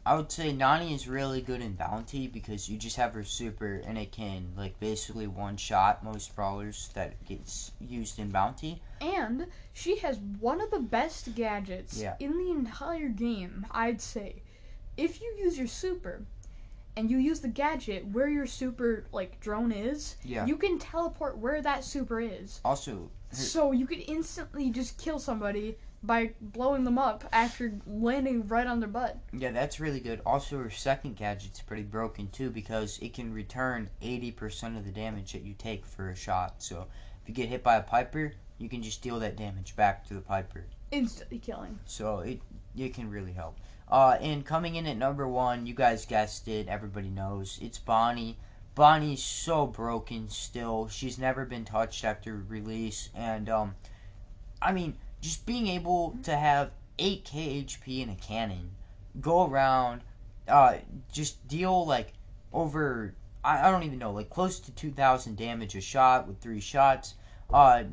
I 0.06 0.16
would 0.18 0.32
say 0.32 0.52
Nani 0.52 0.94
is 0.94 1.08
really 1.08 1.42
good 1.42 1.62
in 1.62 1.76
bounty 1.76 2.28
because 2.28 2.68
you 2.70 2.78
just 2.78 2.98
have 2.98 3.14
her 3.14 3.24
super 3.24 3.82
and 3.88 3.98
it 3.98 4.12
can 4.12 4.52
like 4.58 4.78
basically 4.82 5.28
one 5.28 5.56
shot 5.56 6.04
most 6.04 6.36
brawlers 6.36 6.90
that 6.94 7.24
gets 7.26 7.72
used 7.80 8.20
in 8.20 8.32
bounty. 8.32 8.82
And 9.00 9.48
she 9.72 9.96
has 10.00 10.20
one 10.42 10.60
of 10.60 10.70
the 10.72 10.80
best 10.80 11.34
gadgets 11.36 12.00
Yeah. 12.00 12.18
in 12.20 12.38
the 12.38 12.52
entire 12.52 13.08
game, 13.08 13.66
I'd 13.72 14.02
say. 14.02 14.44
If 14.98 15.22
you 15.22 15.34
use 15.40 15.58
your 15.58 15.68
super 15.68 16.22
and 16.98 17.10
you 17.12 17.18
use 17.18 17.40
the 17.40 17.48
gadget 17.48 18.06
where 18.08 18.28
your 18.28 18.46
super 18.46 19.06
like 19.12 19.40
drone 19.40 19.72
is, 19.72 20.16
Yeah. 20.24 20.46
you 20.46 20.58
can 20.58 20.80
teleport 20.80 21.38
where 21.38 21.62
that 21.62 21.84
super 21.84 22.20
is. 22.22 22.62
Also, 22.64 23.10
So 23.32 23.72
you 23.72 23.86
could 23.86 24.04
instantly 24.08 24.70
just 24.70 24.98
kill 24.98 25.20
somebody 25.20 25.78
by 26.04 26.34
blowing 26.40 26.84
them 26.84 26.98
up 27.00 27.26
after 27.34 27.74
landing 27.88 28.48
right 28.48 28.68
on 28.68 28.80
their 28.80 28.88
butt. 28.90 29.18
yeah, 29.34 29.52
that's 29.52 29.80
really 29.80 30.00
good. 30.00 30.22
Also, 30.26 30.58
her 30.60 30.70
second 30.70 31.16
gadget's 31.16 31.62
pretty 31.62 31.82
broken 31.84 32.30
too 32.30 32.50
because 32.52 33.00
it 33.00 33.14
can 33.14 33.34
return 33.34 33.90
80% 34.02 34.78
of 34.78 34.86
the 34.86 34.92
damage 34.92 35.34
that 35.34 35.42
you 35.42 35.54
take 35.58 35.86
for 35.86 36.10
a 36.10 36.16
shot. 36.16 36.62
So, 36.62 36.88
if 37.24 37.28
you 37.30 37.34
get 37.34 37.50
hit 37.50 37.64
by 37.64 37.76
a 37.78 37.82
Piper, 37.82 38.34
you 38.60 38.70
can 38.70 38.82
just 38.84 39.02
deal 39.02 39.20
that 39.20 39.36
damage 39.36 39.76
back 39.76 40.06
to 40.08 40.14
the 40.14 40.22
Piper. 40.22 40.66
Instantly 40.92 41.40
killing. 41.40 41.80
So 41.86 42.20
it 42.20 42.40
it 42.78 42.94
can 42.94 43.10
really 43.10 43.34
help. 43.34 43.58
Uh, 43.88 44.18
and 44.20 44.46
coming 44.46 44.76
in 44.76 44.88
at 44.88 44.98
number 44.98 45.28
one, 45.28 45.66
you 45.68 45.74
guys 45.74 46.06
guessed 46.06 46.48
it. 46.48 46.68
Everybody 46.68 47.10
knows 47.10 47.60
it's 47.62 47.78
Bonnie. 47.78 48.38
Bonnie's 48.74 49.24
so 49.24 49.68
broken 49.68 50.28
still. 50.28 50.88
She's 50.90 51.18
never 51.18 51.46
been 51.46 51.66
touched 51.66 52.04
after 52.04 52.36
release, 52.36 53.10
and 53.16 53.48
um, 53.48 53.76
I 54.62 54.74
mean, 54.74 54.98
just 55.22 55.46
being 55.46 55.68
able 55.68 56.18
to 56.24 56.36
have 56.36 56.72
8k 57.00 57.66
HP 57.66 58.02
in 58.02 58.10
a 58.10 58.16
cannon, 58.16 58.72
go 59.22 59.46
around, 59.48 60.02
uh, 60.48 60.78
just 61.12 61.48
deal 61.48 61.86
like 61.86 62.14
over 62.52 63.14
I, 63.46 63.68
I 63.68 63.72
don't 63.72 63.84
even 63.84 64.00
know 64.00 64.12
like 64.12 64.30
close 64.30 64.60
to 64.62 64.72
2,000 64.72 65.38
damage 65.38 65.76
a 65.76 65.82
shot 65.82 66.28
with 66.28 66.40
three 66.40 66.60
shots. 66.60 67.14
Uh, 67.54 67.84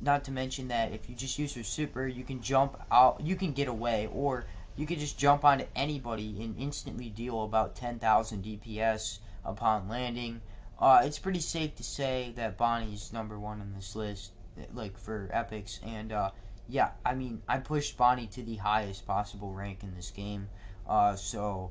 not 0.00 0.24
to 0.24 0.32
mention 0.32 0.68
that 0.68 0.92
if 0.92 1.08
you 1.08 1.14
just 1.14 1.38
use 1.38 1.54
her 1.54 1.62
super, 1.62 2.08
you 2.08 2.24
can 2.24 2.40
jump 2.40 2.76
out, 2.90 3.20
you 3.20 3.36
can 3.36 3.52
get 3.52 3.68
away, 3.68 4.08
or 4.12 4.46
you 4.76 4.86
can 4.86 4.98
just 4.98 5.18
jump 5.18 5.44
onto 5.44 5.66
anybody 5.76 6.42
and 6.42 6.56
instantly 6.58 7.08
deal 7.08 7.42
about 7.44 7.74
10,000 7.76 8.44
DPS 8.44 9.18
upon 9.44 9.88
landing. 9.88 10.40
Uh, 10.78 11.02
it's 11.04 11.18
pretty 11.18 11.40
safe 11.40 11.74
to 11.76 11.84
say 11.84 12.32
that 12.36 12.56
Bonnie's 12.56 13.12
number 13.12 13.38
one 13.38 13.60
on 13.60 13.72
this 13.74 13.94
list, 13.94 14.32
like 14.72 14.98
for 14.98 15.28
epics, 15.32 15.78
and 15.84 16.12
uh, 16.12 16.30
yeah, 16.68 16.90
I 17.04 17.14
mean, 17.14 17.42
I 17.48 17.58
pushed 17.58 17.96
Bonnie 17.96 18.26
to 18.28 18.42
the 18.42 18.56
highest 18.56 19.06
possible 19.06 19.52
rank 19.52 19.82
in 19.82 19.94
this 19.94 20.10
game, 20.10 20.48
uh, 20.88 21.14
so 21.14 21.70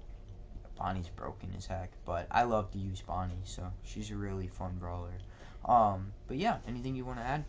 Bonnie's 0.78 1.10
broken 1.10 1.54
as 1.58 1.66
heck, 1.66 1.92
but 2.06 2.28
I 2.32 2.44
love 2.44 2.72
to 2.72 2.78
use 2.78 3.02
Bonnie, 3.02 3.42
so 3.44 3.72
she's 3.84 4.12
a 4.12 4.16
really 4.16 4.48
fun 4.48 4.78
brawler. 4.80 5.12
Um, 5.66 6.14
but 6.28 6.38
yeah, 6.38 6.58
anything 6.68 6.96
you 6.96 7.06
want 7.06 7.20
to 7.20 7.26
add? 7.26 7.46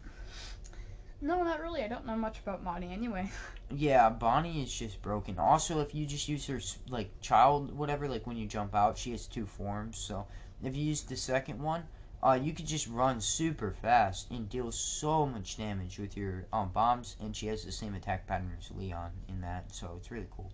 No, 1.23 1.43
not 1.45 1.61
really. 1.61 1.83
I 1.85 1.89
don't 1.89 2.05
know 2.05 2.17
much 2.17 2.41
about 2.41 2.65
Bonnie 2.65 2.93
anyway. 2.93 3.31
Yeah, 3.75 4.11
Bonnie 4.11 4.63
is 4.63 4.71
just 4.71 5.01
broken. 5.01 5.39
Also, 5.39 5.81
if 5.81 5.95
you 5.95 6.05
just 6.05 6.29
use 6.29 6.47
her 6.47 6.61
like 6.91 7.09
child, 7.23 7.73
whatever, 7.75 8.07
like 8.07 8.27
when 8.27 8.37
you 8.37 8.47
jump 8.47 8.75
out, 8.75 8.99
she 8.99 9.13
has 9.13 9.27
two 9.27 9.47
forms. 9.47 9.97
So 9.97 10.27
if 10.63 10.77
you 10.77 10.83
use 10.85 11.01
the 11.01 11.17
second 11.17 11.59
one, 11.59 11.85
uh, 12.23 12.39
you 12.39 12.53
could 12.53 12.67
just 12.67 12.87
run 12.87 13.19
super 13.19 13.71
fast 13.71 14.31
and 14.31 14.47
deal 14.51 14.71
so 14.71 15.25
much 15.25 15.57
damage 15.57 15.99
with 15.99 16.19
your 16.19 16.45
um 16.53 16.69
bombs. 16.75 17.17
And 17.19 17.35
she 17.35 17.47
has 17.47 17.65
the 17.65 17.73
same 17.73 17.95
attack 17.95 18.27
pattern 18.27 18.53
as 18.59 18.71
Leon 18.77 19.11
in 19.27 19.41
that, 19.41 19.75
so 19.75 19.95
it's 19.97 20.11
really 20.11 20.29
cool. 20.37 20.53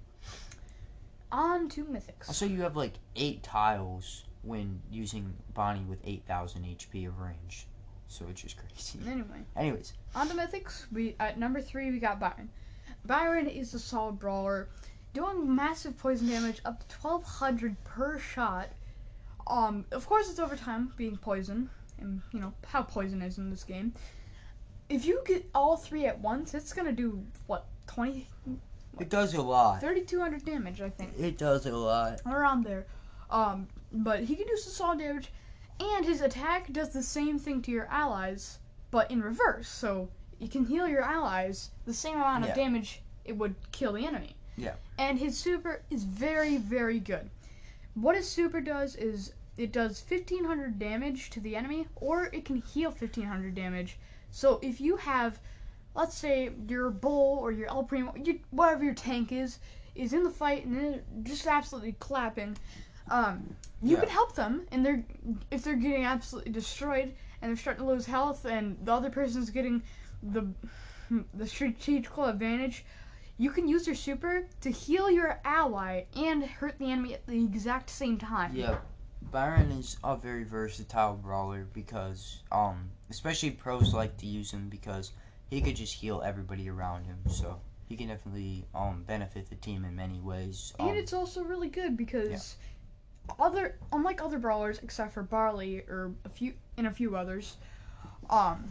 On 1.33 1.69
to 1.71 1.85
mythics. 1.87 2.29
Also, 2.29 2.47
you 2.47 2.63
have 2.63 2.77
like 2.77 2.95
eight 3.17 3.43
tiles 3.43 4.23
when 4.43 4.81
using 4.93 5.35
Bonnie 5.55 5.85
with 5.89 5.99
eight 6.05 6.23
thousand 6.29 6.63
HP 6.67 7.09
of 7.09 7.19
range, 7.19 7.67
so 8.09 8.25
it's 8.31 8.43
just 8.43 8.57
crazy. 8.57 8.99
Anyway, 9.07 9.45
Anyways, 9.57 9.93
on 10.15 10.29
the 10.29 10.35
mythics. 10.35 10.87
We 10.93 11.15
at 11.21 11.39
number 11.39 11.61
three 11.61 11.91
we 11.91 11.99
got 11.99 12.19
Byron. 12.19 12.49
Byron 13.05 13.47
is 13.47 13.75
a 13.75 13.79
solid 13.79 14.19
brawler, 14.19 14.69
doing 15.15 15.55
massive 15.55 15.97
poison 15.97 16.29
damage 16.29 16.61
up 16.65 16.81
to 16.81 16.89
twelve 16.97 17.23
hundred 17.25 17.77
per 17.85 18.19
shot. 18.19 18.69
Um, 19.47 19.85
of 19.93 20.07
course 20.07 20.29
it's 20.31 20.39
over 20.39 20.57
time 20.57 20.93
being 20.97 21.17
poison, 21.17 21.71
and 22.01 22.21
you 22.33 22.41
know 22.41 22.53
how 22.67 22.83
poison 22.83 23.23
is 23.23 23.39
in 23.39 23.51
this 23.51 23.65
game. 23.65 23.95
If 24.89 25.05
you 25.05 25.23
get 25.27 25.49
all 25.55 25.77
three 25.77 26.07
at 26.07 26.19
once, 26.21 26.55
it's 26.55 26.73
gonna 26.73 26.93
do 26.93 27.23
what 27.47 27.67
20, 27.89 28.27
it 29.01 29.11
does 29.11 29.35
a 29.35 29.43
lot. 29.43 29.81
3200 29.81 30.45
damage, 30.45 30.81
I 30.81 30.91
think. 30.91 31.13
It 31.19 31.39
does 31.39 31.67
a 31.67 31.77
lot. 31.77 32.21
around 32.27 32.65
there. 32.65 32.87
Um, 33.31 33.69
but 33.93 34.21
he 34.25 34.35
can 34.35 34.47
do 34.47 34.57
some 34.57 34.73
solid 34.73 34.99
damage, 34.99 35.31
and 35.81 36.05
his 36.05 36.21
attack 36.21 36.73
does 36.73 36.91
the 36.91 37.03
same 37.03 37.39
thing 37.39 37.63
to 37.63 37.71
your 37.71 37.87
allies, 37.87 38.59
but 38.91 39.11
in 39.11 39.23
reverse. 39.23 39.69
So 39.69 40.09
you 40.39 40.49
can 40.49 40.65
heal 40.65 40.89
your 40.89 41.03
allies 41.03 41.71
the 41.85 41.95
same 41.95 42.17
amount 42.17 42.45
of 42.45 42.51
Yeah. 42.51 42.55
damage 42.55 43.03
it 43.25 43.37
would 43.37 43.55
kill 43.73 43.93
the 43.93 44.07
enemy. 44.07 44.35
Yeah. 44.57 44.75
And 44.99 45.19
his 45.19 45.39
super 45.39 45.83
is 45.91 46.05
very, 46.05 46.57
very 46.57 46.99
good. 46.99 47.31
What 47.95 48.17
his 48.17 48.29
super 48.29 48.61
does 48.61 48.97
is 48.97 49.33
it 49.57 49.73
does 49.73 50.01
1500 50.01 50.79
damage 50.79 51.31
to 51.31 51.41
the 51.41 51.57
enemy, 51.57 51.87
or 51.97 52.27
it 52.33 52.45
can 52.45 52.57
heal 52.63 52.91
1500 52.91 53.55
damage. 53.55 53.99
So 54.31 54.59
if 54.63 54.81
you 54.81 54.97
have, 54.97 55.41
let's 55.95 56.17
say, 56.17 56.51
your 56.69 56.91
bull 56.91 57.39
or 57.39 57.51
your 57.53 57.69
El 57.69 57.83
Primo, 57.85 58.15
your, 58.17 58.37
whatever 58.51 58.85
your 58.85 58.95
tank 58.95 59.33
is, 59.33 59.59
is 59.95 60.13
in 60.13 60.23
the 60.23 60.31
fight 60.31 60.65
and 60.65 61.03
just 61.25 61.47
absolutely 61.47 61.93
clapping, 61.99 62.57
um, 63.11 63.55
you 63.83 63.97
Yeah. 63.97 64.01
can 64.01 64.09
help 64.11 64.35
them, 64.35 64.67
and 64.73 64.85
they're 64.85 65.05
if 65.51 65.63
they're 65.65 65.77
getting 65.77 66.05
absolutely 66.05 66.53
destroyed 66.53 67.15
and 67.41 67.49
they're 67.51 67.57
starting 67.57 67.85
to 67.85 67.89
lose 67.91 68.07
health, 68.07 68.45
and 68.45 68.77
the 68.85 68.93
other 68.93 69.11
person's 69.11 69.51
getting 69.51 69.83
the 70.23 70.47
the 71.35 71.47
strategical 71.47 72.25
advantage. 72.25 72.85
You 73.41 73.51
can 73.51 73.69
use 73.69 73.87
your 73.87 73.95
super 73.95 74.47
to 74.63 74.71
heal 74.71 75.09
your 75.11 75.41
ally 75.45 76.05
and 76.17 76.45
hurt 76.45 76.79
the 76.79 76.91
enemy 76.91 77.15
at 77.15 77.25
the 77.27 77.45
exact 77.45 77.89
same 77.89 78.19
time. 78.19 78.53
Yeah, 78.55 78.79
Byron 79.31 79.71
is 79.71 79.97
a 80.03 80.17
very 80.17 80.43
versatile 80.43 81.15
brawler 81.15 81.69
because, 81.73 82.43
um, 82.51 82.91
especially 83.11 83.53
pros 83.53 83.95
like 83.95 84.17
to 84.19 84.27
use 84.27 84.51
him 84.51 84.69
because 84.69 85.13
he 85.51 85.61
could 85.61 85.77
just 85.77 85.95
heal 85.95 86.21
everybody 86.25 86.69
around 86.69 87.05
him. 87.05 87.19
So 87.29 87.61
he 87.89 87.97
can 87.97 88.09
definitely 88.09 88.67
um 88.75 89.05
benefit 89.07 89.49
the 89.49 89.57
team 89.57 89.85
in 89.85 89.95
many 89.95 90.19
ways. 90.21 90.75
Um, 90.81 90.89
And 90.89 90.99
it's 90.99 91.13
also 91.13 91.43
really 91.43 91.69
good 91.69 91.97
because 91.97 92.57
other 93.39 93.77
unlike 93.93 94.23
other 94.23 94.39
brawlers 94.39 94.79
except 94.83 95.13
for 95.13 95.23
Barley 95.23 95.81
or 95.89 96.13
a 96.25 96.29
few 96.29 96.55
and 96.77 96.87
a 96.87 96.91
few 96.91 97.17
others, 97.17 97.57
um, 98.31 98.71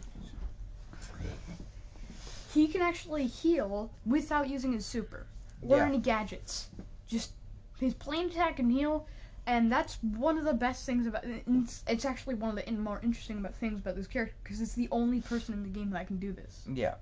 he 2.53 2.67
can 2.67 2.81
actually 2.81 3.27
heal 3.27 3.91
without 4.05 4.49
using 4.49 4.71
his 4.73 4.85
super 4.85 5.27
or 5.61 5.77
Yeah. 5.77 5.85
any 5.85 5.99
gadgets. 5.99 6.69
Just 7.07 7.31
his 7.79 7.93
plain 7.93 8.27
attack 8.29 8.59
and 8.59 8.71
heal, 8.71 9.05
and 9.45 9.71
that's 9.71 10.01
one 10.01 10.37
of 10.37 10.45
the 10.45 10.53
best 10.53 10.85
things 10.85 11.05
about. 11.07 11.23
It's, 11.25 11.83
it's 11.87 12.05
actually 12.05 12.35
one 12.35 12.49
of 12.49 12.55
the 12.55 12.67
in, 12.67 12.79
more 12.79 12.99
interesting 13.03 13.37
about 13.37 13.55
things 13.55 13.79
about 13.79 13.95
this 13.95 14.07
character 14.07 14.35
because 14.43 14.61
it's 14.61 14.73
the 14.73 14.87
only 14.91 15.21
person 15.21 15.53
in 15.53 15.63
the 15.63 15.69
game 15.69 15.91
that 15.91 16.07
can 16.07 16.17
do 16.17 16.33
this. 16.33 16.63
Yeah. 16.71 16.95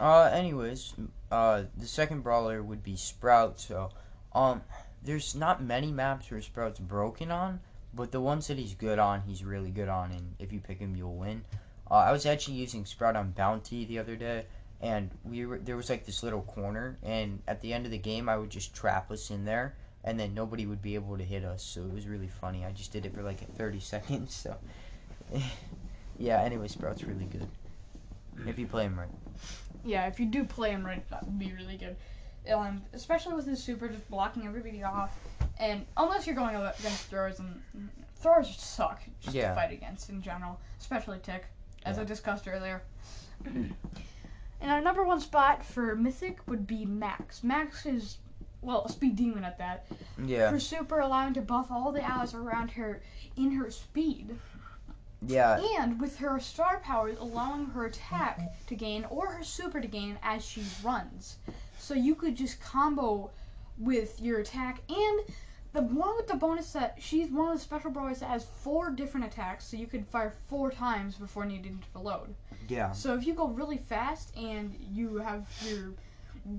Uh, 0.00 0.30
anyways, 0.32 0.94
uh, 1.30 1.64
the 1.76 1.86
second 1.86 2.22
brawler 2.22 2.62
would 2.62 2.82
be 2.82 2.96
Sprout. 2.96 3.60
So, 3.60 3.90
um, 4.32 4.62
there's 5.04 5.34
not 5.34 5.62
many 5.62 5.90
maps 5.90 6.30
where 6.30 6.40
Sprout's 6.40 6.80
broken 6.80 7.30
on, 7.30 7.60
but 7.94 8.12
the 8.12 8.20
ones 8.20 8.46
that 8.46 8.58
he's 8.58 8.74
good 8.74 8.98
on, 8.98 9.22
he's 9.22 9.44
really 9.44 9.70
good 9.70 9.88
on, 9.88 10.12
and 10.12 10.34
if 10.38 10.52
you 10.52 10.60
pick 10.60 10.78
him, 10.78 10.96
you'll 10.96 11.16
win. 11.16 11.44
Uh, 11.90 11.94
I 11.94 12.12
was 12.12 12.26
actually 12.26 12.56
using 12.56 12.84
Sprout 12.84 13.16
on 13.16 13.32
Bounty 13.32 13.84
the 13.84 13.98
other 13.98 14.16
day, 14.16 14.46
and 14.80 15.10
we 15.24 15.44
were 15.44 15.58
there 15.58 15.76
was 15.76 15.90
like 15.90 16.06
this 16.06 16.22
little 16.22 16.42
corner, 16.42 16.98
and 17.02 17.42
at 17.46 17.60
the 17.60 17.72
end 17.72 17.84
of 17.84 17.92
the 17.92 17.98
game, 17.98 18.28
I 18.28 18.36
would 18.36 18.50
just 18.50 18.74
trap 18.74 19.10
us 19.10 19.30
in 19.30 19.44
there, 19.44 19.74
and 20.04 20.18
then 20.18 20.34
nobody 20.34 20.66
would 20.66 20.82
be 20.82 20.94
able 20.94 21.18
to 21.18 21.24
hit 21.24 21.44
us. 21.44 21.62
So 21.62 21.82
it 21.82 21.92
was 21.92 22.06
really 22.06 22.28
funny. 22.28 22.64
I 22.64 22.72
just 22.72 22.92
did 22.92 23.04
it 23.04 23.14
for 23.14 23.22
like 23.22 23.40
30 23.56 23.80
seconds. 23.80 24.34
So, 24.34 24.56
yeah. 26.18 26.40
Anyway, 26.42 26.68
Sprout's 26.68 27.04
really 27.04 27.26
good 27.26 27.48
if 28.46 28.58
you 28.58 28.66
play 28.66 28.84
him 28.84 28.98
right. 28.98 29.08
Yeah, 29.84 30.06
if 30.06 30.20
you 30.20 30.26
do 30.26 30.44
play 30.44 30.70
him 30.70 30.84
right, 30.84 31.08
that 31.10 31.24
would 31.24 31.38
be 31.38 31.52
really 31.52 31.76
good. 31.76 31.96
Um, 32.50 32.82
especially 32.92 33.34
with 33.34 33.46
his 33.46 33.62
super, 33.62 33.86
just 33.88 34.08
blocking 34.10 34.46
everybody 34.46 34.82
off, 34.82 35.16
and 35.60 35.86
unless 35.96 36.26
you're 36.26 36.34
going 36.34 36.56
against 36.56 37.04
throwers, 37.06 37.38
and 37.38 37.62
throwers 38.16 38.56
suck 38.56 39.00
just 39.20 39.34
Yeah. 39.36 39.50
to 39.50 39.54
fight 39.54 39.70
against 39.72 40.10
in 40.10 40.20
general, 40.22 40.58
especially 40.80 41.20
Tick, 41.22 41.44
as 41.84 41.98
I 42.00 42.04
discussed 42.04 42.48
earlier. 42.48 42.82
and 43.44 43.74
our 44.70 44.80
number 44.80 45.04
one 45.04 45.20
spot 45.20 45.64
for 45.64 45.94
Mythic 45.96 46.38
would 46.48 46.66
be 46.66 46.84
Max. 46.84 47.44
Max 47.44 47.86
is, 47.86 48.18
well, 48.60 48.84
a 48.84 48.88
speed 48.88 49.14
demon 49.16 49.44
at 49.44 49.58
that. 49.58 49.86
Yeah. 50.24 50.50
Her 50.50 50.58
super 50.60 50.98
allowing 51.00 51.34
to 51.34 51.42
buff 51.42 51.70
all 51.70 51.92
the 51.92 52.02
allies 52.02 52.34
around 52.34 52.72
her 52.72 53.02
in 53.36 53.52
her 53.52 53.70
speed. 53.70 54.36
Yeah. 55.26 55.60
And 55.78 56.00
with 56.00 56.16
her 56.18 56.38
star 56.40 56.80
powers 56.80 57.16
allowing 57.18 57.66
her 57.66 57.86
attack 57.86 58.40
to 58.66 58.74
gain 58.74 59.04
or 59.10 59.28
her 59.28 59.44
super 59.44 59.80
to 59.80 59.88
gain 59.88 60.18
as 60.22 60.44
she 60.44 60.64
runs. 60.82 61.36
So 61.78 61.94
you 61.94 62.14
could 62.14 62.36
just 62.36 62.60
combo 62.60 63.30
with 63.78 64.20
your 64.20 64.40
attack 64.40 64.80
and 64.88 65.20
the 65.72 65.82
one 65.82 66.16
with 66.16 66.28
the 66.28 66.36
bonus 66.36 66.72
that 66.72 66.98
she's 67.00 67.30
one 67.30 67.48
of 67.48 67.54
the 67.54 67.60
special 67.60 67.90
brawlers 67.90 68.20
that 68.20 68.28
has 68.28 68.44
four 68.44 68.90
different 68.90 69.26
attacks, 69.26 69.66
so 69.66 69.76
you 69.76 69.86
could 69.86 70.06
fire 70.06 70.34
four 70.48 70.70
times 70.70 71.14
before 71.14 71.46
needing 71.46 71.78
to 71.78 71.86
reload. 71.94 72.34
Yeah. 72.68 72.92
So 72.92 73.14
if 73.14 73.26
you 73.26 73.32
go 73.32 73.48
really 73.48 73.78
fast 73.78 74.36
and 74.36 74.76
you 74.92 75.16
have 75.16 75.46
your 75.66 75.94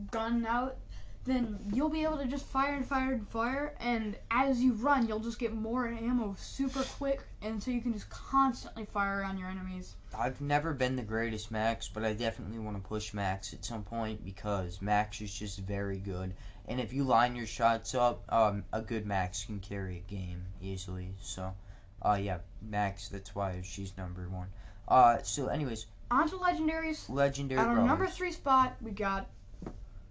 gun 0.09 0.45
out, 0.47 0.77
then 1.25 1.57
you'll 1.73 1.89
be 1.89 2.03
able 2.03 2.17
to 2.17 2.25
just 2.25 2.45
fire 2.45 2.73
and 2.75 2.85
fire 2.85 3.13
and 3.13 3.27
fire, 3.29 3.75
and 3.79 4.15
as 4.29 4.61
you 4.61 4.73
run, 4.73 5.07
you'll 5.07 5.19
just 5.19 5.39
get 5.39 5.53
more 5.53 5.87
ammo 5.87 6.35
super 6.37 6.83
quick, 6.97 7.21
and 7.41 7.61
so 7.63 7.71
you 7.71 7.81
can 7.81 7.93
just 7.93 8.09
constantly 8.09 8.85
fire 8.85 9.23
on 9.23 9.37
your 9.37 9.49
enemies. 9.49 9.95
I've 10.17 10.41
never 10.41 10.73
been 10.73 10.95
the 10.95 11.01
greatest 11.03 11.49
Max, 11.49 11.87
but 11.87 12.03
I 12.03 12.13
definitely 12.13 12.59
want 12.59 12.75
to 12.75 12.87
push 12.87 13.13
Max 13.13 13.53
at 13.53 13.63
some 13.63 13.83
point 13.83 14.23
because 14.25 14.81
Max 14.81 15.21
is 15.21 15.33
just 15.33 15.59
very 15.59 15.97
good. 15.97 16.33
And 16.67 16.79
if 16.79 16.93
you 16.93 17.03
line 17.03 17.35
your 17.35 17.47
shots 17.47 17.95
up, 17.95 18.23
um, 18.29 18.63
a 18.71 18.81
good 18.81 19.05
Max 19.05 19.45
can 19.45 19.59
carry 19.59 19.97
a 19.97 20.11
game 20.11 20.43
easily. 20.61 21.13
So, 21.21 21.53
uh, 22.01 22.17
yeah, 22.21 22.39
Max. 22.61 23.09
That's 23.09 23.35
why 23.35 23.59
she's 23.63 23.97
number 23.97 24.29
one. 24.29 24.47
Uh, 24.87 25.17
so 25.23 25.47
anyways, 25.47 25.87
On 26.11 26.29
to 26.29 26.35
legendaries. 26.35 27.09
legendary 27.09 27.59
At 27.59 27.67
our 27.67 27.85
number 27.85 28.07
three 28.07 28.31
spot, 28.31 28.75
we 28.81 28.91
got 28.91 29.27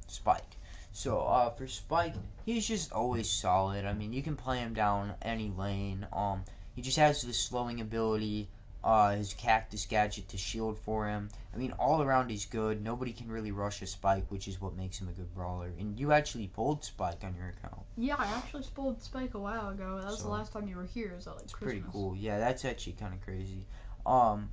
Spike. 0.09 0.57
So 0.93 1.21
uh, 1.21 1.51
for 1.51 1.67
Spike, 1.67 2.15
he's 2.45 2.67
just 2.69 2.93
always 2.93 3.29
solid. 3.29 3.85
I 3.87 3.93
mean, 3.95 4.13
you 4.13 4.23
can 4.23 4.37
play 4.37 4.59
him 4.59 4.75
down 4.75 5.15
any 5.23 5.51
lane. 5.57 6.07
Um, 6.13 6.45
he 6.75 6.83
just 6.83 6.99
has 6.99 7.23
the 7.23 7.33
slowing 7.33 7.81
ability. 7.81 8.49
Uh, 8.85 9.15
his 9.15 9.33
cactus 9.35 9.87
gadget 9.87 10.29
to 10.29 10.37
shield 10.37 10.77
for 10.77 11.07
him. 11.07 11.29
I 11.55 11.57
mean, 11.57 11.71
all 11.79 12.03
around 12.03 12.31
he's 12.31 12.45
good. 12.47 12.83
Nobody 12.83 13.13
can 13.13 13.31
really 13.31 13.53
rush 13.53 13.81
a 13.81 13.87
Spike, 13.87 14.25
which 14.29 14.49
is 14.49 14.61
what 14.61 14.77
makes 14.77 15.01
him 15.01 15.09
a 15.09 15.13
good 15.13 15.33
brawler. 15.37 15.71
And 15.79 15.99
you 16.01 16.11
actually 16.11 16.49
pulled 16.49 16.85
Spike 16.85 17.23
on 17.23 17.37
your 17.37 17.49
account. 17.51 17.83
yeah. 17.97 18.17
I 18.19 18.27
actually 18.37 18.65
pulled 18.75 19.01
Spike 19.01 19.35
a 19.35 19.39
while 19.39 19.69
ago. 19.69 19.99
That 20.01 20.11
was 20.11 20.23
the 20.25 20.29
last 20.29 20.53
time 20.53 20.67
you 20.67 20.77
were 20.77 20.85
here. 20.85 21.13
Was 21.15 21.27
that 21.27 21.37
like 21.37 21.45
It's 21.45 21.53
Christmas? 21.55 21.81
pretty 21.83 21.93
cool. 21.93 22.17
Yeah, 22.17 22.39
that's 22.41 22.65
actually 22.65 22.95
kind 22.95 23.15
of 23.15 23.21
crazy. 23.21 23.67
Um, 24.05 24.51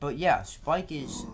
but 0.00 0.18
yeah, 0.18 0.42
Spike 0.42 0.92
is 0.92 1.24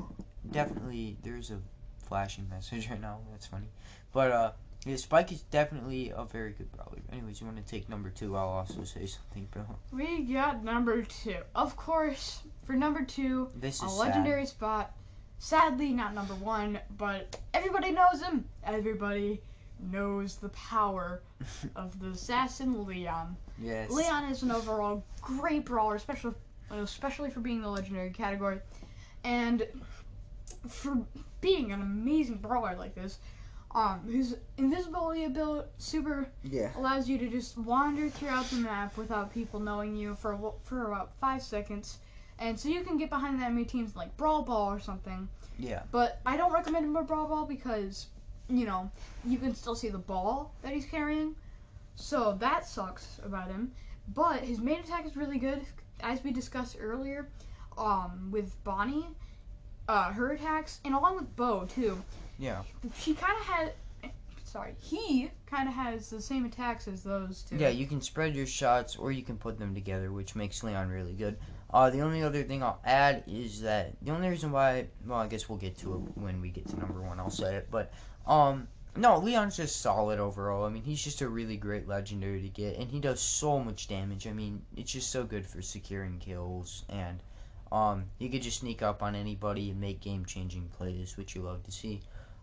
definitely. 0.53 1.16
There's 1.24 1.51
a 1.51 1.59
flashing 2.07 2.49
message 2.49 2.88
right 2.90 3.01
now. 3.01 3.18
That's 3.32 3.46
funny. 3.46 3.68
But 4.12 4.32
uh, 4.32 4.52
yeah, 4.86 4.96
Spike 4.96 5.32
is 5.32 5.42
definitely 5.42 6.12
a 6.14 6.24
very 6.24 6.52
good 6.52 6.70
brawler. 6.72 6.98
Anyways, 7.12 7.40
you 7.40 7.46
want 7.46 7.59
to 7.59 7.70
take 7.70 7.88
number 7.88 8.11
two? 8.11 8.36
I'll 8.36 8.48
also 8.48 8.84
say 8.84 9.06
something, 9.06 9.48
bro. 9.50 9.64
We 9.92 10.22
got 10.22 10.64
number 10.64 11.02
two. 11.02 11.36
Of 11.54 11.76
course, 11.76 12.40
for 12.64 12.72
number 12.74 13.04
two, 13.04 13.48
This 13.54 13.82
a 13.82 13.86
is 13.86 13.96
legendary 13.98 14.46
spot. 14.46 14.92
Sadly, 15.40 15.92
not 15.92 16.14
number 16.14 16.34
one, 16.34 16.80
but 16.96 17.38
everybody 17.54 17.92
knows 17.92 18.20
him. 18.22 18.44
Everybody 18.64 19.40
knows 19.90 20.36
the 20.36 20.48
power 20.50 21.22
of 21.76 21.98
the 22.00 22.09
assassin 22.09 22.84
Leon. 22.86 23.36
yes. 23.61 23.90
Leon 23.90 24.24
is 24.24 24.42
an 24.42 24.50
overall 24.50 25.04
great 25.20 25.64
brawler, 25.64 25.94
especially 25.94 26.34
especially 26.70 27.30
for 27.30 27.40
being 27.40 27.62
the 27.62 27.68
legendary 27.68 28.11
category, 28.11 28.59
and 29.24 29.66
for 30.68 30.98
being 31.40 31.72
an 31.72 31.80
amazing 31.82 32.36
brawler 32.36 32.74
like 32.76 32.94
this. 32.94 33.18
Um, 33.72 34.10
his 34.10 34.36
invisibility 34.56 35.24
ability 35.24 35.68
super 35.76 36.30
Yeah. 36.42 36.72
allows 36.76 37.08
you 37.08 37.18
to 37.18 37.28
just 37.28 37.58
wander 37.58 38.08
throughout 38.08 38.46
the 38.46 38.56
map 38.56 38.96
without 38.96 39.30
people 39.32 39.60
knowing 39.60 39.94
you 39.94 40.14
for 40.14 40.54
for 40.62 40.86
about 40.86 41.12
five 41.20 41.42
seconds, 41.42 41.98
and 42.38 42.58
so 42.58 42.68
you 42.70 42.82
can 42.82 42.96
get 42.96 43.10
behind 43.10 43.38
the 43.38 43.44
enemy 43.44 43.66
teams 43.66 43.94
like 43.94 44.16
Brawl 44.16 44.42
Ball 44.42 44.72
or 44.72 44.80
something. 44.80 45.28
Yeah. 45.58 45.82
But 45.90 46.20
I 46.24 46.36
don't 46.38 46.52
recommend 46.52 46.86
him 46.86 46.96
a 46.96 47.02
Brawl 47.02 47.28
Ball 47.28 47.44
because, 47.44 48.06
you 48.48 48.64
know, 48.64 48.90
you 49.24 49.38
can 49.38 49.54
still 49.54 49.74
see 49.74 49.90
the 49.90 49.98
ball 49.98 50.54
that 50.62 50.72
he's 50.72 50.86
carrying, 50.86 51.34
so 51.94 52.36
that 52.40 52.66
sucks 52.66 53.20
about 53.22 53.48
him. 53.48 53.72
But 54.14 54.40
his 54.40 54.60
main 54.60 54.80
attack 54.80 55.04
is 55.04 55.14
really 55.14 55.38
good, 55.38 55.60
as 56.00 56.24
we 56.24 56.30
discussed 56.32 56.78
earlier, 56.80 57.28
um, 57.76 58.30
with 58.30 58.54
Bonnie, 58.64 59.08
uh, 59.88 60.12
her 60.12 60.32
attacks, 60.32 60.80
and 60.86 60.94
along 60.94 61.16
with 61.16 61.36
Bo 61.36 61.66
too. 61.66 62.02
Yeah. 62.39 62.62
She 62.99 63.14
kind 63.14 63.36
of 63.39 63.45
had. 63.47 63.72
Sorry, 64.45 64.74
he 64.80 65.30
kind 65.45 65.68
of 65.68 65.74
has 65.74 66.09
the 66.09 66.22
same 66.22 66.47
attacks 66.47 66.89
as 66.89 67.03
those 67.03 67.43
two. 67.43 67.57
Yeah, 67.57 67.68
you 67.68 67.86
can 67.86 68.01
spread 68.01 68.34
your 68.34 68.47
shots 68.47 68.97
or 68.97 69.12
you 69.12 69.22
can 69.22 69.36
put 69.36 69.59
them 69.59 69.74
together, 69.74 70.11
which 70.11 70.34
makes 70.34 70.62
Leon 70.62 70.89
really 70.89 71.12
good. 71.12 71.36
Uh, 71.70 71.91
the 71.91 72.01
only 72.01 72.22
other 72.22 72.43
thing 72.43 72.62
I'll 72.62 72.80
add 72.82 73.24
is 73.26 73.61
that 73.61 73.93
the 74.01 74.11
only 74.11 74.28
reason 74.28 74.51
why, 74.51 74.86
well, 75.07 75.18
I 75.18 75.26
guess 75.26 75.51
we'll 75.51 75.59
get 75.59 75.76
to 75.78 75.95
it 75.95 75.99
when 76.18 76.41
we 76.41 76.49
get 76.49 76.66
to 76.68 76.78
number 76.78 77.03
one. 77.03 77.20
I'll 77.20 77.28
say 77.28 77.57
it, 77.57 77.68
but 77.70 77.93
um, 78.26 78.68
no, 78.97 79.18
Leon's 79.18 79.59
just 79.59 79.82
solid 79.82 80.18
overall. 80.18 80.64
I 80.64 80.70
mean, 80.70 80.82
he's 80.82 81.05
just 81.05 81.20
a 81.20 81.28
really 81.28 81.59
great 81.59 81.86
legendary 81.86 82.41
to 82.41 82.49
get, 82.49 82.78
and 82.78 82.89
he 82.89 83.01
does 83.01 83.20
so 83.20 83.61
much 83.61 83.86
damage. 83.86 84.26
I 84.26 84.32
mean, 84.32 84.62
it's 84.76 84.93
just 84.93 85.11
so 85.11 85.24
good 85.24 85.47
for 85.47 85.61
securing 85.61 86.18
kills, 86.18 86.84
and 86.89 87.22
um, 87.70 88.07
he 88.18 88.30
could 88.30 88.43
just 88.43 88.61
sneak 88.61 88.80
up 88.82 89.03
on 89.03 89.14
anybody 89.14 89.70
and 89.70 89.80
make 89.80 90.01
game-changing 90.01 90.70
plays, 90.70 91.18
which 91.18 91.34
you 91.34 91.43
love 91.43 91.62
to 91.64 91.70
see. 91.70 92.01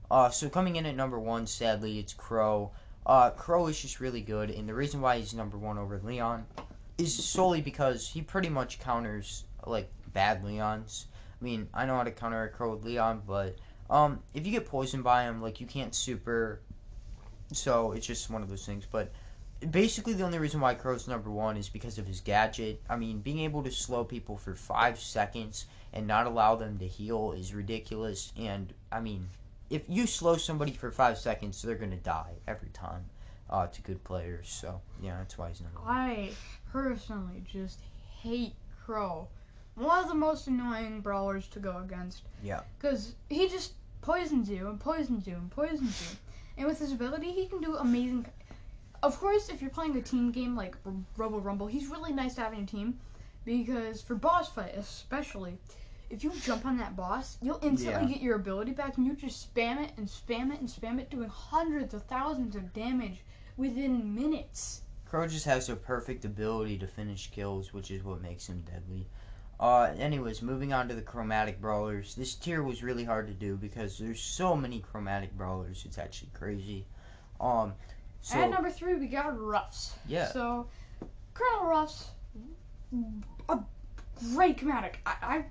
Uh, 0.10 0.30
so 0.30 0.50
coming 0.50 0.76
in 0.76 0.86
at 0.86 0.96
number 0.96 1.20
one, 1.20 1.48
sadly, 1.48 2.00
it's 2.00 2.14
Crow. 2.14 2.72
Uh, 3.06 3.30
Crow 3.32 3.68
is 3.68 3.80
just 3.80 4.00
really 4.00 4.22
good, 4.22 4.50
and 4.50 4.68
the 4.68 4.74
reason 4.74 5.02
why 5.02 5.18
he's 5.18 5.34
number 5.34 5.58
one 5.58 5.78
over 5.78 6.00
Leon 6.04 6.46
is 6.98 7.14
solely 7.14 7.62
because 7.62 8.08
he 8.08 8.22
pretty 8.22 8.50
much 8.50 8.80
counters 8.80 9.44
like 9.66 9.90
bad 10.14 10.44
Leons. 10.44 11.06
I 11.40 11.44
mean, 11.44 11.68
I 11.74 11.86
know 11.86 11.96
how 11.96 12.04
to 12.04 12.12
counter 12.12 12.44
a 12.44 12.50
Crow 12.50 12.74
with 12.74 12.86
Leon, 12.86 13.24
but 13.28 13.56
um, 13.90 14.20
if 14.34 14.46
you 14.46 14.52
get 14.52 14.66
poisoned 14.66 15.04
by 15.04 15.24
him, 15.24 15.42
like 15.42 15.60
you 15.60 15.68
can't 15.68 15.94
super. 15.94 16.62
So 17.52 17.92
it's 17.92 18.08
just 18.08 18.30
one 18.30 18.42
of 18.42 18.50
those 18.50 18.66
things. 18.66 18.86
But 18.90 19.12
basically, 19.70 20.14
the 20.14 20.24
only 20.24 20.40
reason 20.40 20.60
why 20.60 20.74
Crow's 20.74 21.08
number 21.08 21.30
one 21.30 21.58
is 21.58 21.70
because 21.70 21.98
of 21.98 22.08
his 22.08 22.22
gadget. 22.22 22.82
I 22.90 22.96
mean, 22.96 23.20
being 23.20 23.40
able 23.40 23.64
to 23.64 23.72
slow 23.72 24.04
people 24.04 24.38
for 24.38 24.56
five 24.56 25.00
seconds 25.00 25.66
and 25.94 26.08
not 26.08 26.26
allow 26.26 26.56
them 26.56 26.80
to 26.80 26.88
heal 26.88 27.34
is 27.38 27.54
ridiculous. 27.54 28.34
And 28.38 28.74
I 28.92 29.00
mean, 29.00 29.28
if 29.70 29.84
you 29.88 30.08
slow 30.08 30.38
somebody 30.38 30.72
for 30.72 30.92
five 30.92 31.18
seconds, 31.18 31.62
they're 31.62 31.76
gonna 31.76 31.98
die 31.98 32.34
every 32.48 32.70
time. 32.70 33.06
Uh, 33.48 33.68
to 33.68 33.80
good 33.84 34.04
players, 34.04 34.50
so 34.50 34.82
yeah, 35.04 35.18
that's 35.20 35.38
why 35.38 35.50
he's 35.50 35.62
number. 35.62 35.80
I 35.86 36.32
personally 36.72 37.44
just 37.46 37.80
hate 38.24 38.56
Crow. 38.84 39.28
One 39.76 40.02
of 40.02 40.08
the 40.08 40.16
most 40.16 40.48
annoying 40.48 41.02
brawlers 41.02 41.48
to 41.50 41.60
go 41.60 41.78
against. 41.78 42.24
Yeah. 42.44 42.62
Because 42.80 43.14
he 43.30 43.48
just 43.48 43.74
poisons 44.02 44.50
you 44.50 44.68
and 44.68 44.80
poisons 44.80 45.28
you 45.28 45.36
and 45.36 45.52
poisons 45.52 46.02
you. 46.02 46.18
And 46.58 46.68
with 46.68 46.80
his 46.80 46.92
ability, 46.92 47.32
he 47.32 47.48
can 47.48 47.60
do 47.60 47.76
amazing. 47.76 48.26
Of 49.04 49.20
course, 49.20 49.50
if 49.50 49.62
you're 49.62 49.70
playing 49.70 49.96
a 49.98 50.02
team 50.02 50.32
game 50.32 50.56
like 50.56 50.76
R- 50.86 50.94
Robo 51.18 51.40
Rumble, 51.40 51.68
he's 51.68 51.88
really 51.88 52.14
nice 52.14 52.36
to 52.36 52.42
have 52.42 52.54
in 52.54 52.60
your 52.60 52.68
team. 52.68 53.00
Because 53.44 54.02
for 54.02 54.16
boss 54.16 54.50
fight, 54.50 54.74
especially, 54.76 55.58
if 56.10 56.24
you 56.24 56.32
jump 56.42 56.66
on 56.66 56.78
that 56.78 56.96
boss, 56.96 57.38
you'll 57.42 57.60
instantly 57.62 58.04
Yeah. 58.08 58.14
get 58.14 58.22
your 58.22 58.36
ability 58.36 58.72
back, 58.72 58.98
and 58.98 59.06
you 59.06 59.14
just 59.16 59.54
spam 59.54 59.84
it 59.84 59.92
and 59.98 60.08
spam 60.08 60.54
it 60.54 60.60
and 60.60 60.70
spam 60.70 61.00
it, 61.00 61.10
doing 61.10 61.30
hundreds 61.30 61.94
of 61.94 62.04
thousands 62.04 62.56
of 62.56 62.74
damage 62.74 63.24
within 63.58 64.14
minutes. 64.14 64.82
Crow 65.06 65.28
just 65.28 65.46
has 65.46 65.70
a 65.70 65.76
perfect 65.76 66.26
ability 66.26 66.78
to 66.80 66.88
finish 66.88 67.32
kills, 67.32 67.74
which 67.74 67.92
is 67.92 68.04
what 68.04 68.22
makes 68.22 68.48
him 68.48 68.62
deadly. 68.62 69.08
Uh, 69.60 69.94
anyways, 69.98 70.42
moving 70.42 70.74
on 70.74 70.88
to 70.90 70.96
the 70.96 71.02
chromatic 71.02 71.62
brawlers. 71.62 72.16
This 72.16 72.36
tier 72.36 72.62
was 72.62 72.84
really 72.84 73.06
hard 73.06 73.28
to 73.28 73.34
do 73.34 73.56
because 73.56 73.98
there's 73.98 74.20
so 74.20 74.56
many 74.56 74.80
chromatic 74.82 75.32
brawlers. 75.38 75.84
It's 75.86 75.98
actually 75.98 76.32
crazy. 76.34 76.86
Um, 77.40 77.74
so 78.22 78.38
At 78.38 78.50
number 78.50 78.70
three, 78.70 78.96
we 78.96 79.08
got 79.08 79.40
Ruffs. 79.40 79.96
Yeah. 80.08 80.28
So, 80.28 80.68
Colonel 81.34 81.68
Ruffs, 81.68 82.10
a 83.48 83.60
great 84.34 84.58
chromatic. 84.58 85.00
I, 85.06 85.16
I, 85.22 85.46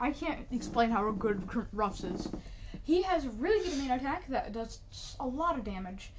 I 0.00 0.10
can't 0.12 0.46
explain 0.50 0.90
how 0.90 1.10
good 1.12 1.46
Ruffs 1.72 2.04
is. 2.04 2.28
He 2.82 3.02
has 3.02 3.26
a 3.26 3.30
really 3.30 3.62
good 3.68 3.78
main 3.78 3.90
attack 3.90 4.26
that 4.28 4.52
does 4.52 4.80
a 5.20 5.26
lot 5.26 5.58
of 5.58 5.64
damage, 5.64 6.10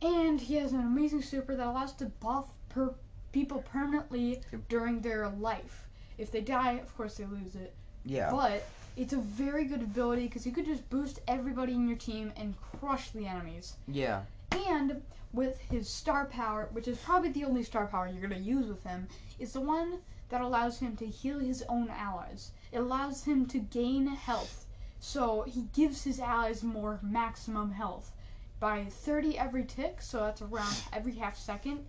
and 0.00 0.40
he 0.40 0.54
has 0.56 0.72
an 0.72 0.80
amazing 0.80 1.22
super 1.22 1.54
that 1.54 1.66
allows 1.66 1.92
to 1.94 2.06
buff 2.06 2.46
per 2.70 2.94
people 3.32 3.62
permanently 3.70 4.40
during 4.68 5.00
their 5.00 5.28
life. 5.28 5.86
If 6.16 6.32
they 6.32 6.40
die, 6.40 6.72
of 6.72 6.96
course 6.96 7.16
they 7.18 7.26
lose 7.26 7.54
it. 7.54 7.74
yeah, 8.04 8.30
But 8.30 8.64
it's 8.96 9.12
a 9.12 9.18
very 9.18 9.64
good 9.66 9.82
ability 9.82 10.22
because 10.22 10.46
you 10.46 10.52
could 10.52 10.64
just 10.66 10.88
boost 10.90 11.20
everybody 11.28 11.74
in 11.74 11.86
your 11.86 11.98
team 11.98 12.32
and 12.36 12.54
crush 12.80 13.10
the 13.10 13.26
enemies. 13.26 13.74
yeah, 13.86 14.22
And 14.66 15.02
with 15.32 15.60
his 15.60 15.88
star 15.88 16.24
power, 16.24 16.68
which 16.72 16.88
is 16.88 16.96
probably 16.98 17.30
the 17.30 17.44
only 17.44 17.62
star 17.62 17.86
power 17.86 18.08
you're 18.08 18.26
going 18.26 18.42
to 18.42 18.48
use 18.48 18.66
with 18.66 18.82
him, 18.82 19.06
is 19.38 19.52
the 19.52 19.60
one 19.60 19.98
that 20.30 20.40
allows 20.40 20.78
him 20.78 20.96
to 20.96 21.06
heal 21.06 21.38
his 21.38 21.62
own 21.68 21.88
allies. 21.90 22.52
It 22.72 22.78
allows 22.78 23.24
him 23.24 23.46
to 23.46 23.58
gain 23.58 24.06
health. 24.06 24.66
So 25.00 25.42
he 25.42 25.68
gives 25.72 26.02
his 26.02 26.20
allies 26.20 26.62
more 26.62 26.98
maximum 27.02 27.70
health. 27.70 28.12
By 28.60 28.84
30 28.86 29.38
every 29.38 29.64
tick, 29.64 30.02
so 30.02 30.18
that's 30.20 30.42
around 30.42 30.82
every 30.92 31.14
half 31.14 31.36
second, 31.36 31.86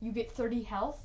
you 0.00 0.12
get 0.12 0.32
30 0.32 0.62
health 0.62 1.00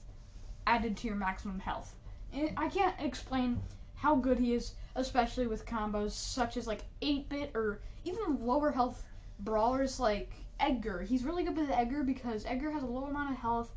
added 0.66 0.98
to 0.98 1.08
your 1.08 1.16
maximum 1.16 1.60
health. 1.60 1.96
And 2.34 2.52
I 2.58 2.68
can't 2.70 3.00
explain 3.00 3.62
how 3.96 4.16
good 4.16 4.40
he 4.40 4.54
is, 4.54 4.74
especially 4.96 5.48
with 5.48 5.66
combos 5.66 6.12
such 6.12 6.58
as 6.58 6.68
like 6.68 6.84
8 7.02 7.30
bit 7.30 7.52
or 7.56 7.82
even 8.04 8.46
lower 8.46 8.72
health 8.72 9.04
brawlers 9.40 10.00
like 10.00 10.32
Edgar. 10.60 11.02
He's 11.02 11.24
really 11.24 11.44
good 11.44 11.58
with 11.58 11.70
Edgar 11.70 12.04
because 12.04 12.46
Edgar 12.46 12.72
has 12.72 12.84
a 12.84 12.88
low 12.88 13.06
amount 13.06 13.32
of 13.32 13.38
health, 13.38 13.76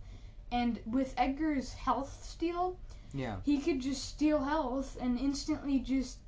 and 0.50 0.80
with 0.86 1.14
Edgar's 1.16 1.72
health 1.74 2.24
steal, 2.24 2.78
yeah. 3.18 3.36
he 3.44 3.58
could 3.58 3.80
just 3.80 4.08
steal 4.08 4.44
health 4.44 4.96
and 5.00 5.18
instantly 5.18 5.78
just 5.80 6.18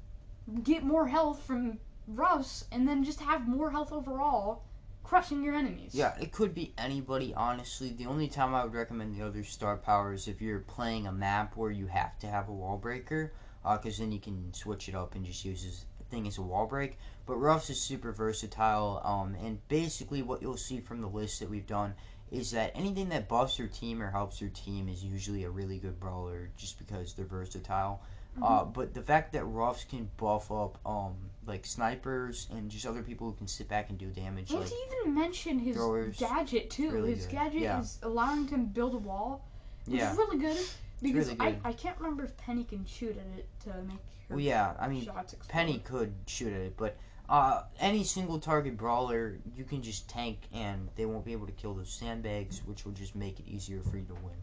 get 0.65 0.83
more 0.83 1.07
health 1.07 1.43
from 1.43 1.79
Ruffs, 2.07 2.65
and 2.73 2.89
then 2.89 3.05
just 3.05 3.21
have 3.21 3.47
more 3.47 3.71
health 3.71 3.93
overall, 3.93 4.65
crushing 5.05 5.45
your 5.45 5.55
enemies. 5.55 5.95
Yeah, 5.95 6.15
it 6.21 6.33
could 6.33 6.55
be 6.55 6.75
anybody, 6.77 7.33
honestly. 7.35 7.91
The 7.91 8.07
only 8.07 8.27
time 8.27 8.55
I 8.55 8.65
would 8.65 8.75
recommend 8.75 9.15
the 9.15 9.25
other 9.25 9.45
star 9.45 9.77
power 9.77 10.13
is 10.13 10.27
if 10.27 10.43
you're 10.43 10.61
playing 10.61 11.07
a 11.07 11.13
map 11.13 11.57
where 11.57 11.71
you 11.71 11.87
have 11.87 12.19
to 12.21 12.27
have 12.27 12.49
a 12.49 12.53
wall 12.53 12.77
breaker, 12.77 13.33
because 13.63 13.99
then 13.99 14.11
you 14.11 14.19
can 14.19 14.53
switch 14.53 14.89
it 14.89 14.95
up 14.95 15.15
and 15.15 15.25
just 15.25 15.45
use 15.45 15.63
this 15.63 15.85
thing 16.11 16.27
as 16.27 16.39
a 16.39 16.43
wall 16.43 16.67
break. 16.67 16.99
But 17.27 17.37
Ruffs 17.37 17.71
is 17.71 17.81
super 17.81 18.11
versatile, 18.11 19.01
um, 19.05 19.37
and 19.41 19.67
basically 19.69 20.23
what 20.23 20.43
you'll 20.43 20.57
see 20.57 20.81
from 20.81 21.01
the 21.01 21.09
list 21.09 21.39
that 21.39 21.49
we've 21.49 21.67
done 21.67 21.95
is 22.31 22.51
that 22.53 22.73
anything 22.75 23.09
that 23.11 23.29
buffs 23.29 23.59
your 23.59 23.69
team 23.69 24.01
or 24.03 24.11
helps 24.11 24.41
your 24.41 24.51
team 24.51 24.89
is 24.89 25.03
usually 25.05 25.45
a 25.45 25.51
really 25.51 25.79
good 25.79 25.99
brawler 25.99 26.51
just 26.57 26.79
because 26.79 27.15
they're 27.15 27.27
versatile. 27.27 28.01
Uh, 28.41 28.65
but 28.65 28.95
the 28.95 29.03
fact 29.03 29.33
that 29.33 29.45
Ruffs 29.45 29.85
can 29.85 30.09
buff 30.17 30.53
up 30.53 30.79
um, 30.87 31.15
like 31.47 31.67
snipers 31.67 32.47
and 32.53 32.71
just 32.71 32.87
other 32.87 33.03
people 33.03 33.27
who 33.29 33.35
can 33.35 33.49
sit 33.49 33.69
back 33.69 33.91
and 33.91 33.99
do 33.99 34.07
damage, 34.07 34.51
And 34.51 34.61
like 34.61 34.69
to 34.69 34.75
even 35.03 35.15
mention 35.15 35.59
his 35.59 35.77
throwers, 35.77 36.17
gadget 36.17 36.71
too. 36.71 36.91
really 36.91 37.15
his 37.15 37.27
good. 37.27 37.33
gadget 37.33 37.61
Yeah. 37.63 37.81
is 37.81 37.99
allowing 38.05 38.47
him 38.47 38.61
to 38.69 38.73
build 38.73 38.95
a 38.95 38.99
wall, 38.99 39.45
which 39.87 39.99
yeah. 39.99 40.13
is 40.13 40.17
really 40.17 40.39
good 40.39 40.57
because 41.03 41.27
really 41.29 41.41
I, 41.41 41.51
good. 41.51 41.61
I 41.65 41.73
can't 41.73 41.99
remember 41.99 42.25
if 42.25 42.37
Penny 42.37 42.63
can 42.65 42.87
shoot 42.87 43.11
at 43.19 43.39
it 43.39 43.49
to 43.65 43.69
make 43.83 43.99
her 44.29 44.37
Well, 44.37 44.41
yeah, 44.41 44.75
I 44.79 44.87
mean. 44.89 45.11
Penny 45.49 45.79
could 45.85 46.15
shoot 46.27 46.53
at 46.55 46.61
it, 46.61 46.77
but 46.77 46.97
uh, 47.31 47.63
any 47.79 48.03
single 48.03 48.41
target 48.41 48.77
brawler, 48.77 49.39
you 49.57 49.63
can 49.63 49.83
just 49.83 50.11
tank 50.11 50.41
and 50.53 50.89
they 50.97 51.07
won't 51.07 51.25
be 51.25 51.31
able 51.31 51.47
to 51.47 51.53
kill 51.53 51.75
those 51.75 51.93
sandbags, 51.93 52.61
which 52.67 52.85
will 52.85 52.93
just 52.93 53.15
make 53.15 53.39
it 53.39 53.47
easier 53.47 53.81
for 53.83 53.97
you 53.97 54.05
to 54.07 54.15
win. 54.15 54.35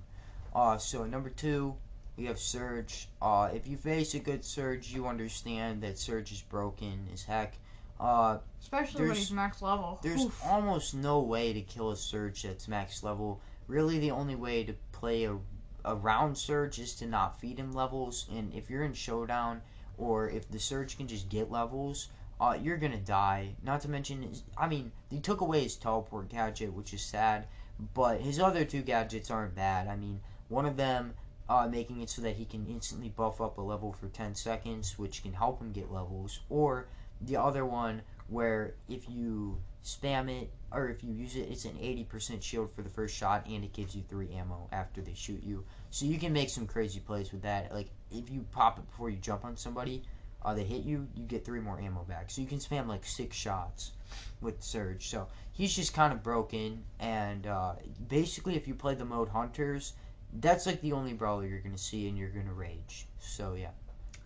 Uh, 0.55 0.77
so, 0.77 1.03
number 1.03 1.29
two, 1.29 1.75
we 2.15 2.25
have 2.25 2.39
Surge. 2.39 3.09
Uh, 3.21 3.49
if 3.53 3.67
you 3.67 3.75
face 3.75 4.13
a 4.13 4.19
good 4.19 4.45
Surge, 4.45 4.87
you 4.93 5.05
understand 5.05 5.83
that 5.83 5.99
Surge 5.99 6.31
is 6.31 6.41
broken 6.41 7.09
as 7.13 7.23
heck. 7.23 7.55
Uh, 7.99 8.37
especially 8.61 9.05
when 9.05 9.17
he's 9.17 9.31
max 9.31 9.61
level. 9.61 9.99
there's 10.01 10.23
Oof. 10.23 10.41
almost 10.45 10.93
no 10.93 11.19
way 11.19 11.51
to 11.51 11.61
kill 11.61 11.91
a 11.91 11.97
Surge 11.97 12.43
that's 12.43 12.69
max 12.69 13.03
level. 13.03 13.41
Really, 13.67 13.99
the 13.99 14.11
only 14.11 14.35
way 14.35 14.63
to 14.63 14.73
play 14.93 15.25
a, 15.25 15.37
a 15.83 15.95
round 15.95 16.37
Surge 16.37 16.79
is 16.79 16.95
to 16.95 17.05
not 17.05 17.37
feed 17.41 17.57
him 17.59 17.73
levels. 17.73 18.27
And 18.31 18.53
if 18.53 18.69
you're 18.69 18.83
in 18.83 18.93
Showdown, 18.93 19.61
or 19.97 20.29
if 20.29 20.49
the 20.49 20.59
Surge 20.59 20.95
can 20.95 21.07
just 21.07 21.27
get 21.27 21.51
levels, 21.51 22.07
uh, 22.39 22.57
you're 22.61 22.77
gonna 22.77 22.97
die. 22.97 23.55
Not 23.63 23.81
to 23.81 23.89
mention, 23.89 24.23
his- 24.23 24.43
I 24.57 24.67
mean, 24.67 24.91
they 25.09 25.19
took 25.19 25.41
away 25.41 25.63
his 25.63 25.75
teleport 25.75 26.29
gadget, 26.29 26.73
which 26.73 26.93
is 26.93 27.01
sad. 27.01 27.47
But 27.93 28.21
his 28.21 28.39
other 28.39 28.65
two 28.65 28.81
gadgets 28.81 29.29
aren't 29.29 29.55
bad. 29.55 29.87
I 29.87 29.95
mean, 29.95 30.21
one 30.49 30.65
of 30.65 30.77
them 30.77 31.13
uh, 31.49 31.67
making 31.67 32.01
it 32.01 32.09
so 32.09 32.21
that 32.23 32.35
he 32.35 32.45
can 32.45 32.65
instantly 32.67 33.09
buff 33.09 33.39
up 33.39 33.57
a 33.57 33.61
level 33.61 33.93
for 33.93 34.07
10 34.09 34.35
seconds, 34.35 34.97
which 34.97 35.23
can 35.23 35.33
help 35.33 35.61
him 35.61 35.71
get 35.71 35.91
levels, 35.91 36.39
or 36.49 36.87
the 37.21 37.37
other 37.37 37.65
one 37.65 38.01
where 38.27 38.73
if 38.89 39.09
you 39.09 39.57
spam 39.83 40.29
it 40.29 40.51
or 40.71 40.89
if 40.89 41.03
you 41.03 41.13
use 41.13 41.35
it, 41.35 41.47
it's 41.49 41.63
an 41.65 41.77
80% 41.77 42.41
shield 42.41 42.69
for 42.73 42.81
the 42.81 42.89
first 42.89 43.15
shot 43.15 43.45
and 43.47 43.63
it 43.63 43.71
gives 43.71 43.95
you 43.95 44.03
3 44.09 44.29
ammo 44.33 44.67
after 44.71 45.01
they 45.01 45.13
shoot 45.13 45.41
you. 45.43 45.63
So 45.89 46.05
you 46.05 46.17
can 46.19 46.33
make 46.33 46.49
some 46.49 46.67
crazy 46.67 46.99
plays 46.99 47.31
with 47.31 47.43
that. 47.43 47.73
Like 47.73 47.89
if 48.11 48.29
you 48.29 48.45
pop 48.51 48.79
it 48.79 48.85
before 48.85 49.09
you 49.09 49.17
jump 49.17 49.45
on 49.45 49.55
somebody, 49.55 50.03
uh, 50.47 50.53
they 50.53 50.63
hit 50.63 50.83
you, 50.85 51.05
you 51.13 51.23
get 51.25 51.43
3 51.43 51.59
more 51.59 51.77
ammo 51.77 52.03
back. 52.05 52.29
So 52.31 52.41
you 52.41 52.47
can 52.47 52.59
spam 52.59 52.87
like 52.87 53.05
6 53.05 53.35
shots 53.35 53.91
with 54.39 54.63
Surge. 54.63 55.09
So 55.09 55.27
he's 55.51 55.75
just 55.75 55.93
kind 55.93 56.13
of 56.13 56.23
broken 56.23 56.83
and 57.01 57.45
uh, 57.47 57.73
basically 58.07 58.55
if 58.55 58.65
you 58.65 58.73
play 58.73 58.95
the 58.95 59.03
mode 59.03 59.27
Hunters, 59.27 59.93
that's 60.39 60.65
like 60.65 60.79
the 60.81 60.93
only 60.93 61.11
brawler 61.11 61.45
you're 61.45 61.59
going 61.59 61.75
to 61.75 61.81
see 61.81 62.07
and 62.07 62.17
you're 62.17 62.29
going 62.29 62.45
to 62.47 62.53
rage. 62.53 63.07
So 63.19 63.55
yeah. 63.55 63.71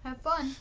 Have 0.04 0.18
fun. 0.22 0.56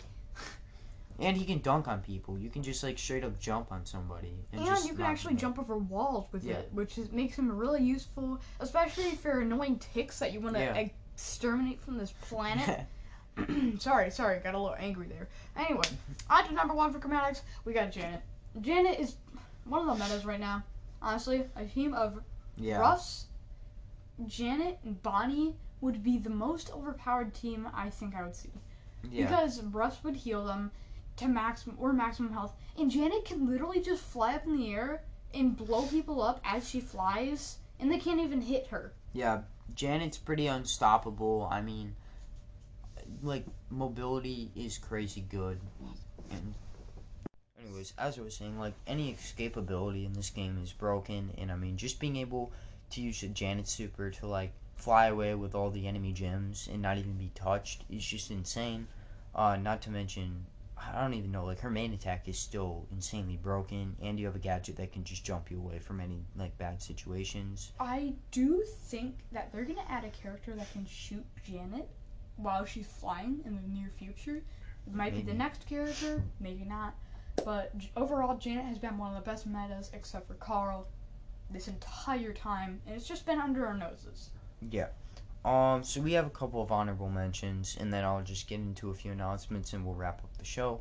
And 1.18 1.36
he 1.36 1.44
can 1.44 1.58
dunk 1.58 1.88
on 1.88 2.00
people. 2.00 2.38
You 2.38 2.48
can 2.48 2.62
just 2.62 2.82
like 2.82 2.98
straight 2.98 3.22
up 3.22 3.38
jump 3.38 3.70
on 3.70 3.84
somebody. 3.84 4.32
And, 4.52 4.66
And, 4.66 4.84
you 4.86 4.94
can 4.94 5.04
actually 5.04 5.34
jump 5.34 5.58
over 5.58 5.76
walls 5.76 6.26
with 6.32 6.44
Yeah. 6.44 6.54
it, 6.54 6.70
which 6.72 6.96
is, 6.96 7.12
makes 7.12 7.36
him 7.36 7.52
really 7.52 7.82
useful, 7.82 8.40
especially 8.60 9.04
if 9.08 9.22
you're 9.24 9.42
annoying 9.42 9.78
ticks 9.78 10.18
that 10.20 10.32
you 10.32 10.40
want 10.40 10.54
to 10.54 10.62
Yeah. 10.62 10.88
exterminate 11.14 11.82
from 11.82 11.98
this 11.98 12.14
planet. 12.22 12.86
sorry, 13.78 14.10
sorry, 14.10 14.38
got 14.40 14.54
a 14.54 14.58
little 14.58 14.76
angry 14.78 15.06
there. 15.06 15.28
Anyway, 15.56 15.84
I 16.28 16.46
do 16.46 16.54
number 16.54 16.74
one 16.74 16.92
for 16.92 16.98
chromatics, 16.98 17.40
we 17.64 17.72
got 17.72 17.92
Janet. 17.92 18.22
Janet 18.60 18.98
is 18.98 19.16
one 19.64 19.88
of 19.88 19.98
the 19.98 20.02
metas 20.02 20.24
right 20.24 20.40
now. 20.40 20.62
Honestly, 21.02 21.44
a 21.56 21.64
team 21.64 21.94
of 21.94 22.20
yeah. 22.56 22.78
Ruffs, 22.78 23.26
Janet, 24.26 24.78
and 24.84 25.02
Bonnie 25.02 25.54
would 25.80 26.02
be 26.02 26.18
the 26.18 26.30
most 26.30 26.70
overpowered 26.72 27.34
team 27.34 27.68
I 27.74 27.88
think 27.90 28.14
I 28.14 28.22
would 28.22 28.36
see. 28.36 28.50
Yeah. 29.10 29.26
Because 29.26 29.62
Ruffs 29.62 30.04
would 30.04 30.16
heal 30.16 30.44
them 30.44 30.70
to 31.16 31.28
maximum 31.28 31.76
or 31.78 31.92
maximum 31.92 32.32
health, 32.32 32.54
and 32.78 32.90
Janet 32.90 33.24
can 33.24 33.48
literally 33.48 33.80
just 33.80 34.02
fly 34.02 34.34
up 34.34 34.44
in 34.46 34.56
the 34.56 34.72
air 34.72 35.02
and 35.32 35.56
blow 35.56 35.82
people 35.86 36.22
up 36.22 36.40
as 36.44 36.68
she 36.68 36.80
flies, 36.80 37.58
and 37.78 37.90
they 37.90 37.98
can't 37.98 38.20
even 38.20 38.40
hit 38.40 38.66
her. 38.68 38.92
Yeah, 39.12 39.42
Janet's 39.74 40.18
pretty 40.18 40.46
unstoppable. 40.46 41.48
I 41.50 41.62
mean, 41.62 41.94
like 43.22 43.44
mobility 43.70 44.50
is 44.56 44.78
crazy 44.78 45.24
good. 45.28 45.60
And 46.30 46.54
anyways, 47.62 47.92
as 47.98 48.18
I 48.18 48.22
was 48.22 48.36
saying, 48.36 48.58
like 48.58 48.74
any 48.86 49.14
escapability 49.14 50.06
in 50.06 50.12
this 50.12 50.30
game 50.30 50.58
is 50.62 50.72
broken, 50.72 51.30
and 51.38 51.50
I 51.50 51.56
mean, 51.56 51.76
just 51.76 52.00
being 52.00 52.16
able 52.16 52.52
to 52.90 53.00
use 53.00 53.22
a 53.22 53.28
Janet 53.28 53.68
super 53.68 54.10
to 54.10 54.26
like 54.26 54.52
fly 54.74 55.06
away 55.06 55.34
with 55.34 55.54
all 55.54 55.70
the 55.70 55.86
enemy 55.86 56.12
gems 56.12 56.68
and 56.72 56.82
not 56.82 56.98
even 56.98 57.14
be 57.14 57.30
touched 57.34 57.84
is 57.90 58.04
just 58.04 58.30
insane. 58.30 58.86
Uh, 59.34 59.56
not 59.56 59.82
to 59.82 59.90
mention, 59.90 60.46
I 60.76 61.00
don't 61.00 61.14
even 61.14 61.30
know, 61.30 61.44
like 61.44 61.60
her 61.60 61.70
main 61.70 61.92
attack 61.92 62.26
is 62.28 62.38
still 62.38 62.86
insanely 62.90 63.36
broken, 63.36 63.96
and 64.00 64.18
you 64.18 64.26
have 64.26 64.36
a 64.36 64.40
gadget 64.40 64.76
that 64.76 64.92
can 64.92 65.04
just 65.04 65.24
jump 65.24 65.50
you 65.50 65.58
away 65.58 65.78
from 65.78 66.00
any 66.00 66.24
like 66.36 66.56
bad 66.58 66.82
situations. 66.82 67.72
I 67.78 68.14
do 68.30 68.64
think 68.64 69.18
that 69.32 69.52
they're 69.52 69.64
gonna 69.64 69.84
add 69.88 70.04
a 70.04 70.10
character 70.10 70.54
that 70.54 70.72
can 70.72 70.86
shoot 70.86 71.24
Janet 71.44 71.88
while 72.42 72.64
she's 72.64 72.86
flying 72.86 73.40
in 73.44 73.56
the 73.56 73.68
near 73.68 73.90
future. 73.98 74.42
It 74.86 74.94
might 74.94 75.14
be 75.14 75.22
the 75.22 75.34
next 75.34 75.66
character, 75.68 76.22
maybe 76.40 76.64
not. 76.64 76.94
But 77.44 77.72
overall, 77.96 78.36
Janet 78.36 78.64
has 78.66 78.78
been 78.78 78.98
one 78.98 79.14
of 79.14 79.24
the 79.24 79.30
best 79.30 79.46
metas, 79.46 79.90
except 79.94 80.26
for 80.26 80.34
Carl, 80.34 80.86
this 81.50 81.68
entire 81.68 82.32
time, 82.32 82.80
and 82.86 82.94
it's 82.94 83.06
just 83.06 83.26
been 83.26 83.40
under 83.40 83.66
our 83.66 83.76
noses. 83.76 84.30
Yeah. 84.70 84.88
Um, 85.44 85.82
so 85.84 86.00
we 86.00 86.12
have 86.12 86.26
a 86.26 86.30
couple 86.30 86.62
of 86.62 86.70
honorable 86.70 87.08
mentions, 87.08 87.76
and 87.80 87.92
then 87.92 88.04
I'll 88.04 88.22
just 88.22 88.48
get 88.48 88.60
into 88.60 88.90
a 88.90 88.94
few 88.94 89.12
announcements, 89.12 89.72
and 89.72 89.84
we'll 89.84 89.94
wrap 89.94 90.22
up 90.22 90.36
the 90.38 90.44
show. 90.44 90.80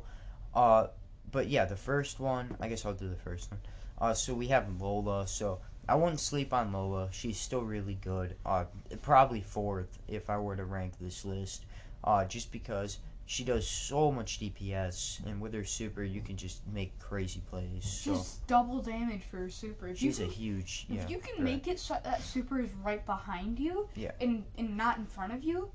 Uh, 0.54 0.88
but 1.30 1.48
yeah, 1.48 1.64
the 1.64 1.76
first 1.76 2.20
one, 2.20 2.56
I 2.60 2.68
guess 2.68 2.84
I'll 2.84 2.92
do 2.92 3.08
the 3.08 3.16
first 3.16 3.50
one. 3.50 3.60
Uh, 3.98 4.14
so 4.14 4.34
we 4.34 4.48
have 4.48 4.80
Lola. 4.80 5.26
So 5.26 5.60
I 5.90 5.94
wouldn't 5.96 6.20
sleep 6.20 6.52
on 6.54 6.72
Lola. 6.72 7.08
She's 7.10 7.36
still 7.36 7.62
really 7.62 7.98
good. 8.00 8.36
Uh, 8.46 8.66
probably 9.02 9.40
fourth 9.40 9.98
if 10.06 10.30
I 10.30 10.38
were 10.38 10.54
to 10.54 10.64
rank 10.64 10.92
this 11.00 11.24
list. 11.24 11.64
Uh, 12.04 12.24
just 12.24 12.52
because 12.52 12.98
she 13.26 13.42
does 13.42 13.66
so 13.66 14.12
much 14.12 14.38
DPS, 14.38 15.24
and 15.26 15.40
with 15.40 15.52
her 15.52 15.64
super, 15.64 16.04
you 16.04 16.20
can 16.20 16.36
just 16.36 16.60
make 16.72 16.96
crazy 17.00 17.42
plays. 17.50 17.84
So 17.84 18.14
Just 18.14 18.46
double 18.46 18.80
damage 18.80 19.22
for 19.28 19.38
her 19.38 19.50
super. 19.50 19.88
If 19.88 19.98
she's 19.98 20.20
a 20.20 20.24
can, 20.24 20.32
huge. 20.32 20.86
Yeah, 20.88 21.02
if 21.02 21.10
you 21.10 21.18
can 21.18 21.42
make 21.42 21.66
it 21.66 21.80
so 21.80 21.96
that 22.04 22.22
super 22.22 22.60
is 22.60 22.70
right 22.84 23.04
behind 23.04 23.58
you, 23.58 23.88
Yeah. 23.96 24.12
and 24.20 24.44
and 24.56 24.76
not 24.76 24.96
in 24.98 25.06
front 25.06 25.32
of 25.32 25.42
you, 25.42 25.72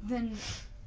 then 0.00 0.36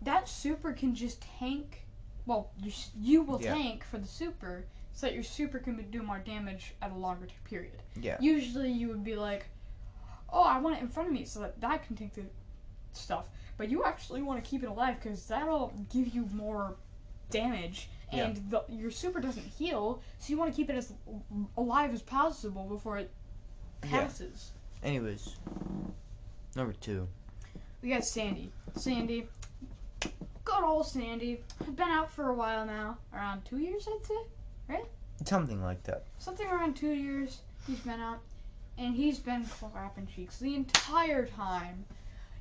that 0.03 0.29
super 0.29 0.71
can 0.71 0.95
just 0.95 1.21
tank. 1.37 1.85
Well, 2.25 2.51
you 2.57 2.71
you 2.97 3.23
will 3.23 3.41
Yeah. 3.41 3.55
tank 3.55 3.83
for 3.83 3.97
the 3.97 4.07
super, 4.07 4.65
so 4.99 5.07
that 5.07 5.13
your 5.13 5.23
super 5.23 5.59
can 5.59 5.77
do 5.91 6.03
more 6.03 6.19
damage 6.19 6.73
at 6.81 6.91
a 6.91 6.95
longer 6.95 7.25
t- 7.25 7.33
period. 7.45 7.81
Yeah. 8.01 8.17
Usually, 8.19 8.69
you 8.69 8.89
would 8.89 9.01
be 9.01 9.15
like, 9.15 9.45
"Oh, 10.29 10.43
I 10.43 10.59
want 10.59 10.75
it 10.75 10.81
in 10.81 10.89
front 10.89 11.07
of 11.07 11.15
me 11.15 11.23
so 11.23 11.39
that 11.39 11.61
that 11.61 11.87
can 11.87 11.95
take 11.95 12.13
the 12.13 12.25
stuff," 12.91 13.29
but 13.55 13.69
you 13.69 13.85
actually 13.85 14.21
want 14.21 14.43
to 14.43 14.49
keep 14.49 14.61
it 14.61 14.67
alive 14.67 14.97
because 15.01 15.25
that'll 15.25 15.71
give 15.93 16.09
you 16.09 16.27
more 16.33 16.75
damage. 17.29 17.89
Yeah. 18.11 18.25
And 18.25 18.51
the, 18.51 18.65
your 18.67 18.91
super 18.91 19.21
doesn't 19.21 19.45
heal, 19.45 20.01
so 20.17 20.31
you 20.33 20.37
want 20.37 20.51
to 20.51 20.55
keep 20.55 20.69
it 20.69 20.75
as 20.75 20.91
alive 21.55 21.93
as 21.93 22.01
possible 22.01 22.65
before 22.65 22.97
it 22.97 23.09
passes. 23.79 24.51
Yeah. 24.83 24.89
Anyways, 24.89 25.37
number 26.57 26.73
two. 26.73 27.07
We 27.81 27.91
got 27.91 28.03
Sandy. 28.03 28.51
Sandy. 28.75 29.29
Good 30.01 30.63
old 30.63 30.87
Sandy. 30.87 31.41
Been 31.73 31.87
out 31.87 32.11
for 32.11 32.31
a 32.31 32.33
while 32.33 32.65
now. 32.65 32.97
Around 33.13 33.45
two 33.45 33.59
years, 33.59 33.87
I'd 33.89 34.05
say. 34.05 34.15
Something 35.25 35.61
like 35.61 35.83
that. 35.83 36.05
Something 36.17 36.47
around 36.47 36.75
two 36.75 36.91
years 36.91 37.39
he's 37.67 37.79
been 37.79 37.99
out. 37.99 38.19
And 38.77 38.95
he's 38.95 39.19
been 39.19 39.43
clapping 39.45 40.07
cheeks 40.07 40.39
the 40.39 40.55
entire 40.55 41.25
time. 41.25 41.85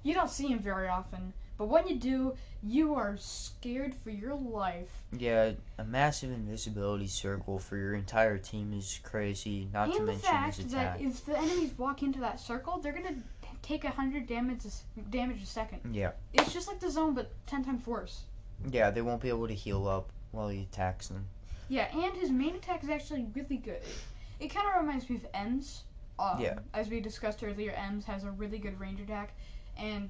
You 0.04 0.14
don't 0.14 0.30
see 0.30 0.46
him 0.46 0.60
very 0.60 0.86
often. 0.86 1.32
But 1.56 1.66
when 1.66 1.88
you 1.88 1.96
do, 1.96 2.34
you 2.62 2.94
are 2.94 3.16
scared 3.16 3.92
for 3.92 4.10
your 4.10 4.36
life. 4.36 5.02
Yeah, 5.12 5.52
a 5.76 5.84
massive 5.84 6.30
invisibility 6.30 7.08
circle 7.08 7.58
for 7.58 7.76
your 7.76 7.94
entire 7.94 8.38
team 8.38 8.72
is 8.72 9.00
crazy. 9.02 9.68
Not 9.72 9.86
to 9.86 9.98
and 9.98 10.06
the 10.06 10.12
mention 10.12 10.30
fact 10.30 10.56
his 10.58 10.72
that 10.72 11.00
if 11.00 11.26
the 11.26 11.36
enemies 11.36 11.72
walk 11.76 12.04
into 12.04 12.20
that 12.20 12.38
circle, 12.38 12.78
they're 12.78 12.92
gonna 12.92 13.16
take 13.60 13.82
a 13.82 13.90
hundred 13.90 14.28
damage 14.28 14.60
a, 14.64 15.00
damage 15.10 15.42
a 15.42 15.46
second. 15.46 15.80
Yeah, 15.92 16.12
It's 16.32 16.52
just 16.52 16.68
like 16.68 16.78
the 16.78 16.90
zone, 16.92 17.14
but 17.14 17.32
ten 17.48 17.64
times 17.64 17.84
worse. 17.84 18.22
yeah, 18.70 18.90
they 18.92 19.02
won't 19.02 19.20
be 19.20 19.28
able 19.28 19.48
to 19.48 19.54
heal 19.54 19.88
up 19.88 20.10
while 20.30 20.48
he 20.48 20.62
attacks 20.62 21.08
them. 21.08 21.26
Yeah, 21.68 21.88
and 21.96 22.16
his 22.16 22.30
main 22.30 22.54
attack 22.56 22.82
is 22.82 22.88
actually 22.90 23.26
really 23.34 23.56
good. 23.58 23.82
It, 23.82 23.96
it 24.40 24.48
kind 24.48 24.66
of 24.68 24.80
reminds 24.80 25.08
me 25.10 25.16
of 25.16 25.30
Emz. 25.32 25.80
Um, 26.18 26.40
Yeah. 26.40 26.58
As 26.74 26.88
we 26.88 27.00
discussed 27.00 27.42
earlier, 27.44 27.72
Emz 27.72 28.04
has 28.04 28.24
a 28.24 28.30
really 28.30 28.58
good 28.58 28.78
range 28.80 29.00
attack, 29.00 29.34
and 29.76 30.08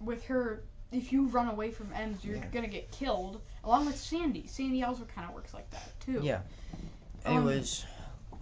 with 0.00 0.24
her, 0.26 0.64
if 0.92 1.12
you 1.12 1.26
run 1.26 1.48
away 1.48 1.70
from 1.70 1.88
Emz, 1.88 2.24
you're 2.24 2.36
Yeah. 2.36 2.46
gonna 2.52 2.68
get 2.68 2.90
killed. 2.90 3.40
Along 3.64 3.86
with 3.86 3.96
Sandy. 3.96 4.46
Sandy 4.46 4.82
also 4.82 5.04
kind 5.04 5.28
of 5.28 5.34
works 5.34 5.54
like 5.54 5.68
that 5.70 5.98
too. 6.00 6.20
Yeah. 6.22 6.40
Um, 7.24 7.36
Anyways, 7.38 7.84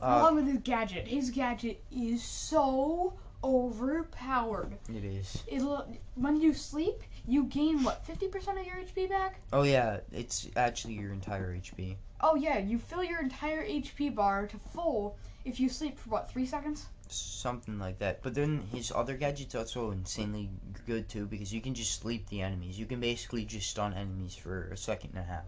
uh, 0.01 0.19
Along 0.21 0.37
with 0.37 0.47
his 0.47 0.59
gadget, 0.59 1.07
his 1.07 1.31
gadget 1.31 1.83
is 1.91 2.23
so 2.23 3.15
overpowered. 3.45 4.79
it 4.89 5.05
is. 5.05 5.43
It'll, 5.47 5.87
when 6.15 6.41
you 6.41 6.55
sleep, 6.55 7.03
you 7.27 7.45
gain 7.45 7.83
what 7.85 8.05
fifty 8.05 8.29
percent 8.29 8.59
of 8.59 8.67
your 8.67 8.77
HP 8.77 9.09
back. 9.09 9.41
Oh 9.53 9.63
yeah, 9.63 10.01
it's 10.11 10.49
actually 10.57 10.95
your 10.95 11.13
entire 11.13 11.55
HP. 11.55 11.97
Oh 12.23 12.37
yeah, 12.37 12.59
you 12.59 12.79
fill 12.79 13.03
your 13.03 13.21
entire 13.21 13.67
HP 13.67 14.15
bar 14.15 14.47
to 14.47 14.57
full 14.59 15.17
if 15.45 15.59
you 15.59 15.69
sleep 15.69 15.99
for 15.99 16.11
what 16.11 16.31
three 16.31 16.47
seconds. 16.47 16.87
Something 17.09 17.79
like 17.79 17.99
that. 17.99 18.23
But 18.23 18.35
then 18.35 18.63
his 18.73 18.93
other 18.95 19.17
gadget's 19.17 19.55
are 19.55 19.59
also 19.59 19.91
insanely 19.91 20.49
good 20.87 21.09
too 21.09 21.27
because 21.27 21.53
you 21.53 21.61
can 21.61 21.75
just 21.75 22.01
sleep 22.01 22.29
the 22.29 22.41
enemies. 22.41 22.79
You 22.79 22.87
can 22.87 23.01
basically 23.01 23.45
just 23.45 23.69
stun 23.69 23.93
enemies 23.93 24.35
for 24.35 24.69
a 24.69 24.77
second 24.77 25.11
and 25.15 25.19
a 25.19 25.27
half. 25.27 25.45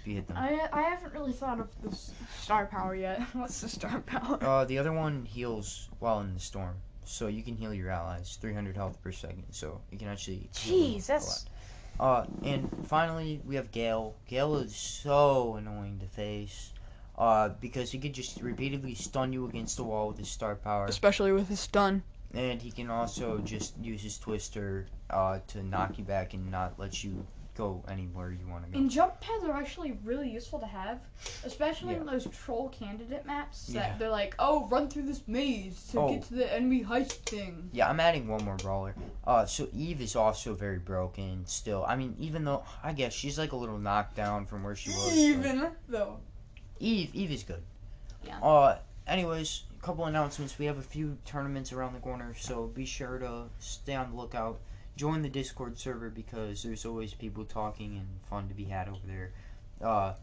If 0.00 0.06
you 0.06 0.14
hit 0.14 0.28
them. 0.28 0.36
I 0.36 0.68
I 0.72 0.82
haven't 0.82 1.12
really 1.12 1.32
thought 1.32 1.60
of 1.60 1.68
this 1.82 2.12
star 2.40 2.66
power 2.66 2.94
yet. 2.94 3.20
What's 3.32 3.60
the 3.60 3.68
star 3.68 4.00
power? 4.00 4.38
Uh, 4.42 4.64
the 4.64 4.78
other 4.78 4.92
one 4.92 5.24
heals 5.24 5.88
while 5.98 6.20
in 6.20 6.32
the 6.34 6.40
storm, 6.40 6.76
so 7.04 7.26
you 7.26 7.42
can 7.42 7.56
heal 7.56 7.74
your 7.74 7.90
allies 7.90 8.38
300 8.40 8.76
health 8.76 9.02
per 9.02 9.12
second. 9.12 9.44
So 9.50 9.80
you 9.90 9.98
can 9.98 10.08
actually. 10.08 10.48
heal 10.54 10.78
them 10.78 10.90
Jeez, 11.00 11.04
a 11.04 11.08
that's 11.08 11.28
lot. 11.28 11.52
Uh, 12.00 12.24
and 12.42 12.68
finally 12.82 13.40
we 13.44 13.56
have 13.56 13.70
Gale. 13.70 14.16
Gale 14.26 14.56
is 14.56 14.74
so 14.74 15.54
annoying 15.56 15.98
to 16.00 16.06
face, 16.06 16.72
uh, 17.16 17.50
because 17.60 17.92
he 17.92 17.98
could 17.98 18.12
just 18.14 18.40
repeatedly 18.40 18.94
stun 18.94 19.32
you 19.32 19.44
against 19.46 19.76
the 19.76 19.84
wall 19.84 20.08
with 20.08 20.18
his 20.18 20.28
star 20.28 20.56
power, 20.56 20.86
especially 20.86 21.32
with 21.32 21.48
his 21.48 21.60
stun. 21.60 22.02
and 22.34 22.62
he 22.62 22.70
can 22.72 22.90
also 22.90 23.38
just 23.40 23.76
use 23.78 24.02
his 24.02 24.18
twister, 24.18 24.86
uh, 25.10 25.38
to 25.46 25.62
knock 25.62 25.98
you 25.98 26.04
back 26.04 26.34
and 26.34 26.50
not 26.50 26.78
let 26.78 27.04
you 27.04 27.26
go 27.54 27.84
anywhere 27.88 28.30
you 28.32 28.46
want 28.48 28.64
to 28.64 28.70
go. 28.70 28.78
And 28.78 28.90
jump 28.90 29.20
pads 29.20 29.44
are 29.44 29.52
actually 29.52 29.98
really 30.04 30.30
useful 30.30 30.58
to 30.58 30.66
have, 30.66 31.00
especially 31.44 31.94
in 31.94 32.06
those 32.06 32.26
troll 32.28 32.68
candidate 32.70 33.26
maps 33.26 33.66
that 33.68 33.74
Yeah. 33.74 33.98
they're 33.98 34.10
like, 34.10 34.34
oh, 34.38 34.66
run 34.68 34.88
through 34.88 35.02
this 35.02 35.22
maze 35.28 35.86
to 35.88 36.00
Oh. 36.00 36.08
get 36.14 36.22
to 36.24 36.34
the 36.34 36.52
enemy 36.52 36.82
heist 36.82 37.12
thing. 37.26 37.68
Yeah, 37.72 37.88
I'm 37.90 38.00
adding 38.00 38.26
one 38.28 38.44
more 38.44 38.56
brawler. 38.56 38.94
Uh, 39.26 39.44
so 39.44 39.68
Eve 39.74 40.00
is 40.00 40.16
also 40.16 40.54
very 40.54 40.78
broken 40.78 41.44
still. 41.46 41.84
I 41.86 41.96
mean, 41.96 42.14
even 42.18 42.44
though 42.44 42.64
I 42.82 42.92
guess 42.92 43.12
she's 43.12 43.38
like 43.38 43.52
a 43.52 43.56
little 43.56 43.78
knocked 43.78 44.16
down 44.16 44.46
from 44.46 44.62
where 44.62 44.74
she 44.74 44.90
was. 44.90 45.12
Even 45.16 45.72
though. 45.88 46.20
Eve, 46.80 47.14
Eve 47.14 47.32
is 47.32 47.42
good. 47.42 47.62
Yeah. 48.24 48.38
Uh, 48.40 48.78
anyways, 49.06 49.64
a 49.78 49.82
couple 49.84 50.06
announcements. 50.06 50.58
We 50.58 50.66
have 50.66 50.78
a 50.78 50.82
few 50.82 51.18
tournaments 51.26 51.72
around 51.72 51.92
the 51.92 52.00
corner, 52.00 52.34
so 52.38 52.66
be 52.68 52.86
sure 52.86 53.18
to 53.18 53.44
stay 53.58 53.94
on 53.94 54.10
the 54.10 54.16
lookout. 54.16 54.58
Join 54.96 55.22
the 55.22 55.28
Discord 55.28 55.78
server 55.78 56.10
because 56.10 56.62
there's 56.62 56.84
always 56.84 57.14
people 57.14 57.44
talking 57.44 57.96
and 57.96 58.08
fun 58.28 58.48
to 58.48 58.54
be 58.54 58.64
had 58.64 58.88
over 58.88 59.06
there. 59.06 59.32
Uh, 59.80 60.14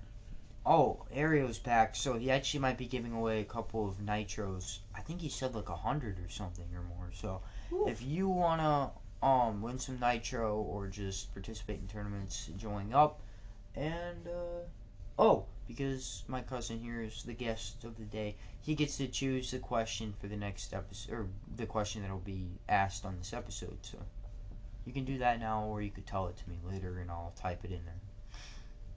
oh, 0.65 1.05
Ario's 1.11 1.57
back, 1.57 1.95
so 1.95 2.13
he 2.13 2.29
actually 2.29 2.59
might 2.59 2.77
be 2.77 2.85
giving 2.85 3.13
away 3.13 3.41
a 3.41 3.45
couple 3.45 3.87
of 3.87 3.97
nitros. 3.97 4.79
I 4.95 5.01
think 5.01 5.21
he 5.21 5.29
said 5.29 5.55
like 5.55 5.69
a 5.69 5.75
hundred 5.75 6.19
or 6.19 6.29
something 6.29 6.67
or 6.73 6.83
more. 6.83 7.09
So 7.13 7.41
Ooh. 7.73 7.87
if 7.87 8.01
you 8.01 8.29
wanna 8.29 8.91
um 9.21 9.61
win 9.61 9.79
some 9.79 9.99
nitro 9.99 10.57
or 10.57 10.87
just 10.87 11.33
participate 11.33 11.79
in 11.79 11.87
tournaments, 11.87 12.49
join 12.57 12.93
up. 12.93 13.21
And 13.75 14.27
uh, 14.27 14.65
oh, 15.17 15.45
because 15.67 16.23
my 16.27 16.41
cousin 16.41 16.79
here 16.79 17.01
is 17.01 17.23
the 17.23 17.33
guest 17.33 17.83
of 17.83 17.97
the 17.97 18.05
day, 18.05 18.35
he 18.61 18.75
gets 18.75 18.97
to 18.97 19.07
choose 19.07 19.51
the 19.51 19.59
question 19.59 20.13
for 20.19 20.27
the 20.27 20.37
next 20.37 20.73
episode, 20.73 21.13
or 21.13 21.27
the 21.55 21.65
question 21.65 22.01
that'll 22.01 22.17
be 22.19 22.59
asked 22.67 23.05
on 23.05 23.17
this 23.17 23.33
episode. 23.33 23.77
So 23.81 23.99
you 24.89 24.93
can 24.93 25.05
do 25.05 25.19
that 25.19 25.39
now, 25.39 25.65
or 25.65 25.83
you 25.83 25.91
could 25.91 26.07
tell 26.07 26.25
it 26.29 26.37
to 26.37 26.49
me 26.49 26.57
later, 26.67 26.97
and 26.97 27.11
I'll 27.11 27.31
type 27.35 27.63
it 27.63 27.69
in 27.69 27.85
there. 27.85 28.01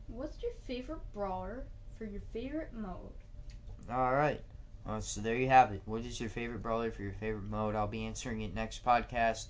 What's 0.07 0.43
your 0.43 0.53
favorite 0.67 1.03
brawler 1.13 1.65
for 1.99 2.07
your 2.07 2.23
favorite 2.33 2.71
mode? 2.73 3.13
All 3.91 4.15
right. 4.15 4.41
Uh, 4.87 5.01
so 5.01 5.21
there 5.21 5.37
you 5.37 5.51
have 5.51 5.71
it. 5.71 5.83
What 5.85 6.07
is 6.07 6.19
your 6.19 6.31
favorite 6.31 6.63
brawler 6.63 6.91
for 6.91 7.03
your 7.03 7.13
favorite 7.13 7.45
mode? 7.45 7.75
I'll 7.75 7.87
be 7.87 8.07
answering 8.07 8.41
it 8.41 8.55
next 8.55 8.83
podcast. 8.87 9.49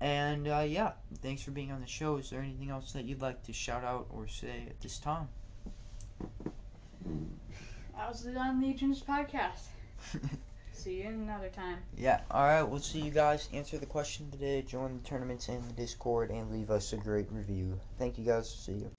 And 0.00 0.48
uh, 0.48 0.64
yeah, 0.66 0.94
thanks 1.22 1.42
for 1.42 1.52
being 1.52 1.70
on 1.70 1.80
the 1.82 1.86
show. 1.86 2.16
Is 2.16 2.30
there 2.30 2.40
anything 2.40 2.70
else 2.70 2.90
that 2.90 3.04
you'd 3.04 3.22
like 3.22 3.44
to 3.44 3.52
shout 3.52 3.84
out 3.84 4.08
or 4.10 4.26
say 4.26 4.66
at 4.68 4.80
this 4.80 4.98
time? 4.98 5.28
That 7.96 8.08
was 8.08 8.24
the 8.24 8.32
Unlegions 8.36 9.04
podcast. 9.04 9.66
See 10.76 11.02
you 11.02 11.08
another 11.08 11.48
time. 11.48 11.78
Yeah. 11.96 12.20
All 12.30 12.44
right. 12.44 12.62
We'll 12.62 12.80
see 12.80 13.00
you 13.00 13.10
guys. 13.10 13.48
Answer 13.52 13.78
the 13.78 13.86
question 13.86 14.30
today. 14.30 14.62
Join 14.62 15.00
the 15.02 15.08
tournaments 15.08 15.48
in 15.48 15.66
the 15.66 15.72
Discord 15.72 16.30
and 16.30 16.52
leave 16.52 16.70
us 16.70 16.92
a 16.92 16.96
great 16.96 17.26
review. 17.32 17.80
Thank 17.98 18.18
you 18.18 18.24
guys. 18.24 18.48
See 18.48 18.72
you. 18.72 18.90